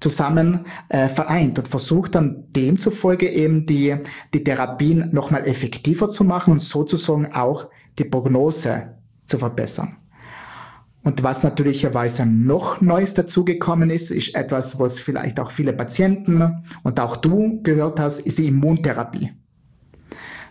zusammen 0.00 0.66
äh, 0.88 1.08
vereint 1.08 1.58
und 1.58 1.68
versucht 1.68 2.14
dann 2.14 2.44
demzufolge 2.50 3.28
eben 3.28 3.66
die, 3.66 3.96
die 4.32 4.44
Therapien 4.44 5.10
nochmal 5.12 5.46
effektiver 5.46 6.10
zu 6.10 6.24
machen 6.24 6.52
und 6.52 6.60
sozusagen 6.60 7.32
auch 7.32 7.68
die 7.98 8.04
Prognose 8.04 8.94
zu 9.26 9.38
verbessern. 9.38 9.96
Und 11.04 11.22
was 11.22 11.42
natürlicherweise 11.42 12.24
noch 12.24 12.80
Neues 12.80 13.12
dazugekommen 13.12 13.90
ist, 13.90 14.10
ist 14.10 14.34
etwas, 14.34 14.78
was 14.78 14.98
vielleicht 14.98 15.38
auch 15.38 15.50
viele 15.50 15.74
Patienten 15.74 16.64
und 16.82 16.98
auch 16.98 17.16
du 17.16 17.60
gehört 17.62 18.00
hast, 18.00 18.20
ist 18.20 18.38
die 18.38 18.46
Immuntherapie. 18.46 19.32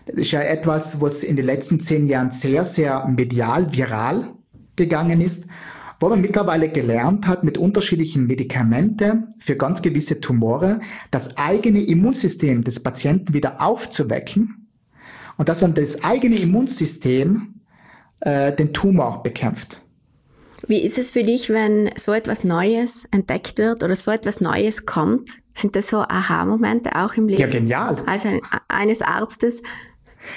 Das 0.06 0.16
ist 0.16 0.32
ja 0.32 0.40
etwas, 0.40 1.00
was 1.00 1.22
in 1.22 1.36
den 1.36 1.46
letzten 1.46 1.80
zehn 1.80 2.06
Jahren 2.06 2.30
sehr, 2.30 2.64
sehr 2.64 3.06
medial, 3.06 3.72
viral 3.72 4.34
gegangen 4.76 5.20
ist, 5.20 5.46
wo 6.00 6.08
man 6.08 6.20
mittlerweile 6.20 6.68
gelernt 6.68 7.26
hat, 7.26 7.44
mit 7.44 7.56
unterschiedlichen 7.56 8.26
Medikamenten 8.26 9.28
für 9.38 9.56
ganz 9.56 9.80
gewisse 9.80 10.20
Tumore 10.20 10.80
das 11.10 11.36
eigene 11.36 11.80
Immunsystem 11.80 12.62
des 12.62 12.82
Patienten 12.82 13.32
wieder 13.32 13.62
aufzuwecken 13.62 14.68
und 15.38 15.48
dass 15.48 15.60
dann 15.60 15.74
das 15.74 16.04
eigene 16.04 16.36
Immunsystem 16.36 17.54
äh, 18.20 18.52
den 18.52 18.72
Tumor 18.72 19.22
bekämpft. 19.22 19.80
Wie 20.66 20.82
ist 20.82 20.98
es 20.98 21.10
für 21.10 21.24
dich, 21.24 21.50
wenn 21.50 21.90
so 21.96 22.12
etwas 22.12 22.44
Neues 22.44 23.06
entdeckt 23.10 23.58
wird 23.58 23.82
oder 23.84 23.94
so 23.94 24.10
etwas 24.10 24.40
Neues 24.40 24.86
kommt? 24.86 25.38
Sind 25.52 25.76
das 25.76 25.88
so 25.88 25.98
Aha-Momente 25.98 26.96
auch 26.96 27.14
im 27.14 27.28
Leben? 27.28 27.40
Ja, 27.40 27.46
genial. 27.48 28.02
Als 28.06 28.24
ein, 28.24 28.40
eines 28.68 29.02
Arztes? 29.02 29.62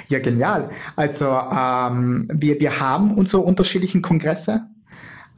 Ja, 0.07 0.19
genial. 0.19 0.69
Also 0.95 1.27
ähm, 1.27 2.27
wir, 2.33 2.59
wir 2.59 2.79
haben 2.79 3.13
unsere 3.15 3.43
unterschiedlichen 3.43 4.01
Kongresse, 4.01 4.67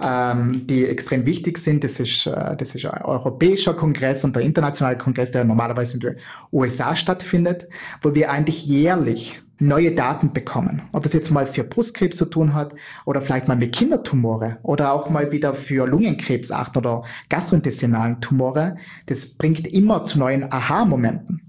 ähm, 0.02 0.66
die 0.68 0.86
extrem 0.86 1.26
wichtig 1.26 1.58
sind. 1.58 1.84
Das 1.84 2.00
ist, 2.00 2.26
äh, 2.26 2.56
das 2.56 2.76
ist 2.76 2.86
ein 2.86 3.04
europäischer 3.04 3.74
Kongress 3.74 4.24
und 4.24 4.36
der 4.36 4.44
internationale 4.44 4.98
Kongress, 4.98 5.32
der 5.32 5.44
normalerweise 5.44 5.96
in 5.96 6.02
den 6.02 6.16
USA 6.52 6.96
stattfindet, 6.96 7.68
wo 8.02 8.16
wir 8.16 8.32
eigentlich 8.32 8.66
jährlich 8.66 9.42
neue 9.60 9.92
Daten 9.92 10.32
bekommen. 10.32 10.82
Ob 10.94 11.04
das 11.04 11.14
jetzt 11.14 11.32
mal 11.32 11.46
für 11.46 11.64
Brustkrebs 11.64 12.18
zu 12.18 12.26
tun 12.26 12.54
hat 12.54 12.74
oder 13.06 13.22
vielleicht 13.22 13.48
mal 13.48 13.58
mit 13.58 13.76
Kindertumore 13.76 14.58
oder 14.64 14.94
auch 14.94 15.10
mal 15.10 15.32
wieder 15.32 15.54
für 15.54 15.86
Lungenkrebsarten 15.86 16.80
oder 16.80 17.04
gastrointestinalen 17.28 18.22
Tumore. 18.22 18.78
Das 19.06 19.28
bringt 19.28 19.68
immer 19.68 20.04
zu 20.06 20.20
neuen 20.20 20.52
Aha-Momenten. 20.52 21.42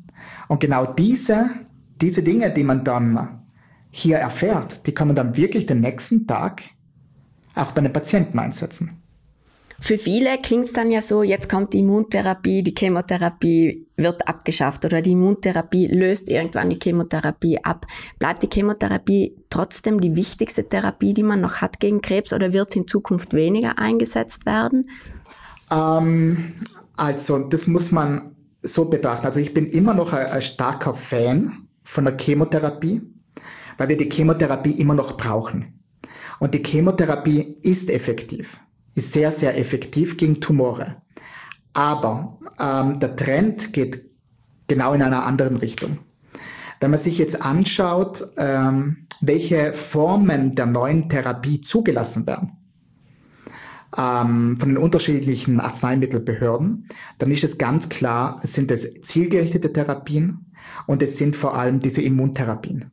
Und 0.49 0.59
genau 0.59 0.87
diese 0.87 1.51
diese 2.01 2.23
Dinge, 2.23 2.51
die 2.51 2.65
man 2.65 2.85
dann 2.85 3.41
hier 3.91 4.19
erfährt, 4.19 4.87
die 4.87 4.93
kann 4.93 5.09
man 5.09 5.17
dann 5.17 5.37
wirklich 5.37 5.67
den 5.67 5.81
nächsten 5.81 6.27
Tag 6.27 6.63
auch 7.55 7.73
bei 7.73 7.81
den 7.81 7.93
Patienten 7.93 8.39
einsetzen. 8.39 9.01
Für 9.83 9.97
viele 9.97 10.37
klingt 10.37 10.67
es 10.67 10.75
dann 10.75 10.91
ja 10.91 11.01
so, 11.01 11.23
jetzt 11.23 11.49
kommt 11.49 11.73
die 11.73 11.79
Immuntherapie, 11.79 12.63
die 12.63 12.75
Chemotherapie 12.77 13.87
wird 13.97 14.29
abgeschafft 14.29 14.85
oder 14.85 15.01
die 15.01 15.13
Immuntherapie 15.13 15.87
löst 15.87 16.29
irgendwann 16.29 16.69
die 16.69 16.79
Chemotherapie 16.81 17.65
ab. 17.65 17.87
Bleibt 18.19 18.43
die 18.43 18.51
Chemotherapie 18.53 19.35
trotzdem 19.49 19.99
die 19.99 20.15
wichtigste 20.15 20.69
Therapie, 20.69 21.15
die 21.15 21.23
man 21.23 21.41
noch 21.41 21.63
hat 21.63 21.81
gegen 21.81 22.03
Krebs 22.03 22.35
oder 22.35 22.53
wird 22.53 22.69
es 22.69 22.77
in 22.77 22.87
Zukunft 22.87 23.33
weniger 23.33 23.79
eingesetzt 23.79 24.45
werden? 24.45 24.91
Ähm, 25.71 26.53
also 26.97 27.39
das 27.39 27.67
muss 27.67 27.91
man 27.91 28.37
so 28.61 28.85
betrachten. 28.85 29.27
Also 29.27 29.41
ich 29.41 29.55
bin 29.55 29.65
immer 29.65 29.95
noch 29.95 30.13
ein, 30.13 30.27
ein 30.27 30.43
starker 30.43 30.93
Fan 30.93 31.70
von 31.91 32.05
der 32.05 32.17
Chemotherapie, 32.17 33.03
weil 33.77 33.89
wir 33.89 33.97
die 33.97 34.09
Chemotherapie 34.09 34.81
immer 34.81 34.95
noch 34.95 35.17
brauchen. 35.17 35.81
Und 36.39 36.55
die 36.55 36.63
Chemotherapie 36.63 37.57
ist 37.63 37.91
effektiv, 37.91 38.61
ist 38.95 39.13
sehr, 39.13 39.33
sehr 39.33 39.59
effektiv 39.59 40.17
gegen 40.17 40.41
Tumore. 40.41 41.03
Aber 41.73 42.39
ähm, 42.61 43.01
der 43.01 43.17
Trend 43.17 43.73
geht 43.73 44.05
genau 44.69 44.93
in 44.93 45.03
einer 45.03 45.27
anderen 45.27 45.57
Richtung. 45.57 45.99
Wenn 46.79 46.93
man 46.93 47.01
sich 47.01 47.19
jetzt 47.19 47.45
anschaut, 47.45 48.25
ähm, 48.37 49.09
welche 49.21 49.73
Formen 49.73 50.55
der 50.55 50.67
neuen 50.67 51.09
Therapie 51.09 51.61
zugelassen 51.61 52.25
werden, 52.25 52.53
ähm, 53.97 54.57
von 54.57 54.69
den 54.69 54.79
unterschiedlichen 54.79 55.61
Arzneimittelbehörden, 55.61 56.89
dann 57.19 57.31
ist 57.31 57.45
es 57.45 57.59
ganz 57.59 57.89
klar, 57.89 58.41
sind 58.43 58.71
es 58.71 58.95
zielgerichtete 59.03 59.73
Therapien 59.73 60.53
und 60.87 61.03
es 61.03 61.17
sind 61.17 61.37
vor 61.37 61.57
allem 61.57 61.81
diese 61.81 62.03
Immuntherapien. 62.03 62.91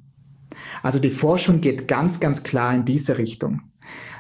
Also 0.84 1.00
die 1.00 1.10
Forschung 1.10 1.62
geht 1.62 1.88
ganz, 1.88 2.20
ganz 2.20 2.44
klar 2.44 2.74
in 2.74 2.86
diese 2.86 3.18
Richtung. 3.18 3.62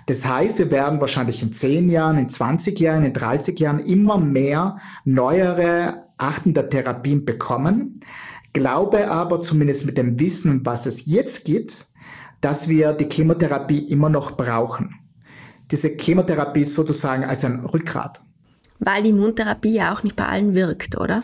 Das 0.05 0.25
heißt, 0.25 0.59
wir 0.59 0.71
werden 0.71 1.01
wahrscheinlich 1.01 1.43
in 1.43 1.51
10 1.51 1.89
Jahren, 1.89 2.17
in 2.17 2.29
20 2.29 2.79
Jahren, 2.79 3.03
in 3.03 3.13
30 3.13 3.59
Jahren 3.59 3.79
immer 3.79 4.17
mehr 4.17 4.77
neuere 5.03 6.05
Arten 6.17 6.53
der 6.53 6.69
Therapien 6.69 7.25
bekommen. 7.25 7.99
Glaube 8.53 9.11
aber 9.11 9.41
zumindest 9.41 9.85
mit 9.85 9.97
dem 9.97 10.19
Wissen, 10.19 10.65
was 10.65 10.85
es 10.85 11.05
jetzt 11.05 11.43
gibt, 11.43 11.87
dass 12.39 12.69
wir 12.69 12.93
die 12.93 13.09
Chemotherapie 13.11 13.79
immer 13.79 14.09
noch 14.09 14.37
brauchen 14.37 14.96
diese 15.71 15.89
Chemotherapie 15.89 16.65
sozusagen 16.65 17.23
als 17.23 17.43
ein 17.45 17.65
Rückgrat. 17.65 18.21
Weil 18.79 19.03
die 19.03 19.09
Immuntherapie 19.09 19.73
ja 19.73 19.93
auch 19.93 20.03
nicht 20.03 20.15
bei 20.15 20.25
allen 20.25 20.53
wirkt, 20.53 20.97
oder? 20.97 21.23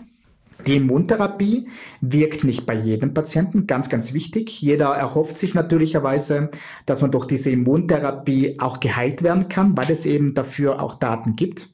Die 0.65 0.77
Immuntherapie 0.77 1.67
wirkt 1.99 2.43
nicht 2.43 2.65
bei 2.65 2.73
jedem 2.73 3.13
Patienten, 3.13 3.67
ganz, 3.67 3.89
ganz 3.89 4.13
wichtig. 4.13 4.61
Jeder 4.61 4.89
erhofft 4.89 5.37
sich 5.37 5.53
natürlicherweise, 5.53 6.51
dass 6.85 7.01
man 7.01 7.11
durch 7.11 7.25
diese 7.25 7.51
Immuntherapie 7.51 8.59
auch 8.59 8.79
geheilt 8.79 9.23
werden 9.23 9.49
kann, 9.49 9.75
weil 9.75 9.91
es 9.91 10.05
eben 10.05 10.33
dafür 10.33 10.81
auch 10.81 10.95
Daten 10.95 11.35
gibt. 11.35 11.69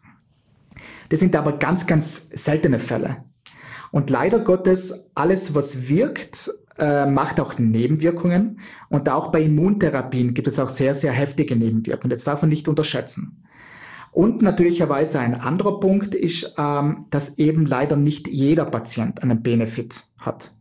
Das 1.09 1.19
sind 1.19 1.35
aber 1.35 1.53
ganz, 1.53 1.85
ganz 1.85 2.29
seltene 2.31 2.79
Fälle. 2.79 3.23
Und 3.91 4.09
leider 4.09 4.39
Gottes, 4.39 5.05
alles, 5.15 5.55
was 5.55 5.87
wirkt, 5.87 6.51
äh, 6.79 7.05
macht 7.05 7.39
auch 7.39 7.57
Nebenwirkungen. 7.57 8.59
Und 8.89 9.09
auch 9.09 9.31
bei 9.31 9.41
Immuntherapien 9.41 10.33
gibt 10.33 10.47
es 10.47 10.59
auch 10.59 10.69
sehr, 10.69 10.95
sehr 10.95 11.11
heftige 11.11 11.55
Nebenwirkungen. 11.55 12.09
Das 12.09 12.23
darf 12.23 12.41
man 12.41 12.49
nicht 12.49 12.67
unterschätzen. 12.67 13.43
Und 14.11 14.41
natürlicherweise 14.41 15.19
ein 15.19 15.35
anderer 15.35 15.79
Punkt 15.79 16.15
ist, 16.15 16.53
ähm, 16.57 17.05
dass 17.09 17.37
eben 17.37 17.65
leider 17.65 17.95
nicht 17.95 18.27
jeder 18.27 18.65
Patient 18.65 19.21
einen 19.21 19.43
Benefit 19.43 20.05
hat. 20.17 20.51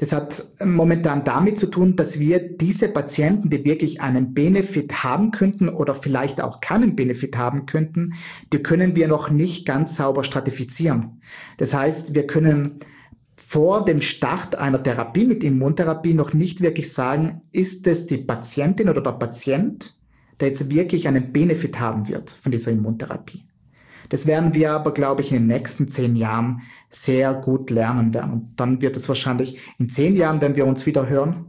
Das 0.00 0.12
hat 0.12 0.48
momentan 0.64 1.24
damit 1.24 1.58
zu 1.58 1.66
tun, 1.66 1.94
dass 1.94 2.18
wir 2.18 2.38
diese 2.38 2.88
Patienten, 2.88 3.50
die 3.50 3.66
wirklich 3.66 4.00
einen 4.00 4.32
Benefit 4.32 5.04
haben 5.04 5.30
könnten 5.30 5.68
oder 5.68 5.94
vielleicht 5.94 6.40
auch 6.40 6.62
keinen 6.62 6.96
Benefit 6.96 7.36
haben 7.36 7.66
könnten, 7.66 8.14
die 8.50 8.62
können 8.62 8.96
wir 8.96 9.08
noch 9.08 9.28
nicht 9.28 9.66
ganz 9.66 9.96
sauber 9.96 10.24
stratifizieren. 10.24 11.20
Das 11.58 11.74
heißt, 11.74 12.14
wir 12.14 12.26
können 12.26 12.78
vor 13.50 13.84
dem 13.84 14.00
Start 14.00 14.54
einer 14.54 14.80
Therapie 14.80 15.24
mit 15.24 15.42
Immuntherapie 15.42 16.14
noch 16.14 16.34
nicht 16.34 16.60
wirklich 16.60 16.92
sagen, 16.92 17.40
ist 17.50 17.84
es 17.88 18.06
die 18.06 18.18
Patientin 18.18 18.88
oder 18.88 19.00
der 19.00 19.10
Patient, 19.10 19.92
der 20.38 20.48
jetzt 20.48 20.72
wirklich 20.72 21.08
einen 21.08 21.32
Benefit 21.32 21.80
haben 21.80 22.06
wird 22.06 22.30
von 22.30 22.52
dieser 22.52 22.70
Immuntherapie. 22.70 23.42
Das 24.08 24.26
werden 24.28 24.54
wir 24.54 24.70
aber, 24.70 24.94
glaube 24.94 25.22
ich, 25.22 25.32
in 25.32 25.38
den 25.38 25.46
nächsten 25.48 25.88
zehn 25.88 26.14
Jahren 26.14 26.62
sehr 26.90 27.34
gut 27.34 27.70
lernen 27.70 28.14
werden. 28.14 28.32
Und 28.34 28.60
dann 28.60 28.80
wird 28.82 28.96
es 28.96 29.08
wahrscheinlich 29.08 29.58
in 29.80 29.88
zehn 29.88 30.14
Jahren, 30.14 30.40
wenn 30.40 30.54
wir 30.54 30.64
uns 30.64 30.86
wieder 30.86 31.08
hören, 31.08 31.46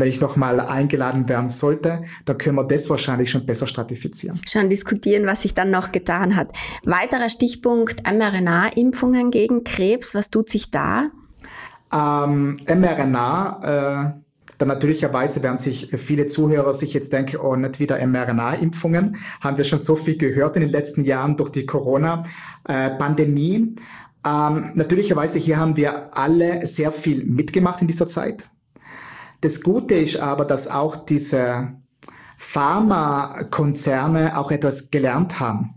wenn 0.00 0.08
ich 0.08 0.20
nochmal 0.20 0.60
eingeladen 0.60 1.28
werden 1.28 1.48
sollte, 1.48 2.02
dann 2.24 2.38
können 2.38 2.56
wir 2.56 2.64
das 2.64 2.90
wahrscheinlich 2.90 3.30
schon 3.30 3.46
besser 3.46 3.66
stratifizieren. 3.66 4.40
Schon 4.46 4.68
diskutieren, 4.68 5.26
was 5.26 5.42
sich 5.42 5.54
dann 5.54 5.70
noch 5.70 5.92
getan 5.92 6.36
hat. 6.36 6.52
Weiterer 6.84 7.28
Stichpunkt 7.28 8.02
mRNA-Impfungen 8.04 9.30
gegen 9.30 9.64
Krebs. 9.64 10.14
Was 10.14 10.30
tut 10.30 10.48
sich 10.48 10.70
da? 10.70 11.10
Ähm, 11.92 12.58
mRNA, 12.66 13.60
äh, 13.62 14.12
dann 14.58 14.68
natürlicherweise 14.68 15.42
werden 15.42 15.58
sich 15.58 15.90
viele 15.96 16.26
Zuhörer 16.26 16.72
sich 16.74 16.94
jetzt 16.94 17.12
denken, 17.12 17.36
oh, 17.36 17.56
nicht 17.56 17.78
wieder 17.78 18.04
mRNA-Impfungen. 18.04 19.16
Haben 19.40 19.58
wir 19.58 19.64
schon 19.64 19.78
so 19.78 19.94
viel 19.96 20.16
gehört 20.16 20.56
in 20.56 20.62
den 20.62 20.70
letzten 20.70 21.04
Jahren 21.04 21.36
durch 21.36 21.50
die 21.50 21.66
Corona-Pandemie. 21.66 23.76
Ähm, 24.26 24.70
natürlicherweise 24.74 25.38
hier 25.38 25.58
haben 25.58 25.76
wir 25.76 26.16
alle 26.16 26.66
sehr 26.66 26.90
viel 26.90 27.24
mitgemacht 27.24 27.82
in 27.82 27.88
dieser 27.88 28.08
Zeit. 28.08 28.50
Das 29.40 29.60
Gute 29.60 29.94
ist 29.94 30.16
aber, 30.16 30.44
dass 30.44 30.68
auch 30.68 30.96
diese 30.96 31.72
Pharmakonzerne 32.36 34.38
auch 34.38 34.50
etwas 34.50 34.90
gelernt 34.90 35.40
haben 35.40 35.76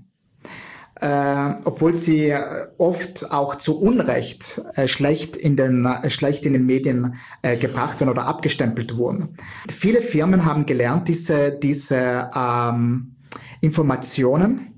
äh, 1.02 1.54
obwohl 1.64 1.94
sie 1.94 2.30
äh, 2.30 2.68
oft 2.78 3.32
auch 3.32 3.56
zu 3.56 3.80
Unrecht 3.80 4.62
äh, 4.76 4.88
schlecht, 4.88 5.38
in 5.38 5.56
den, 5.56 5.86
äh, 5.86 6.10
schlecht 6.10 6.46
in 6.46 6.54
den 6.54 6.66
Medien 6.66 7.16
äh, 7.42 7.58
gebracht 7.58 8.00
werden 8.00 8.10
oder 8.10 8.26
abgestempelt 8.26 8.98
wurden. 8.98 9.36
Viele 9.70 10.02
Firmen 10.02 10.46
haben 10.46 10.66
gelernt, 10.66 11.08
diese, 11.08 11.52
diese 11.52 12.30
ähm, 12.36 13.16
Informationen 13.62 14.74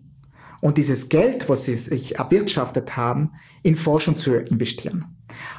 und 0.61 0.77
dieses 0.77 1.09
Geld, 1.09 1.49
was 1.49 1.65
sie 1.65 1.75
sich 1.75 2.17
erwirtschaftet 2.17 2.95
haben, 2.95 3.31
in 3.63 3.75
Forschung 3.75 4.15
zu 4.15 4.35
investieren. 4.35 5.05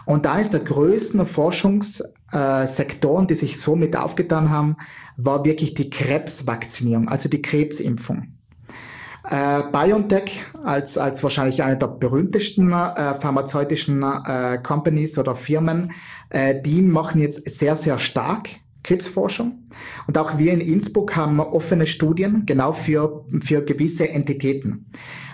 Und 0.07 0.25
da 0.25 0.39
ist 0.39 0.53
der 0.53 0.61
größte 0.61 1.27
Forschungssektor, 1.27 3.27
die 3.27 3.35
sich 3.35 3.61
somit 3.61 3.97
aufgetan 3.97 4.51
haben, 4.51 4.77
war 5.17 5.45
wirklich 5.45 5.75
die 5.75 5.91
Krebsvakzinierung, 5.91 7.09
also 7.09 7.29
die 7.29 7.43
Krebsimpfung. 7.43 8.29
Äh, 9.29 9.63
BioNTech 9.71 10.43
als, 10.65 10.99
als 10.99 11.23
wahrscheinlich 11.23 11.63
eine 11.63 11.77
der 11.77 11.87
berühmtesten 11.87 12.73
äh, 12.73 13.15
pharmazeutischen 13.15 14.03
äh, 14.03 14.59
Companies 14.63 15.17
oder 15.17 15.37
Firmen, 15.37 15.93
äh, 16.31 16.61
die 16.61 16.83
machen 16.83 17.21
jetzt 17.21 17.49
sehr, 17.49 17.77
sehr 17.77 18.01
stark 18.01 18.49
Krebsforschung. 18.83 19.65
Und 20.07 20.19
auch 20.19 20.39
wir 20.39 20.53
in 20.53 20.61
Innsbruck 20.61 21.15
haben 21.17 21.41
offene 21.41 21.87
Studien 21.87 22.45
genau 22.47 22.73
für, 22.73 23.25
für 23.41 23.63
gewisse 23.63 24.09
Entitäten. 24.09 24.87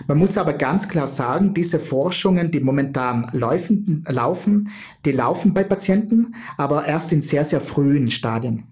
Man 0.07 0.17
muss 0.17 0.37
aber 0.37 0.53
ganz 0.53 0.87
klar 0.87 1.07
sagen, 1.07 1.53
diese 1.53 1.79
Forschungen, 1.79 2.51
die 2.51 2.59
momentan 2.59 3.27
laufen, 3.33 4.03
laufen, 4.07 4.69
die 5.05 5.11
laufen 5.11 5.53
bei 5.53 5.63
Patienten, 5.63 6.35
aber 6.57 6.85
erst 6.85 7.11
in 7.11 7.21
sehr, 7.21 7.45
sehr 7.45 7.61
frühen 7.61 8.09
Stadien. 8.09 8.65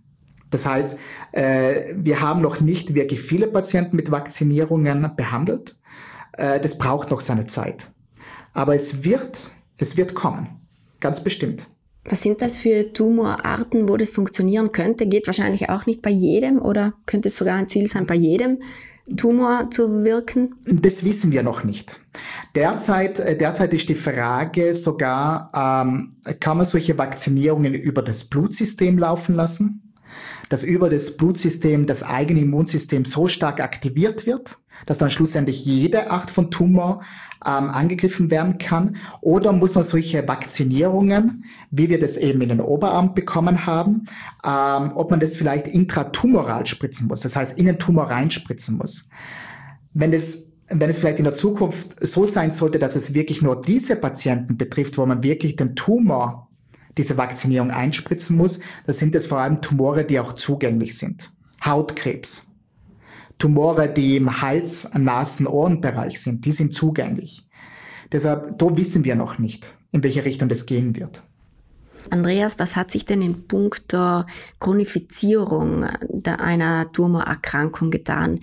Das 0.49 0.65
heißt, 0.65 0.97
äh, 1.33 1.93
wir 1.95 2.21
haben 2.21 2.41
noch 2.41 2.61
nicht 2.61 2.93
wirklich 2.93 3.19
viele 3.19 3.47
Patienten 3.47 3.95
mit 3.95 4.11
Vakzinierungen 4.11 5.11
behandelt. 5.17 5.77
Äh, 6.33 6.59
das 6.59 6.77
braucht 6.77 7.11
noch 7.11 7.21
seine 7.21 7.45
Zeit. 7.47 7.91
Aber 8.53 8.73
es 8.73 9.03
wird, 9.03 9.51
es 9.77 9.97
wird 9.97 10.15
kommen. 10.15 10.47
Ganz 10.99 11.23
bestimmt. 11.23 11.69
Was 12.09 12.21
sind 12.21 12.41
das 12.41 12.57
für 12.57 12.93
Tumorarten, 12.93 13.89
wo 13.89 13.97
das 13.97 14.11
funktionieren 14.11 14.71
könnte? 14.71 15.07
Geht 15.07 15.27
wahrscheinlich 15.27 15.69
auch 15.69 15.85
nicht 15.85 16.01
bei 16.01 16.09
jedem 16.09 16.61
oder 16.61 16.93
könnte 17.05 17.27
es 17.27 17.35
sogar 17.35 17.57
ein 17.57 17.67
Ziel 17.67 17.87
sein, 17.87 18.05
bei 18.05 18.15
jedem 18.15 18.59
Tumor 19.17 19.69
zu 19.71 20.03
wirken? 20.03 20.55
Das 20.65 21.03
wissen 21.03 21.31
wir 21.31 21.43
noch 21.43 21.63
nicht. 21.63 21.99
Derzeit, 22.55 23.19
äh, 23.19 23.35
derzeit 23.35 23.73
ist 23.73 23.89
die 23.89 23.95
Frage 23.95 24.73
sogar, 24.73 25.51
ähm, 25.53 26.11
kann 26.39 26.57
man 26.57 26.65
solche 26.65 26.97
Vakzinierungen 26.97 27.73
über 27.73 28.01
das 28.01 28.23
Blutsystem 28.23 28.97
laufen 28.97 29.35
lassen? 29.35 29.83
dass 30.49 30.63
über 30.63 30.89
das 30.89 31.17
Blutsystem 31.17 31.85
das 31.85 32.03
eigene 32.03 32.41
Immunsystem 32.41 33.05
so 33.05 33.27
stark 33.27 33.59
aktiviert 33.59 34.25
wird, 34.25 34.57
dass 34.85 34.97
dann 34.97 35.09
schlussendlich 35.09 35.65
jede 35.65 36.11
Art 36.11 36.31
von 36.31 36.51
Tumor 36.51 37.01
ähm, 37.45 37.69
angegriffen 37.69 38.31
werden 38.31 38.57
kann? 38.57 38.97
Oder 39.21 39.53
muss 39.53 39.75
man 39.75 39.83
solche 39.83 40.27
Vakzinierungen, 40.27 41.45
wie 41.71 41.89
wir 41.89 41.99
das 41.99 42.17
eben 42.17 42.41
in 42.41 42.49
den 42.49 42.61
Oberarm 42.61 43.13
bekommen 43.13 43.65
haben, 43.65 44.05
ähm, 44.45 44.91
ob 44.95 45.11
man 45.11 45.19
das 45.19 45.35
vielleicht 45.35 45.67
intratumoral 45.67 46.65
spritzen 46.65 47.07
muss, 47.07 47.21
das 47.21 47.35
heißt 47.35 47.57
in 47.57 47.65
den 47.65 47.79
Tumor 47.79 48.09
reinspritzen 48.09 48.77
muss? 48.77 49.05
Wenn 49.93 50.13
es 50.13 50.47
wenn 50.69 50.89
es 50.89 50.99
vielleicht 50.99 51.19
in 51.19 51.23
der 51.23 51.33
Zukunft 51.33 51.95
so 52.05 52.25
sein 52.25 52.51
sollte, 52.51 52.77
dass 52.77 52.97
es 52.97 53.13
wirklich 53.13 53.41
nur 53.41 53.61
diese 53.61 53.95
Patienten 53.95 54.57
betrifft, 54.57 54.97
wo 54.97 55.05
man 55.05 55.23
wirklich 55.23 55.55
den 55.55 55.75
Tumor 55.75 56.49
diese 56.97 57.17
Vakzinierung 57.17 57.71
einspritzen 57.71 58.35
muss, 58.35 58.59
da 58.85 58.93
sind 58.93 59.15
es 59.15 59.27
vor 59.27 59.39
allem 59.39 59.61
Tumore, 59.61 60.03
die 60.03 60.19
auch 60.19 60.33
zugänglich 60.33 60.97
sind. 60.97 61.31
Hautkrebs. 61.63 62.46
Tumore, 63.37 63.87
die 63.89 64.17
im 64.17 64.41
Hals-, 64.41 64.89
Nasen-, 64.93 65.47
Ohrenbereich 65.47 66.21
sind, 66.21 66.45
die 66.45 66.51
sind 66.51 66.73
zugänglich. 66.73 67.47
Deshalb, 68.11 68.57
da 68.57 68.77
wissen 68.77 69.03
wir 69.03 69.15
noch 69.15 69.37
nicht, 69.37 69.77
in 69.91 70.03
welche 70.03 70.25
Richtung 70.25 70.49
das 70.49 70.65
gehen 70.65 70.95
wird. 70.95 71.23
Andreas, 72.09 72.57
was 72.57 72.75
hat 72.75 72.91
sich 72.91 73.05
denn 73.05 73.21
in 73.21 73.47
puncto 73.47 74.23
Chronifizierung 74.59 75.83
einer 76.25 76.89
Tumorerkrankung 76.89 77.89
getan? 77.89 78.39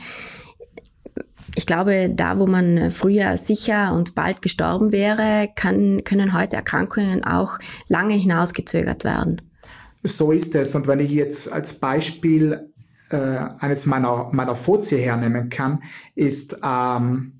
Ich 1.57 1.66
glaube, 1.66 2.11
da, 2.14 2.38
wo 2.38 2.46
man 2.46 2.90
früher 2.90 3.37
sicher 3.37 3.94
und 3.94 4.14
bald 4.14 4.42
gestorben 4.42 4.92
wäre, 4.92 5.48
kann, 5.54 6.02
können 6.04 6.37
heute 6.37 6.57
Erkrankungen 6.57 7.24
auch 7.24 7.59
lange 7.88 8.14
hinausgezögert 8.14 9.04
werden. 9.04 9.40
So 10.02 10.33
ist 10.33 10.54
es. 10.54 10.74
Und 10.74 10.87
wenn 10.87 10.98
ich 10.98 11.11
jetzt 11.11 11.50
als 11.50 11.72
Beispiel 11.74 12.70
äh, 13.14 13.48
eines 13.61 13.87
meiner, 13.87 14.29
meiner 14.33 14.55
Fozie 14.57 14.98
hernehmen 14.98 15.48
kann, 15.48 15.81
ist 16.14 16.59
ähm, 16.62 17.33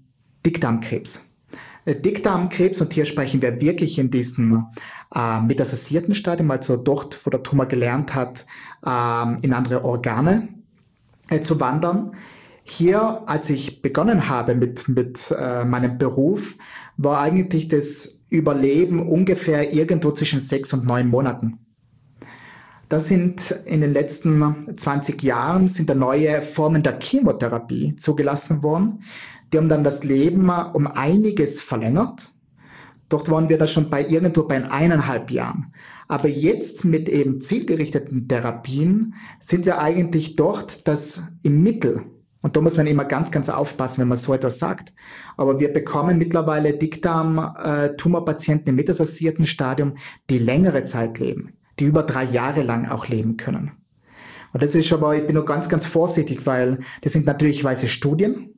Dickdarmkrebs. 0.47 1.23
Äh, 1.85 1.97
Dickdarmkrebs, 1.97 2.81
und 2.81 2.93
hier 2.93 3.05
sprechen 3.05 3.43
wir 3.43 3.61
wirklich 3.61 3.99
in 3.99 4.11
diesem 4.11 4.67
äh, 5.15 5.41
metastasierten 5.41 6.15
Stadium, 6.15 6.51
also 6.51 6.77
dort, 6.77 7.27
wo 7.27 7.31
der 7.31 7.43
Tumor 7.43 7.67
gelernt 7.67 8.15
hat, 8.15 8.47
äh, 8.87 9.45
in 9.45 9.53
andere 9.53 9.85
Organe 9.85 10.49
äh, 11.29 11.41
zu 11.41 11.61
wandern, 11.61 12.13
hier, 12.63 13.23
als 13.27 13.51
ich 13.51 13.83
begonnen 13.83 14.29
habe 14.29 14.55
mit, 14.55 14.89
mit 14.89 15.35
äh, 15.39 15.65
meinem 15.65 15.99
Beruf, 15.99 16.57
war 16.97 17.21
eigentlich 17.21 17.69
das 17.69 18.17
Überleben 18.31 19.07
ungefähr 19.07 19.75
irgendwo 19.75 20.13
zwischen 20.13 20.41
sechs 20.41 20.73
und 20.73 20.87
neun 20.87 21.09
Monaten. 21.09 21.64
Da 22.95 23.01
sind 23.01 23.51
in 23.67 23.81
den 23.81 23.93
letzten 23.93 24.55
20 24.73 25.21
Jahren 25.25 25.67
sind 25.67 25.91
da 25.91 25.97
neue 25.97 26.43
Formen 26.43 26.85
der 26.85 27.01
Chemotherapie 27.01 27.97
zugelassen 27.97 28.63
worden. 28.63 29.03
Die 29.53 29.59
haben 29.59 29.69
dann 29.69 29.83
das 29.83 30.05
Leben 30.05 30.49
um 30.49 30.87
einiges 30.87 31.61
verlängert. 31.61 32.31
Dort 33.09 33.29
waren 33.33 33.49
wir 33.49 33.59
da 33.59 33.67
schon 33.67 33.91
bei 33.91 34.07
irgendwo 34.07 34.45
bei 34.45 34.63
eineinhalb 34.71 35.33
Jahren. 35.33 35.75
Aber 36.07 36.29
jetzt 36.29 36.85
mit 36.85 37.09
eben 37.09 37.41
zielgerichteten 37.41 38.29
Therapien 38.29 39.15
sind 39.41 39.67
wir 39.67 39.81
eigentlich 39.81 40.37
dort, 40.37 40.87
dass 40.87 41.25
im 41.43 41.65
Mittel 41.65 42.01
und 42.43 42.57
da 42.57 42.61
muss 42.61 42.77
man 42.77 42.87
immer 42.87 43.07
ganz, 43.07 43.33
ganz 43.33 43.49
aufpassen, 43.49 44.03
wenn 44.03 44.09
man 44.09 44.19
so 44.19 44.35
etwas 44.35 44.59
sagt. 44.59 44.93
Aber 45.39 45.59
wir 45.59 45.73
bekommen 45.73 46.19
mittlerweile 46.19 46.75
Dickdarm-Tumorpatienten 46.75 48.69
im 48.69 48.77
metastassierten 48.77 49.47
Stadium, 49.47 49.95
die 50.29 50.39
längere 50.39 50.83
Zeit 50.83 51.19
leben, 51.19 51.55
die 51.79 51.85
über 51.85 52.03
drei 52.03 52.25
Jahre 52.25 52.63
lang 52.63 52.89
auch 52.89 53.09
leben 53.09 53.37
können. 53.37 53.73
Und 54.53 54.63
das 54.63 54.75
ist 54.75 54.93
aber, 54.93 55.17
ich 55.17 55.27
bin 55.27 55.35
nur 55.35 55.45
ganz, 55.45 55.69
ganz 55.69 55.85
vorsichtig, 55.85 56.47
weil 56.47 56.79
das 57.03 57.13
sind 57.13 57.27
natürlich 57.27 57.65
weiße 57.65 57.89
Studien. 57.89 58.55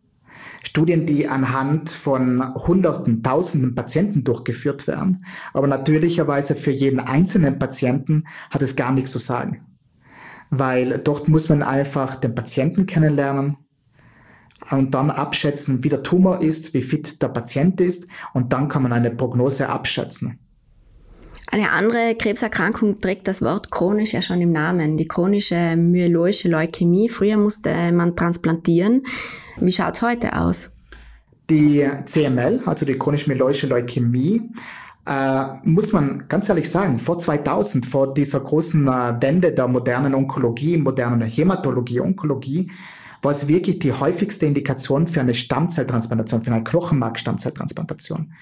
Studien, 0.62 1.06
die 1.06 1.28
anhand 1.28 1.90
von 1.90 2.54
Hunderten, 2.54 3.22
Tausenden 3.22 3.74
Patienten 3.74 4.24
durchgeführt 4.24 4.86
werden. 4.86 5.24
Aber 5.54 5.66
natürlicherweise 5.66 6.56
für 6.56 6.72
jeden 6.72 7.00
einzelnen 7.00 7.58
Patienten 7.58 8.24
hat 8.50 8.62
es 8.62 8.76
gar 8.76 8.92
nichts 8.92 9.12
zu 9.12 9.18
sagen. 9.18 9.64
Weil 10.50 10.98
dort 10.98 11.28
muss 11.28 11.48
man 11.48 11.62
einfach 11.62 12.16
den 12.16 12.34
Patienten 12.34 12.86
kennenlernen, 12.86 13.56
und 14.70 14.94
dann 14.94 15.10
abschätzen, 15.10 15.84
wie 15.84 15.88
der 15.88 16.02
Tumor 16.02 16.40
ist, 16.40 16.74
wie 16.74 16.80
fit 16.80 17.22
der 17.22 17.28
Patient 17.28 17.80
ist 17.80 18.06
und 18.32 18.52
dann 18.52 18.68
kann 18.68 18.82
man 18.82 18.92
eine 18.92 19.10
Prognose 19.10 19.68
abschätzen. 19.68 20.38
Eine 21.48 21.70
andere 21.70 22.14
Krebserkrankung 22.16 23.00
trägt 23.00 23.28
das 23.28 23.40
Wort 23.40 23.70
chronisch 23.70 24.12
ja 24.12 24.22
schon 24.22 24.40
im 24.40 24.52
Namen, 24.52 24.96
die 24.96 25.06
chronische 25.06 25.76
myeloische 25.76 26.48
Leukämie. 26.48 27.08
Früher 27.08 27.36
musste 27.36 27.72
man 27.92 28.16
transplantieren. 28.16 29.04
Wie 29.58 29.72
schaut 29.72 29.94
es 29.94 30.02
heute 30.02 30.36
aus? 30.36 30.70
Die 31.48 31.88
CML, 32.04 32.62
also 32.66 32.84
die 32.84 32.98
chronisch 32.98 33.28
myeloische 33.28 33.68
Leukämie, 33.68 34.42
äh, 35.06 35.44
muss 35.62 35.92
man 35.92 36.24
ganz 36.28 36.48
ehrlich 36.48 36.68
sagen, 36.68 36.98
vor 36.98 37.18
2000, 37.18 37.86
vor 37.86 38.12
dieser 38.12 38.40
großen 38.40 38.88
äh, 38.88 39.14
Wende 39.20 39.52
der 39.52 39.68
modernen 39.68 40.14
Onkologie, 40.14 40.76
modernen 40.76 41.22
Hämatologie, 41.22 42.00
Onkologie, 42.00 42.70
war 43.22 43.30
es 43.30 43.46
wirklich 43.46 43.78
die 43.78 43.92
häufigste 43.92 44.46
Indikation 44.46 45.06
für 45.06 45.20
eine 45.20 45.34
Stammzelltransplantation, 45.34 46.42
für 46.42 46.52
eine 46.52 46.64
Knochenmark-Stammzelltransplantation. 46.64 48.32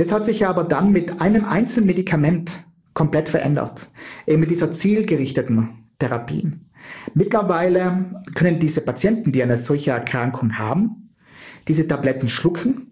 Das 0.00 0.12
hat 0.12 0.24
sich 0.24 0.46
aber 0.46 0.64
dann 0.64 0.92
mit 0.92 1.20
einem 1.20 1.44
einzelnen 1.44 1.84
Medikament 1.84 2.64
komplett 2.94 3.28
verändert. 3.28 3.90
Eben 4.26 4.40
mit 4.40 4.50
dieser 4.50 4.70
zielgerichteten 4.70 5.90
Therapien. 5.98 6.70
Mittlerweile 7.12 8.06
können 8.34 8.58
diese 8.58 8.80
Patienten, 8.80 9.30
die 9.30 9.42
eine 9.42 9.58
solche 9.58 9.90
Erkrankung 9.90 10.56
haben, 10.56 11.10
diese 11.68 11.86
Tabletten 11.86 12.30
schlucken 12.30 12.86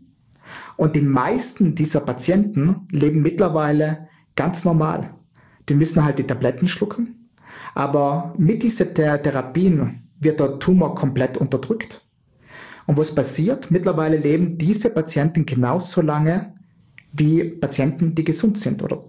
und 0.76 0.96
die 0.96 1.00
meisten 1.00 1.74
dieser 1.74 2.00
Patienten 2.00 2.86
leben 2.90 3.22
mittlerweile 3.22 4.08
ganz 4.36 4.66
normal. 4.66 5.14
Die 5.70 5.74
müssen 5.76 6.04
halt 6.04 6.18
die 6.18 6.26
Tabletten 6.26 6.68
schlucken, 6.68 7.30
aber 7.74 8.34
mit 8.36 8.62
diesen 8.62 8.92
Therapien 8.92 10.10
wird 10.20 10.40
der 10.40 10.58
Tumor 10.58 10.94
komplett 10.94 11.38
unterdrückt. 11.38 12.06
Und 12.84 12.98
was 12.98 13.14
passiert? 13.14 13.70
Mittlerweile 13.70 14.18
leben 14.18 14.58
diese 14.58 14.90
Patienten 14.90 15.46
genauso 15.46 16.02
lange 16.02 16.57
wie 17.12 17.44
Patienten, 17.44 18.14
die 18.14 18.24
gesund 18.24 18.58
sind. 18.58 18.82
Oder 18.82 19.04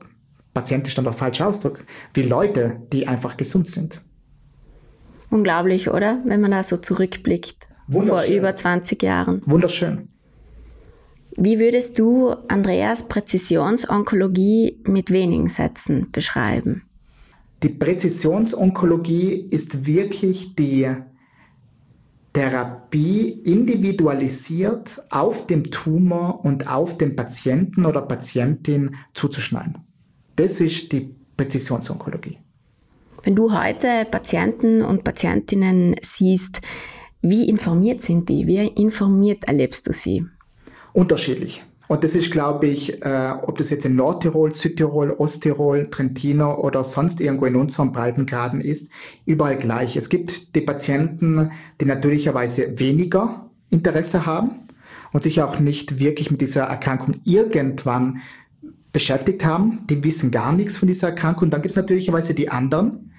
Patient 0.53 0.87
ist 0.87 0.97
dann 0.97 1.05
der 1.05 1.13
falsche 1.13 1.45
Ausdruck, 1.45 1.85
wie 2.13 2.23
Leute, 2.23 2.81
die 2.91 3.07
einfach 3.07 3.37
gesund 3.37 3.67
sind. 3.67 4.03
Unglaublich, 5.29 5.89
oder? 5.89 6.21
Wenn 6.25 6.41
man 6.41 6.51
da 6.51 6.63
so 6.63 6.77
zurückblickt. 6.77 7.67
Vor 7.91 8.23
über 8.23 8.55
20 8.55 9.01
Jahren. 9.01 9.41
Wunderschön. 9.45 10.09
Wie 11.37 11.59
würdest 11.59 11.97
du 11.97 12.29
Andreas 12.47 13.07
Präzisionsonkologie 13.07 14.81
mit 14.83 15.11
wenigen 15.11 15.47
Sätzen 15.47 16.11
beschreiben? 16.11 16.83
Die 17.63 17.69
Präzisionsonkologie 17.69 19.47
ist 19.49 19.85
wirklich 19.85 20.55
die 20.55 20.89
Therapie 22.33 23.41
individualisiert 23.43 25.01
auf 25.09 25.47
dem 25.47 25.71
Tumor 25.71 26.45
und 26.45 26.67
auf 26.67 26.97
den 26.97 27.15
Patienten 27.15 27.85
oder 27.85 28.01
Patientin 28.01 28.95
zuzuschneiden. 29.13 29.77
Das 30.35 30.59
ist 30.59 30.91
die 30.91 31.15
Präzisionsonkologie. 31.35 32.37
Wenn 33.23 33.35
du 33.35 33.51
heute 33.51 34.05
Patienten 34.09 34.81
und 34.81 35.03
Patientinnen 35.03 35.95
siehst, 36.01 36.61
wie 37.21 37.49
informiert 37.49 38.01
sind 38.01 38.29
die? 38.29 38.47
Wie 38.47 38.65
informiert 38.65 39.43
erlebst 39.45 39.87
du 39.87 39.93
sie? 39.93 40.25
Unterschiedlich. 40.93 41.63
Und 41.89 42.03
das 42.03 42.13
ist, 42.13 42.29
glaube 42.29 42.67
ich, 42.67 43.03
äh, 43.03 43.33
ob 43.41 43.57
das 43.57 43.71
jetzt 43.71 43.83
in 43.83 43.95
Nordtirol, 43.95 44.53
Südtirol, 44.53 45.09
Osttirol, 45.09 45.89
Trentino 45.89 46.53
oder 46.53 46.83
sonst 46.83 47.19
irgendwo 47.19 47.47
in 47.47 47.55
unseren 47.55 47.91
Breitengraden 47.91 48.61
ist, 48.61 48.91
überall 49.25 49.57
gleich. 49.57 49.95
Es 49.97 50.09
gibt 50.09 50.55
die 50.55 50.61
Patienten, 50.61 51.49
die 51.81 51.85
natürlicherweise 51.85 52.79
weniger 52.79 53.49
Interesse 53.71 54.27
haben 54.27 54.67
und 55.13 55.23
sich 55.23 55.41
auch 55.41 55.59
nicht 55.59 55.97
wirklich 55.97 56.29
mit 56.29 56.41
dieser 56.41 56.65
Erkrankung 56.65 57.15
irgendwann 57.25 58.19
beschäftigt 58.91 59.43
haben. 59.43 59.87
Die 59.89 60.03
wissen 60.03 60.29
gar 60.29 60.53
nichts 60.53 60.77
von 60.77 60.87
dieser 60.87 61.07
Erkrankung. 61.07 61.45
Und 61.45 61.53
dann 61.53 61.63
gibt 61.63 61.71
es 61.71 61.77
natürlicherweise 61.77 62.35
die 62.35 62.49
anderen, 62.49 63.15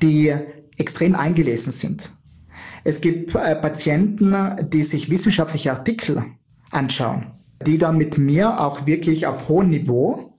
die 0.00 0.32
extrem 0.78 1.16
eingelesen 1.16 1.72
sind. 1.72 2.12
Es 2.84 3.00
gibt 3.00 3.34
äh, 3.34 3.56
Patienten, 3.56 4.32
die 4.68 4.84
sich 4.84 5.10
wissenschaftliche 5.10 5.72
Artikel 5.72 6.24
anschauen 6.70 7.41
die 7.66 7.78
dann 7.78 7.96
mit 7.96 8.18
mir 8.18 8.60
auch 8.60 8.86
wirklich 8.86 9.26
auf 9.26 9.48
hohem 9.48 9.70
Niveau 9.70 10.38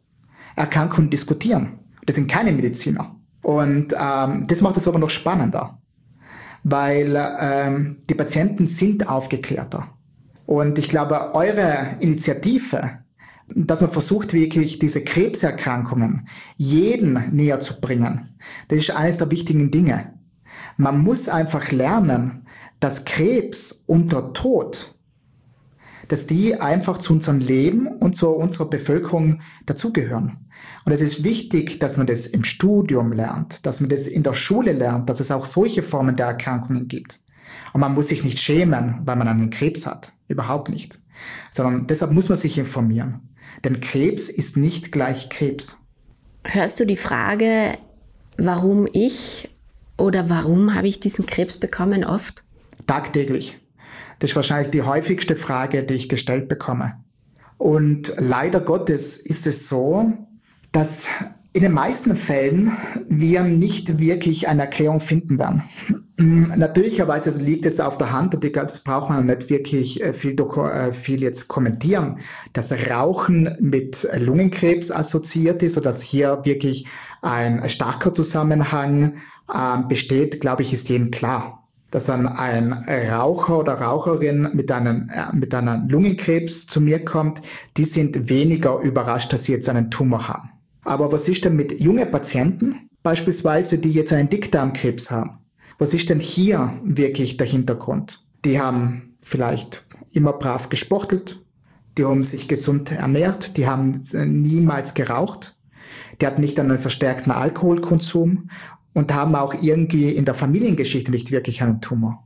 Erkrankungen 0.56 1.10
diskutieren. 1.10 1.80
Das 2.06 2.16
sind 2.16 2.30
keine 2.30 2.52
Mediziner. 2.52 3.16
Und 3.44 3.94
ähm, 4.00 4.46
das 4.48 4.62
macht 4.62 4.78
es 4.78 4.88
aber 4.88 5.00
noch 5.00 5.10
spannender, 5.10 5.82
weil 6.64 7.16
ähm, 7.40 7.98
die 8.10 8.16
Patienten 8.16 8.66
sind 8.66 9.10
aufgeklärter. 9.10 9.90
Und 10.46 10.78
ich 10.80 10.88
glaube, 10.88 11.34
eure 11.34 11.98
Initiative, 12.00 13.00
dass 13.54 13.82
man 13.82 13.92
versucht, 13.92 14.34
wirklich 14.34 14.80
diese 14.80 15.04
Krebserkrankungen 15.04 16.28
jeden 16.56 17.32
näher 17.32 17.60
zu 17.60 17.80
bringen, 17.82 18.36
das 18.70 18.80
ist 18.80 18.92
eines 18.92 19.18
der 19.18 19.32
wichtigen 19.32 19.72
Dinge. 19.72 20.14
Man 20.78 21.00
muss 21.00 21.30
einfach 21.30 21.72
lernen, 21.72 22.46
dass 22.80 23.06
Krebs 23.06 23.84
und 23.86 24.12
der 24.12 24.34
Tod 24.34 24.93
dass 26.08 26.26
die 26.26 26.60
einfach 26.60 26.98
zu 26.98 27.14
unserem 27.14 27.40
Leben 27.40 27.88
und 27.88 28.16
zu 28.16 28.30
unserer 28.30 28.70
Bevölkerung 28.70 29.42
dazugehören. 29.66 30.50
Und 30.86 30.92
es 30.92 31.02
ist 31.02 31.24
wichtig, 31.24 31.80
dass 31.80 31.98
man 31.98 32.08
das 32.08 32.28
im 32.28 32.44
Studium 32.44 33.14
lernt, 33.14 33.66
dass 33.66 33.80
man 33.80 33.90
das 33.90 34.08
in 34.08 34.24
der 34.24 34.34
Schule 34.34 34.74
lernt, 34.74 35.10
dass 35.10 35.20
es 35.20 35.32
auch 35.32 35.46
solche 35.46 35.84
Formen 35.84 36.16
der 36.16 36.28
Erkrankungen 36.28 36.88
gibt. 36.88 37.22
Und 37.74 37.82
man 37.82 37.94
muss 37.94 38.10
sich 38.10 38.24
nicht 38.24 38.40
schämen, 38.40 39.02
weil 39.06 39.16
man 39.16 39.28
einen 39.28 39.50
Krebs 39.50 39.88
hat. 39.88 40.14
Überhaupt 40.28 40.70
nicht. 40.70 41.00
Sondern 41.52 41.88
deshalb 41.88 42.12
muss 42.12 42.30
man 42.30 42.38
sich 42.38 42.58
informieren. 42.58 43.22
Denn 43.64 43.80
Krebs 43.80 44.30
ist 44.30 44.58
nicht 44.58 44.92
gleich 44.92 45.30
Krebs. 45.30 45.78
Hörst 46.44 46.80
du 46.80 46.86
die 46.86 46.98
Frage, 46.98 47.72
warum 48.38 48.88
ich 48.92 49.50
oder 49.98 50.30
warum 50.30 50.76
habe 50.76 50.88
ich 50.88 51.00
diesen 51.00 51.26
Krebs 51.26 51.58
bekommen 51.58 52.04
oft? 52.04 52.44
Tagtäglich. 52.88 53.60
Das 54.24 54.30
ist 54.30 54.36
wahrscheinlich 54.38 54.72
die 54.72 54.84
häufigste 54.84 55.36
Frage, 55.36 55.84
die 55.84 55.96
ich 55.96 56.08
gestellt 56.08 56.48
bekomme. 56.48 56.94
Und 57.58 58.14
leider 58.18 58.62
Gottes 58.62 59.18
ist 59.18 59.46
es 59.48 59.68
so, 59.68 60.14
dass 60.72 61.10
in 61.52 61.62
den 61.62 61.74
meisten 61.74 62.16
Fällen 62.16 62.72
wir 63.10 63.44
nicht 63.44 64.00
wirklich 64.00 64.48
eine 64.48 64.62
Erklärung 64.62 65.02
finden 65.02 65.40
werden. 65.40 65.64
Natürlicherweise 66.16 67.38
liegt 67.44 67.66
es 67.66 67.82
auf 67.82 67.98
der 67.98 68.14
Hand 68.14 68.34
und 68.34 68.46
ich 68.46 68.54
glaube, 68.54 68.68
das 68.68 68.80
braucht 68.80 69.10
man 69.10 69.26
nicht 69.26 69.50
wirklich 69.50 70.02
äh, 70.02 70.14
viel, 70.14 70.40
äh, 70.40 70.94
viel 70.94 71.22
jetzt 71.22 71.50
kommentieren, 71.50 72.20
dass 72.54 72.72
Rauchen 72.72 73.58
mit 73.60 74.08
Lungenkrebs 74.18 74.90
assoziiert 74.90 75.62
ist 75.64 75.76
oder 75.76 75.90
dass 75.90 76.02
hier 76.02 76.40
wirklich 76.46 76.88
ein 77.22 77.68
starker 77.68 78.14
Zusammenhang 78.14 79.16
äh, 79.54 79.84
besteht, 79.90 80.40
glaube 80.40 80.62
ich, 80.62 80.72
ist 80.72 80.88
jedem 80.88 81.12
klar 81.12 81.63
dass 81.94 82.06
dann 82.06 82.26
ein 82.26 82.74
Raucher 82.74 83.60
oder 83.60 83.74
Raucherin 83.74 84.50
mit, 84.54 84.72
einem, 84.72 85.12
äh, 85.14 85.36
mit 85.36 85.54
einem 85.54 85.88
Lungenkrebs 85.88 86.66
zu 86.66 86.82
mir 86.82 87.06
kommt, 87.06 87.44
die 87.78 87.86
sind 87.86 88.30
weniger 88.30 88.80
überrascht, 88.80 89.32
dass 89.32 89.44
sie 89.44 89.52
jetzt 89.52 89.70
einen 89.70 89.92
Tumor 89.92 90.28
haben. 90.28 90.50
Aber 90.86 91.12
was 91.12 91.28
ist 91.28 91.46
denn 91.46 91.56
mit 91.56 91.80
jungen 91.80 92.10
Patienten, 92.10 92.90
beispielsweise, 93.04 93.78
die 93.78 93.92
jetzt 93.92 94.12
einen 94.12 94.28
Dickdarmkrebs 94.28 95.12
haben? 95.12 95.38
Was 95.78 95.94
ist 95.94 96.10
denn 96.10 96.20
hier 96.20 96.74
wirklich 96.84 97.38
der 97.38 97.46
Hintergrund? 97.46 98.26
Die 98.44 98.60
haben 98.60 99.16
vielleicht 99.22 99.86
immer 100.14 100.34
brav 100.34 100.70
gesportelt, 100.70 101.46
die 102.00 102.06
haben 102.06 102.24
sich 102.24 102.48
gesund 102.48 102.92
ernährt, 102.92 103.56
die 103.56 103.68
haben 103.68 104.00
niemals 104.26 104.96
geraucht, 104.96 105.58
die 106.20 106.26
hatten 106.26 106.42
nicht 106.42 106.60
einen 106.60 106.80
verstärkten 106.80 107.32
Alkoholkonsum 107.32 108.50
und 108.94 109.14
haben 109.14 109.36
auch 109.36 109.56
irgendwie 109.62 110.10
in 110.10 110.26
der 110.26 110.34
Familiengeschichte 110.34 111.12
nicht 111.12 111.32
wirklich 111.32 111.62
einen 111.64 111.82
Tumor. 111.82 112.24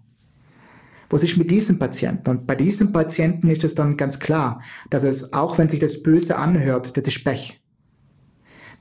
Was 1.10 1.23
ist 1.23 1.38
mit 1.38 1.49
diesen 1.51 1.80
Patienten? 1.80 2.30
Und 2.30 2.47
bei 2.47 2.56
diesen 2.56 2.91
Patienten 2.91 3.49
ist 3.49 3.63
es 3.63 3.75
dann 3.75 3.95
ganz 3.95 4.19
klar, 4.19 4.62
dass 4.89 5.03
es, 5.03 5.32
auch 5.32 5.58
wenn 5.58 5.69
sich 5.69 5.80
das 5.80 6.03
böse 6.03 6.38
anhört, 6.38 6.97
das 6.97 7.08
ist 7.08 7.23
Pech. 7.23 7.62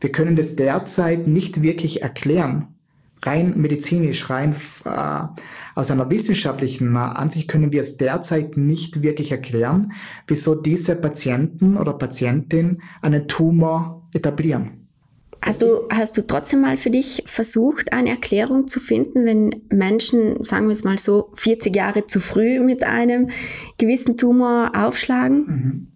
Wir 0.00 0.10
können 0.12 0.36
das 0.36 0.56
derzeit 0.56 1.26
nicht 1.26 1.62
wirklich 1.62 2.02
erklären. 2.02 2.74
Rein 3.22 3.54
medizinisch, 3.56 4.28
rein 4.28 4.54
äh, 4.84 5.26
aus 5.74 5.90
einer 5.90 6.10
wissenschaftlichen 6.10 6.96
Ansicht 6.96 7.48
können 7.48 7.72
wir 7.72 7.80
es 7.80 7.96
derzeit 7.96 8.56
nicht 8.56 9.02
wirklich 9.02 9.32
erklären, 9.32 9.92
wieso 10.26 10.54
diese 10.54 10.96
Patienten 10.96 11.76
oder 11.76 11.94
Patientin 11.94 12.82
einen 13.00 13.26
Tumor 13.26 14.06
etablieren. 14.12 14.85
Hast 15.42 15.62
du, 15.62 15.88
hast 15.90 16.16
du 16.16 16.26
trotzdem 16.26 16.62
mal 16.62 16.76
für 16.76 16.90
dich 16.90 17.22
versucht, 17.26 17.92
eine 17.92 18.10
Erklärung 18.10 18.68
zu 18.68 18.80
finden, 18.80 19.24
wenn 19.24 19.62
Menschen, 19.70 20.42
sagen 20.44 20.66
wir 20.66 20.72
es 20.72 20.84
mal 20.84 20.98
so, 20.98 21.30
40 21.34 21.74
Jahre 21.74 22.06
zu 22.06 22.20
früh 22.20 22.60
mit 22.60 22.82
einem 22.82 23.28
gewissen 23.78 24.16
Tumor 24.16 24.72
aufschlagen? 24.74 25.46
Mhm. 25.46 25.86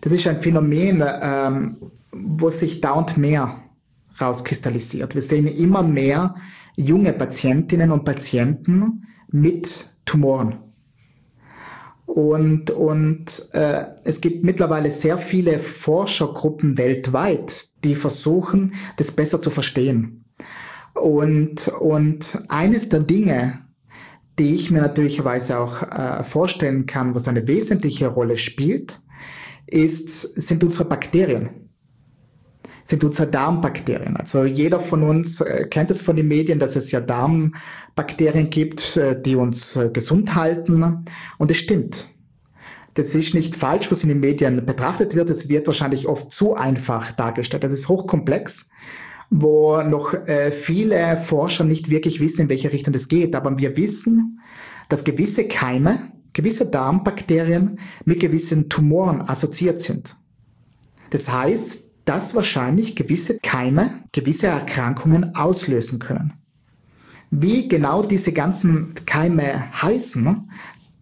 Das 0.00 0.12
ist 0.12 0.26
ein 0.26 0.40
Phänomen, 0.40 1.02
ähm, 1.22 1.76
wo 2.12 2.50
sich 2.50 2.80
dauernd 2.80 3.16
mehr 3.16 3.62
rauskristallisiert. 4.20 5.14
Wir 5.14 5.22
sehen 5.22 5.46
immer 5.46 5.82
mehr 5.82 6.34
junge 6.76 7.12
Patientinnen 7.12 7.90
und 7.90 8.04
Patienten 8.04 9.06
mit 9.30 9.88
Tumoren. 10.04 10.56
Und, 12.06 12.70
und 12.70 13.48
äh, 13.52 13.86
es 14.04 14.20
gibt 14.20 14.44
mittlerweile 14.44 14.90
sehr 14.90 15.16
viele 15.16 15.58
Forschergruppen 15.58 16.76
weltweit, 16.76 17.68
die 17.84 17.94
versuchen, 17.94 18.74
das 18.96 19.12
besser 19.12 19.40
zu 19.40 19.50
verstehen. 19.50 20.24
Und, 20.94 21.68
und 21.68 22.38
eines 22.48 22.88
der 22.88 23.00
Dinge, 23.00 23.60
die 24.38 24.54
ich 24.54 24.70
mir 24.70 24.82
natürlicherweise 24.82 25.58
auch 25.58 25.82
äh, 25.82 26.22
vorstellen 26.22 26.86
kann, 26.86 27.14
was 27.14 27.28
eine 27.28 27.46
wesentliche 27.46 28.08
Rolle 28.08 28.36
spielt, 28.36 29.00
ist, 29.66 30.20
sind 30.40 30.62
unsere 30.64 30.84
Bakterien. 30.84 31.50
Sind 32.84 33.04
unsere 33.04 33.28
Darmbakterien. 33.28 34.16
Also 34.16 34.44
jeder 34.44 34.80
von 34.80 35.02
uns 35.02 35.40
äh, 35.40 35.66
kennt 35.70 35.90
es 35.90 36.02
von 36.02 36.16
den 36.16 36.28
Medien, 36.28 36.58
dass 36.58 36.76
es 36.76 36.90
ja 36.90 37.00
Darmbakterien 37.00 38.50
gibt, 38.50 38.96
äh, 38.96 39.20
die 39.20 39.36
uns 39.36 39.76
äh, 39.76 39.88
gesund 39.90 40.34
halten. 40.34 41.04
Und 41.38 41.50
es 41.50 41.58
stimmt. 41.58 42.11
Das 42.94 43.14
ist 43.14 43.34
nicht 43.34 43.54
falsch, 43.54 43.90
was 43.90 44.02
in 44.02 44.10
den 44.10 44.20
Medien 44.20 44.64
betrachtet 44.66 45.14
wird. 45.14 45.30
Es 45.30 45.48
wird 45.48 45.66
wahrscheinlich 45.66 46.06
oft 46.06 46.30
zu 46.30 46.54
einfach 46.54 47.12
dargestellt. 47.12 47.64
Das 47.64 47.72
ist 47.72 47.88
hochkomplex. 47.88 48.68
wo 49.34 49.82
noch 49.82 50.12
äh, 50.12 50.52
viele 50.52 51.16
Forscher 51.16 51.64
nicht 51.64 51.88
wirklich 51.88 52.20
wissen, 52.20 52.42
in 52.42 52.48
welche 52.50 52.70
Richtung 52.70 52.92
es 52.92 53.08
geht. 53.08 53.34
Aber 53.34 53.56
wir 53.58 53.78
wissen, 53.78 54.40
dass 54.90 55.04
gewisse 55.04 55.48
Keime, 55.48 56.12
gewisse 56.34 56.66
Darmbakterien 56.66 57.78
mit 58.04 58.20
gewissen 58.20 58.68
Tumoren 58.68 59.22
assoziiert 59.22 59.80
sind. 59.80 60.16
Das 61.08 61.32
heißt, 61.32 61.84
dass 62.04 62.34
wahrscheinlich 62.34 62.94
gewisse 62.94 63.38
Keime 63.38 64.02
gewisse 64.12 64.48
Erkrankungen 64.48 65.34
auslösen 65.34 65.98
können. 65.98 66.34
Wie 67.30 67.68
genau 67.68 68.02
diese 68.02 68.32
ganzen 68.32 68.94
Keime 69.06 69.72
heißen, 69.80 70.50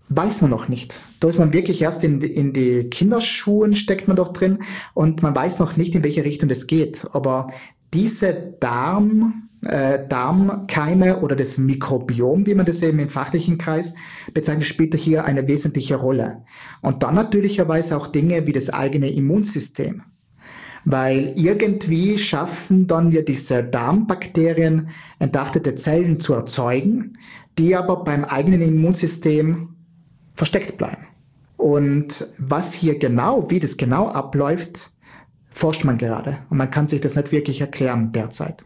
weiß 0.09 0.43
man 0.43 0.51
noch 0.51 0.69
nicht. 0.69 1.03
Da 1.21 1.29
ist 1.29 1.39
man 1.39 1.53
wirklich 1.53 1.83
erst 1.83 2.03
in, 2.03 2.23
in 2.23 2.55
die 2.55 2.85
Kinderschuhen, 2.85 3.75
steckt 3.75 4.09
man 4.09 4.17
doch 4.17 4.33
drin 4.33 4.59
und 4.95 5.23
man 5.23 5.37
weiß 5.37 5.59
noch 5.59 5.77
nicht, 5.77 5.95
in 5.95 6.03
welche 6.03 6.25
Richtung 6.25 6.49
das 6.49 6.67
geht. 6.67 7.07
Aber 7.13 7.49
diese 7.93 8.55
Darm, 8.59 9.51
äh, 9.63 10.07
Darmkeime 10.09 11.21
oder 11.21 11.37
das 11.37 11.59
Mikrobiom, 11.59 12.47
wie 12.47 12.55
man 12.55 12.65
das 12.65 12.83
eben 12.83 12.99
im 12.99 13.11
fachlichen 13.11 13.59
Kreis 13.59 13.95
bezeichnet, 14.33 14.67
spielt 14.67 14.95
hier 14.95 15.25
eine 15.25 15.47
wesentliche 15.47 15.97
Rolle. 15.97 16.43
Und 16.81 17.03
dann 17.03 17.17
natürlicherweise 17.17 17.99
auch 17.99 18.07
Dinge 18.07 18.47
wie 18.47 18.53
das 18.53 18.71
eigene 18.71 19.11
Immunsystem. 19.11 20.03
Weil 20.87 21.35
irgendwie 21.37 22.17
schaffen 22.17 22.87
dann 22.87 23.13
wir 23.13 23.23
diese 23.23 23.63
Darmbakterien 23.63 24.89
entartete 25.19 25.75
Zellen 25.75 26.19
zu 26.19 26.33
erzeugen, 26.33 27.19
die 27.59 27.77
aber 27.77 28.03
beim 28.03 28.25
eigenen 28.25 28.63
Immunsystem 28.63 29.77
versteckt 30.35 30.79
bleiben. 30.79 31.10
Und 31.61 32.27
was 32.39 32.73
hier 32.73 32.99
genau, 32.99 33.51
wie 33.51 33.61
das 33.61 33.77
genau 33.77 34.09
abläuft, 34.09 34.93
forscht 35.51 35.85
man 35.85 35.99
gerade. 35.99 36.39
Und 36.49 36.57
man 36.57 36.71
kann 36.71 36.89
sich 36.89 37.03
das 37.03 37.17
nicht 37.17 37.33
wirklich 37.33 37.61
erklären 37.61 38.13
derzeit. 38.13 38.65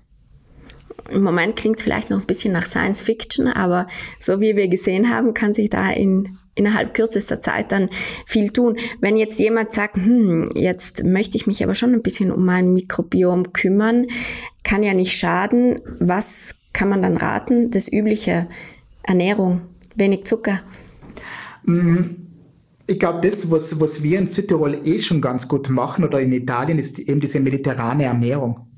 Im 1.11 1.25
Moment 1.25 1.57
klingt 1.57 1.79
es 1.79 1.83
vielleicht 1.83 2.09
noch 2.09 2.21
ein 2.21 2.27
bisschen 2.27 2.53
nach 2.53 2.65
Science 2.65 3.03
Fiction, 3.03 3.49
aber 3.49 3.89
so 4.21 4.41
wie 4.41 4.55
wir 4.55 4.69
gesehen 4.69 5.11
haben, 5.11 5.35
kann 5.35 5.53
sich 5.53 5.71
da 5.71 5.91
in, 5.91 6.39
innerhalb 6.55 6.95
kürzester 6.95 7.41
Zeit 7.41 7.73
dann 7.73 7.91
viel 8.27 8.51
tun. 8.51 8.77
Wenn 9.01 9.17
jetzt 9.17 9.41
jemand 9.41 9.73
sagt, 9.73 9.97
hm, 9.97 10.51
jetzt 10.55 11.03
möchte 11.03 11.37
ich 11.37 11.49
mich 11.49 11.65
aber 11.65 11.75
schon 11.75 11.95
ein 11.95 12.03
bisschen 12.03 12.31
um 12.31 12.45
mein 12.45 12.73
Mikrobiom 12.73 13.53
kümmern, 13.53 14.07
kann 14.63 14.85
ja 14.85 14.95
nicht 14.95 15.19
schaden. 15.19 15.81
Was 15.99 16.55
kann 16.73 16.89
man 16.89 17.03
dann 17.03 17.17
raten? 17.17 17.73
Das 17.73 17.93
übliche 17.93 18.49
Ernährung, 19.03 19.63
wenig 19.97 20.25
Zucker. 20.25 20.61
Mm, 21.65 22.24
ich 22.87 22.99
glaube, 22.99 23.21
das, 23.23 23.51
was, 23.51 23.81
was 23.81 24.03
wir 24.03 24.19
in 24.19 24.27
Südtirol 24.27 24.81
eh 24.85 24.99
schon 24.99 25.21
ganz 25.21 25.49
gut 25.49 25.71
machen 25.71 26.05
oder 26.05 26.21
in 26.21 26.33
Italien, 26.33 26.79
ist 26.79 26.99
eben 26.99 27.21
diese 27.21 27.41
mediterrane 27.41 28.05
Ernährung. 28.05 28.69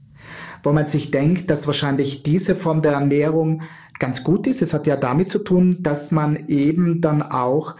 Wo 0.62 0.72
man 0.72 0.86
sich 0.86 1.10
denkt, 1.10 1.50
dass 1.50 1.66
wahrscheinlich 1.66 2.22
diese 2.22 2.54
Form 2.54 2.80
der 2.80 2.92
Ernährung 2.92 3.62
ganz 3.98 4.24
gut 4.24 4.46
ist. 4.46 4.62
Es 4.62 4.74
hat 4.74 4.86
ja 4.86 4.96
damit 4.96 5.30
zu 5.30 5.38
tun, 5.38 5.78
dass 5.80 6.10
man 6.10 6.46
eben 6.48 7.00
dann 7.00 7.22
auch 7.22 7.76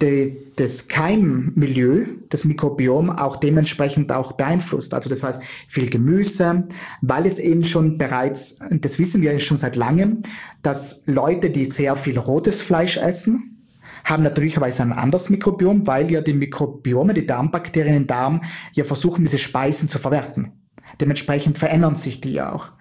de, 0.00 0.36
das 0.56 0.88
Keimmilieu, 0.88 2.06
das 2.28 2.44
Mikrobiom 2.44 3.10
auch 3.10 3.36
dementsprechend 3.36 4.12
auch 4.12 4.32
beeinflusst. 4.32 4.92
Also 4.92 5.08
das 5.08 5.22
heißt 5.22 5.42
viel 5.68 5.88
Gemüse, 5.88 6.64
weil 7.00 7.26
es 7.26 7.38
eben 7.38 7.64
schon 7.64 7.96
bereits, 7.96 8.58
das 8.70 8.98
wissen 8.98 9.22
wir 9.22 9.38
schon 9.38 9.56
seit 9.56 9.76
langem, 9.76 10.22
dass 10.62 11.02
Leute, 11.06 11.50
die 11.50 11.64
sehr 11.64 11.96
viel 11.96 12.18
rotes 12.18 12.60
Fleisch 12.60 12.96
essen, 12.96 13.61
haben 14.04 14.22
natürlicherweise 14.22 14.82
ein 14.82 14.92
anderes 14.92 15.30
Mikrobiom, 15.30 15.86
weil 15.86 16.10
ja 16.10 16.20
die 16.20 16.32
Mikrobiome, 16.32 17.14
die 17.14 17.26
Darmbakterien 17.26 17.94
im 17.94 18.06
Darm, 18.06 18.42
ja 18.72 18.84
versuchen, 18.84 19.24
diese 19.24 19.38
Speisen 19.38 19.88
zu 19.88 19.98
verwerten. 19.98 20.52
Dementsprechend 21.00 21.58
verändern 21.58 21.96
sich 21.96 22.20
die 22.20 22.32
ja 22.32 22.52
auch. 22.52 22.72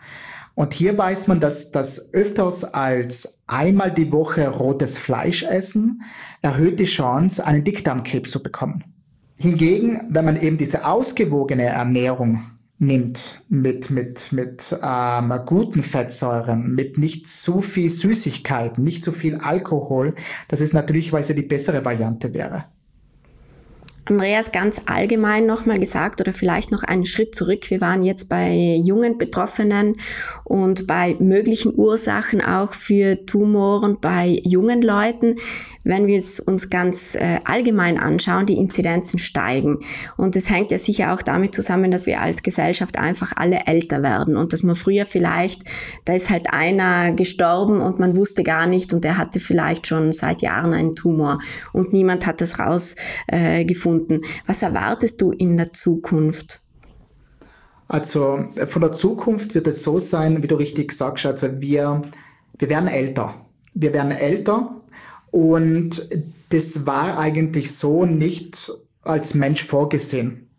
Und 0.54 0.74
hier 0.74 0.98
weiß 0.98 1.28
man, 1.28 1.40
dass 1.40 1.72
das 1.72 2.14
öfters 2.14 2.64
als 2.64 3.40
einmal 3.48 3.92
die 3.92 4.12
Woche 4.12 4.50
rotes 4.50 5.00
Fleisch 5.00 5.44
essen 5.44 6.04
erhöht 6.42 6.80
die 6.80 6.86
Chance, 6.86 7.46
einen 7.46 7.64
Dickdarmkrebs 7.64 8.32
zu 8.32 8.44
bekommen. 8.44 8.84
Hingegen, 9.38 10.02
wenn 10.10 10.26
man 10.26 10.38
eben 10.38 10.58
diese 10.58 10.86
ausgewogene 10.86 11.64
Ernährung 11.64 12.44
nimmt 12.82 13.44
mit, 13.48 13.92
mit, 13.92 14.32
mit 14.32 14.76
ähm, 14.82 15.34
guten 15.46 15.84
Fettsäuren, 15.84 16.74
mit 16.74 16.98
nicht 16.98 17.28
zu 17.28 17.62
viel 17.62 17.92
Süßigkeiten, 17.92 18.84
nicht 18.84 19.04
zu 19.04 19.12
viel 19.12 19.36
Alkohol, 19.36 20.16
dass 20.48 20.62
es 20.62 20.74
natürlich 20.74 21.14
die 21.36 21.44
bessere 21.44 21.86
Variante 21.86 22.34
wäre. 22.34 22.66
Andreas, 24.06 24.52
ganz 24.52 24.82
allgemein 24.88 25.46
nochmal 25.46 25.78
gesagt 25.78 26.22
oder 26.22 26.34
vielleicht 26.34 26.72
noch 26.72 26.84
einen 26.84 27.06
Schritt 27.06 27.36
zurück. 27.36 27.70
Wir 27.70 27.82
waren 27.82 28.04
jetzt 28.04 28.30
bei 28.30 28.80
jungen 28.84 29.18
Betroffenen 29.18 29.96
und 30.44 30.88
bei 30.88 31.16
möglichen 31.20 31.74
Ursachen 31.76 32.42
auch 32.42 32.74
für 32.74 33.26
Tumoren 33.26 34.00
bei 34.02 34.40
jungen 34.44 34.82
Leuten 34.82 35.36
wenn 35.84 36.08
wir 36.08 36.18
es 36.18 36.40
uns 36.40 36.70
ganz 36.70 37.16
äh, 37.16 37.40
allgemein 37.44 37.98
anschauen, 37.98 38.46
die 38.46 38.58
Inzidenzen 38.58 39.20
steigen. 39.20 39.80
Und 40.18 40.36
es 40.36 40.50
hängt 40.50 40.72
ja 40.72 40.80
sicher 40.80 41.14
auch 41.14 41.22
damit 41.22 41.56
zusammen, 41.56 41.92
dass 41.92 42.06
wir 42.06 42.22
als 42.22 42.44
Gesellschaft 42.44 42.98
einfach 42.98 43.34
alle 43.36 43.66
älter 43.66 44.04
werden 44.04 44.38
und 44.38 44.54
dass 44.54 44.64
man 44.64 44.76
früher 44.76 45.06
vielleicht, 45.06 45.64
da 46.06 46.14
ist 46.14 46.30
halt 46.30 46.54
einer 46.54 47.12
gestorben 47.12 47.82
und 47.82 48.00
man 48.00 48.16
wusste 48.16 48.44
gar 48.44 48.68
nicht 48.68 48.94
und 48.94 49.04
der 49.04 49.18
hatte 49.18 49.40
vielleicht 49.40 49.88
schon 49.88 50.12
seit 50.12 50.42
Jahren 50.42 50.74
einen 50.74 50.96
Tumor 50.96 51.40
und 51.74 51.94
niemand 51.94 52.26
hat 52.26 52.42
das 52.42 52.60
rausgefunden. 52.60 53.00
Äh, 53.28 53.66
Was 54.46 54.62
erwartest 54.62 55.22
du 55.22 55.32
in 55.32 55.58
der 55.58 55.74
Zukunft? 55.74 56.62
Also 57.88 58.46
von 58.68 58.82
der 58.82 58.94
Zukunft 58.94 59.54
wird 59.54 59.68
es 59.68 59.84
so 59.84 59.98
sein, 59.98 60.42
wie 60.42 60.48
du 60.48 60.56
richtig 60.56 60.94
sagst, 60.94 61.26
also 61.26 61.48
wir, 61.60 62.04
wir 62.58 62.70
werden 62.70 62.88
älter. 62.88 63.36
Wir 63.74 63.94
werden 63.94 64.12
älter 64.12 64.78
und 65.32 66.08
das 66.50 66.86
war 66.86 67.18
eigentlich 67.20 67.76
so 67.76 68.06
nicht 68.06 68.72
als 69.02 69.34
Mensch 69.34 69.66
vorgesehen. 69.66 70.51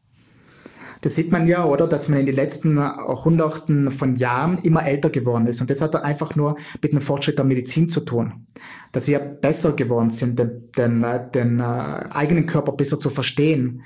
Das 1.02 1.16
sieht 1.16 1.32
man 1.32 1.48
ja, 1.48 1.64
oder, 1.64 1.88
dass 1.88 2.08
man 2.08 2.20
in 2.20 2.26
den 2.26 2.34
letzten 2.36 2.80
Hunderten 2.80 3.90
von 3.90 4.14
Jahren 4.14 4.58
immer 4.58 4.86
älter 4.86 5.10
geworden 5.10 5.48
ist. 5.48 5.60
Und 5.60 5.68
das 5.68 5.82
hat 5.82 5.96
einfach 5.96 6.36
nur 6.36 6.54
mit 6.80 6.92
dem 6.92 7.00
Fortschritt 7.00 7.38
der 7.38 7.44
Medizin 7.44 7.88
zu 7.88 8.00
tun. 8.00 8.46
Dass 8.92 9.08
wir 9.08 9.18
besser 9.18 9.72
geworden 9.72 10.10
sind, 10.10 10.38
den, 10.38 10.70
den, 10.78 11.04
den 11.34 11.58
äh, 11.58 11.62
eigenen 11.62 12.46
Körper 12.46 12.72
besser 12.72 13.00
zu 13.00 13.10
verstehen, 13.10 13.82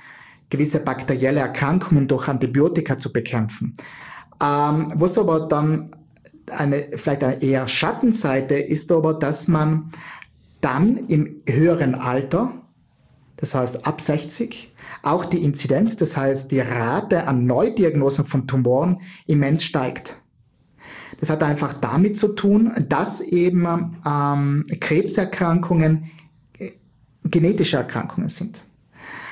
gewisse 0.49 0.79
bakterielle 0.79 1.39
Erkrankungen 1.39 2.07
durch 2.07 2.27
Antibiotika 2.27 2.97
zu 2.99 3.11
bekämpfen. 3.11 3.75
Ähm, 4.41 4.87
was 4.93 5.17
aber 5.17 5.47
dann 5.47 5.89
eine, 6.51 6.87
vielleicht 6.95 7.23
eine 7.23 7.41
eher 7.41 7.67
Schattenseite 7.67 8.55
ist 8.55 8.91
aber, 8.91 9.15
dass 9.15 9.47
man 9.47 9.91
dann 10.61 10.97
im 11.07 11.41
höheren 11.47 11.95
Alter, 11.95 12.51
das 13.37 13.55
heißt 13.55 13.85
ab 13.87 14.01
60, 14.01 14.71
auch 15.03 15.25
die 15.25 15.43
Inzidenz, 15.43 15.97
das 15.97 16.17
heißt 16.17 16.51
die 16.51 16.59
Rate 16.59 17.27
an 17.27 17.45
Neudiagnosen 17.45 18.25
von 18.25 18.47
Tumoren 18.47 19.01
immens 19.25 19.63
steigt. 19.63 20.17
Das 21.19 21.29
hat 21.29 21.43
einfach 21.43 21.73
damit 21.73 22.17
zu 22.17 22.29
tun, 22.29 22.71
dass 22.89 23.21
eben 23.21 23.97
ähm, 24.05 24.65
Krebserkrankungen 24.79 26.05
äh, 26.59 26.69
genetische 27.23 27.77
Erkrankungen 27.77 28.29
sind. 28.29 28.65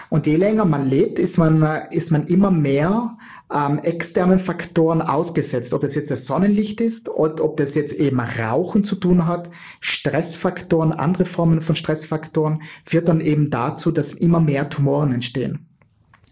Und 0.10 0.28
je 0.28 0.36
länger 0.36 0.66
man 0.66 0.88
lebt, 0.90 1.20
ist 1.20 1.38
man, 1.38 1.64
ist 1.92 2.12
man 2.12 2.26
immer 2.28 2.52
mehr 2.52 3.18
ähm, 3.54 3.80
externen 3.80 4.40
Faktoren 4.40 5.02
ausgesetzt. 5.02 5.74
Ob 5.74 5.82
das 5.82 5.96
jetzt 5.96 6.12
das 6.12 6.26
Sonnenlicht 6.26 6.82
ist 6.82 7.10
oder 7.10 7.44
ob 7.44 7.58
das 7.58 7.76
jetzt 7.76 7.94
eben 7.94 8.20
Rauchen 8.20 8.84
zu 8.84 8.96
tun 8.96 9.28
hat, 9.28 9.50
Stressfaktoren, 9.80 10.92
andere 10.92 11.26
Formen 11.26 11.62
von 11.62 11.76
Stressfaktoren, 11.76 12.62
führt 12.84 13.08
dann 13.08 13.22
eben 13.22 13.50
dazu, 13.50 13.92
dass 13.92 14.12
immer 14.12 14.40
mehr 14.40 14.70
Tumoren 14.70 15.14
entstehen. 15.14 15.68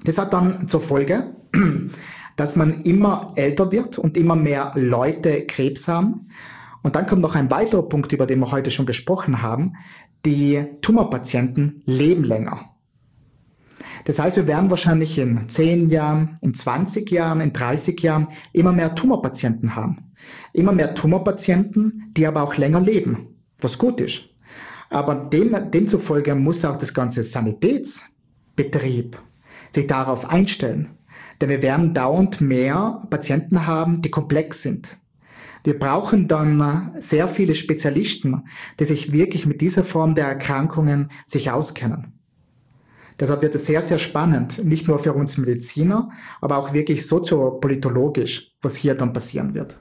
Das 0.06 0.18
hat 0.18 0.34
dann 0.34 0.68
zur 0.68 0.82
Folge, 0.82 1.36
dass 2.36 2.56
man 2.56 2.82
immer 2.82 3.32
älter 3.36 3.72
wird 3.72 3.98
und 3.98 4.18
immer 4.18 4.36
mehr 4.36 4.72
Leute 4.76 5.46
Krebs 5.46 5.88
haben. 5.88 6.28
Und 6.82 6.96
dann 6.96 7.06
kommt 7.06 7.22
noch 7.22 7.36
ein 7.36 7.52
weiterer 7.52 7.84
Punkt, 7.84 8.12
über 8.12 8.26
den 8.26 8.40
wir 8.40 8.52
heute 8.52 8.72
schon 8.72 8.86
gesprochen 8.86 9.42
haben. 9.42 9.74
Die 10.26 10.66
Tumorpatienten 10.82 11.84
leben 11.86 12.24
länger. 12.24 12.73
Das 14.06 14.20
heißt, 14.20 14.38
wir 14.38 14.48
werden 14.48 14.70
wahrscheinlich 14.70 15.18
in 15.18 15.48
10 15.48 15.90
Jahren, 15.90 16.38
in 16.42 16.54
20 16.54 17.10
Jahren, 17.10 17.42
in 17.42 17.54
30 17.54 18.02
Jahren 18.02 18.28
immer 18.52 18.72
mehr 18.72 18.96
Tumorpatienten 18.96 19.76
haben. 19.76 20.12
Immer 20.54 20.74
mehr 20.74 20.94
Tumorpatienten, 20.94 22.06
die 22.12 22.26
aber 22.26 22.44
auch 22.44 22.58
länger 22.58 22.82
leben, 22.82 23.36
was 23.60 23.78
gut 23.78 24.02
ist. 24.02 24.24
Aber 24.90 25.16
dem, 25.16 25.56
demzufolge 25.72 26.36
muss 26.36 26.64
auch 26.66 26.76
das 26.76 26.94
ganze 26.94 27.24
Sanitätsbetrieb 27.24 29.20
sich 29.72 29.88
darauf 29.88 30.30
einstellen. 30.30 30.90
Denn 31.42 31.50
wir 31.50 31.62
werden 31.62 31.94
dauernd 31.94 32.42
mehr 32.42 33.04
Patienten 33.10 33.66
haben, 33.66 34.02
die 34.02 34.12
komplex 34.12 34.62
sind. 34.62 34.98
Wir 35.64 35.80
brauchen 35.80 36.28
dann 36.28 36.92
sehr 36.98 37.28
viele 37.28 37.56
Spezialisten, 37.56 38.44
die 38.80 38.86
sich 38.86 39.14
wirklich 39.14 39.46
mit 39.46 39.62
dieser 39.62 39.84
Form 39.84 40.14
der 40.14 40.28
Erkrankungen 40.28 41.10
sich 41.26 41.52
auskennen. 41.52 42.20
Deshalb 43.24 43.42
wird 43.42 43.56
es 43.56 43.68
sehr, 43.68 43.82
sehr 43.82 44.00
spannend, 44.00 44.66
nicht 44.66 44.90
nur 44.90 45.00
für 45.00 45.14
uns 45.14 45.38
Mediziner, 45.38 46.10
aber 46.42 46.58
auch 46.58 46.74
wirklich 46.74 47.08
soziopolitologisch, 47.08 48.52
was 48.62 48.76
hier 48.76 48.96
dann 48.96 49.14
passieren 49.14 49.54
wird. 49.54 49.80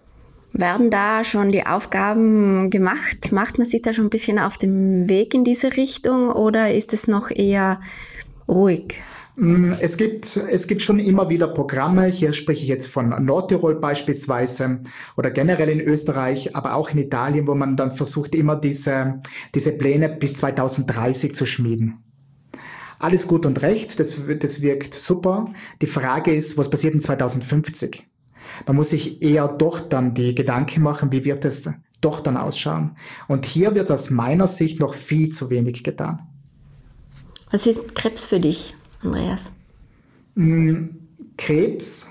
Werden 0.53 0.93
da 0.93 1.25
schon 1.25 1.51
die 1.51 1.67
Aufgaben 1.67 2.71
gemacht? 2.71 3.33
Macht 3.33 3.59
man 3.59 3.67
sich 3.67 3.83
da 3.83 3.93
schon 3.93 4.05
ein 4.05 4.11
bisschen 4.11 4.39
auf 4.39 4.59
dem 4.59 5.09
Weg 5.09 5.35
in 5.35 5.43
diese 5.43 5.77
Richtung 5.77 6.31
oder 6.31 6.73
ist 6.73 6.95
es 6.95 7.09
noch 7.09 7.33
eher 7.33 7.81
ruhig? 8.47 9.01
Mm, 9.35 9.73
es 9.81 9.97
gibt, 9.97 10.37
es 10.37 10.69
gibt 10.69 10.83
schon 10.83 11.01
immer 11.01 11.29
wieder 11.29 11.49
Programme, 11.49 12.07
hier 12.07 12.35
spreche 12.35 12.63
ich 12.63 12.69
jetzt 12.69 12.87
von 12.87 13.09
Nordtirol 13.25 13.75
beispielsweise 13.75 14.83
oder 15.17 15.33
generell 15.33 15.69
in 15.69 15.81
Österreich, 15.81 16.55
aber 16.55 16.77
auch 16.77 16.91
in 16.91 16.99
Italien, 16.99 17.49
wo 17.49 17.57
man 17.57 17.77
dann 17.77 17.91
versucht, 17.91 18.37
immer 18.37 18.55
diese, 18.55 19.19
diese 19.53 19.73
Pläne 19.73 20.11
bis 20.11 20.35
2030 20.35 21.35
zu 21.35 21.45
schmieden. 21.45 22.05
Alles 23.03 23.27
gut 23.27 23.47
und 23.47 23.63
recht, 23.63 23.99
das, 23.99 24.21
das 24.39 24.63
wirkt 24.63 24.95
super. 24.95 25.53
Die 25.81 25.87
Frage 25.87 26.33
ist, 26.33 26.57
was 26.57 26.71
passiert 26.71 26.95
in 26.95 27.01
2050? 27.01 28.07
Man 28.65 28.77
muss 28.77 28.91
sich 28.91 29.21
eher 29.21 29.49
doch 29.49 29.81
dann 29.81 30.15
die 30.15 30.37
Gedanken 30.37 30.85
machen, 30.85 31.11
wie 31.11 31.25
wird 31.25 31.45
es 31.45 31.69
doch 32.01 32.21
dann 32.21 32.37
ausschauen. 32.37 32.97
Und 33.27 33.45
hier 33.45 33.75
wird 33.75 33.91
aus 33.91 34.11
meiner 34.11 34.47
Sicht 34.47 34.79
noch 34.79 34.95
viel 34.95 35.31
zu 35.31 35.51
wenig 35.51 35.83
getan. 35.83 36.23
Was 37.51 37.67
ist 37.67 37.97
Krebs 37.97 38.25
für 38.25 38.39
dich? 38.39 38.77
Andreas? 39.03 39.51
Mm, 40.37 40.87
Krebs 41.37 42.09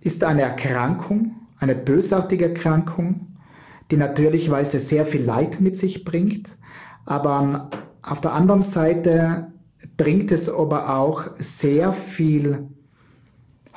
ist 0.00 0.24
eine 0.24 0.42
Erkrankung, 0.42 1.36
eine 1.58 1.74
bösartige 1.74 2.46
Erkrankung, 2.46 3.36
die 3.90 3.98
natürlichweise 3.98 4.80
sehr 4.80 5.04
viel 5.04 5.22
Leid 5.22 5.60
mit 5.60 5.76
sich 5.76 6.06
bringt. 6.06 6.56
Aber 7.04 7.68
auf 8.00 8.22
der 8.22 8.32
anderen 8.32 8.60
Seite 8.60 9.52
bringt 9.96 10.32
es 10.32 10.48
aber 10.48 10.96
auch 10.96 11.30
sehr 11.38 11.92
viel 11.92 12.68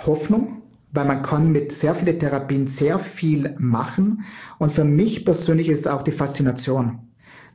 Hoffnung, 0.06 0.62
weil 0.92 1.06
man 1.06 1.22
kann 1.22 1.52
mit 1.52 1.72
sehr 1.72 1.96
vielen 1.96 2.20
Therapien 2.20 2.66
sehr 2.66 3.00
viel 3.00 3.56
machen. 3.58 4.24
Und 4.60 4.72
für 4.72 4.84
mich 4.86 5.26
persönlich 5.26 5.70
ist 5.70 5.88
auch 5.88 6.04
die 6.04 6.12
Faszination 6.12 7.08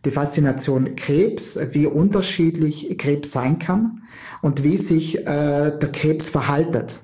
die 0.05 0.11
Faszination 0.11 0.97
Krebs, 0.97 1.59
wie 1.71 1.87
unterschiedlich 1.87 2.97
Krebs 2.99 3.33
sein 3.33 3.59
kann 3.59 4.03
und 4.41 4.65
wie 4.65 4.77
sich 4.77 5.19
äh, 5.19 5.79
der 5.79 5.93
Krebs 5.93 6.29
verhaltet, 6.29 7.03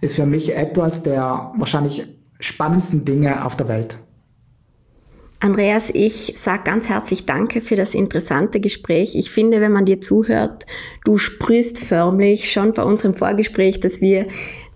ist 0.00 0.16
für 0.16 0.26
mich 0.26 0.56
etwas 0.56 1.02
der 1.02 1.52
wahrscheinlich 1.56 2.06
spannendsten 2.38 3.04
Dinge 3.04 3.44
auf 3.44 3.56
der 3.56 3.68
Welt. 3.68 3.98
Andreas, 5.40 5.90
ich 5.94 6.32
sage 6.34 6.64
ganz 6.64 6.88
herzlich 6.88 7.24
Danke 7.24 7.60
für 7.60 7.76
das 7.76 7.94
interessante 7.94 8.58
Gespräch. 8.58 9.14
Ich 9.14 9.30
finde, 9.30 9.60
wenn 9.60 9.70
man 9.70 9.84
dir 9.84 10.00
zuhört, 10.00 10.66
du 11.04 11.16
sprühst 11.16 11.78
förmlich 11.78 12.50
schon 12.50 12.72
bei 12.72 12.82
unserem 12.82 13.14
Vorgespräch, 13.14 13.78
dass 13.78 14.00
wir 14.00 14.26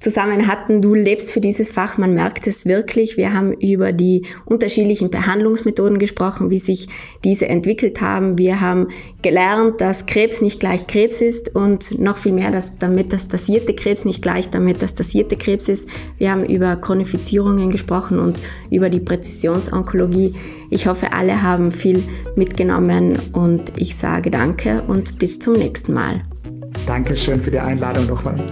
zusammen 0.03 0.49
hatten. 0.49 0.83
Du 0.83 0.95
lebst 0.95 1.33
für 1.33 1.41
dieses 1.41 1.71
Fach, 1.71 1.97
man 1.97 2.13
merkt 2.13 2.47
es 2.47 2.67
wirklich. 2.67 3.17
Wir 3.17 3.33
haben 3.33 3.53
über 3.53 3.93
die 3.93 4.27
unterschiedlichen 4.45 5.11
Behandlungsmethoden 5.11 5.99
gesprochen, 5.99 6.51
wie 6.51 6.59
sich 6.59 6.89
diese 7.25 7.49
entwickelt 7.49 8.01
haben. 8.01 8.37
Wir 8.37 8.61
haben 8.61 8.89
gelernt, 9.23 9.81
dass 9.81 10.07
Krebs 10.07 10.43
nicht 10.43 10.59
gleich 10.59 10.87
Krebs 10.89 11.21
ist 11.21 11.55
und 11.55 11.99
noch 12.01 12.17
viel 12.17 12.33
mehr, 12.33 12.51
dass 12.51 12.79
damit 12.79 13.13
das 13.13 13.29
dasierte 13.29 13.75
Krebs 13.75 14.05
nicht 14.05 14.23
gleich 14.23 14.51
damit 14.51 14.83
das 14.83 14.95
dasierte 14.95 15.37
Krebs 15.37 15.69
ist. 15.69 15.89
Wir 16.19 16.33
haben 16.33 16.45
über 16.45 16.77
Chronifizierungen 16.77 17.71
gesprochen 17.71 18.19
und 18.19 18.39
über 18.71 18.91
die 18.91 19.01
Präzisionsonkologie. 19.01 20.35
Ich 20.71 20.87
hoffe, 20.89 21.13
alle 21.13 21.43
haben 21.43 21.71
viel 21.71 22.03
mitgenommen 22.35 23.19
und 23.33 23.73
ich 23.77 23.95
sage 23.95 24.31
danke 24.31 24.83
und 24.89 25.19
bis 25.21 25.39
zum 25.39 25.55
nächsten 25.55 25.93
Mal. 25.93 26.23
Dankeschön 26.87 27.41
für 27.41 27.53
die 27.53 27.61
Einladung 27.61 28.07
nochmal. 28.07 28.45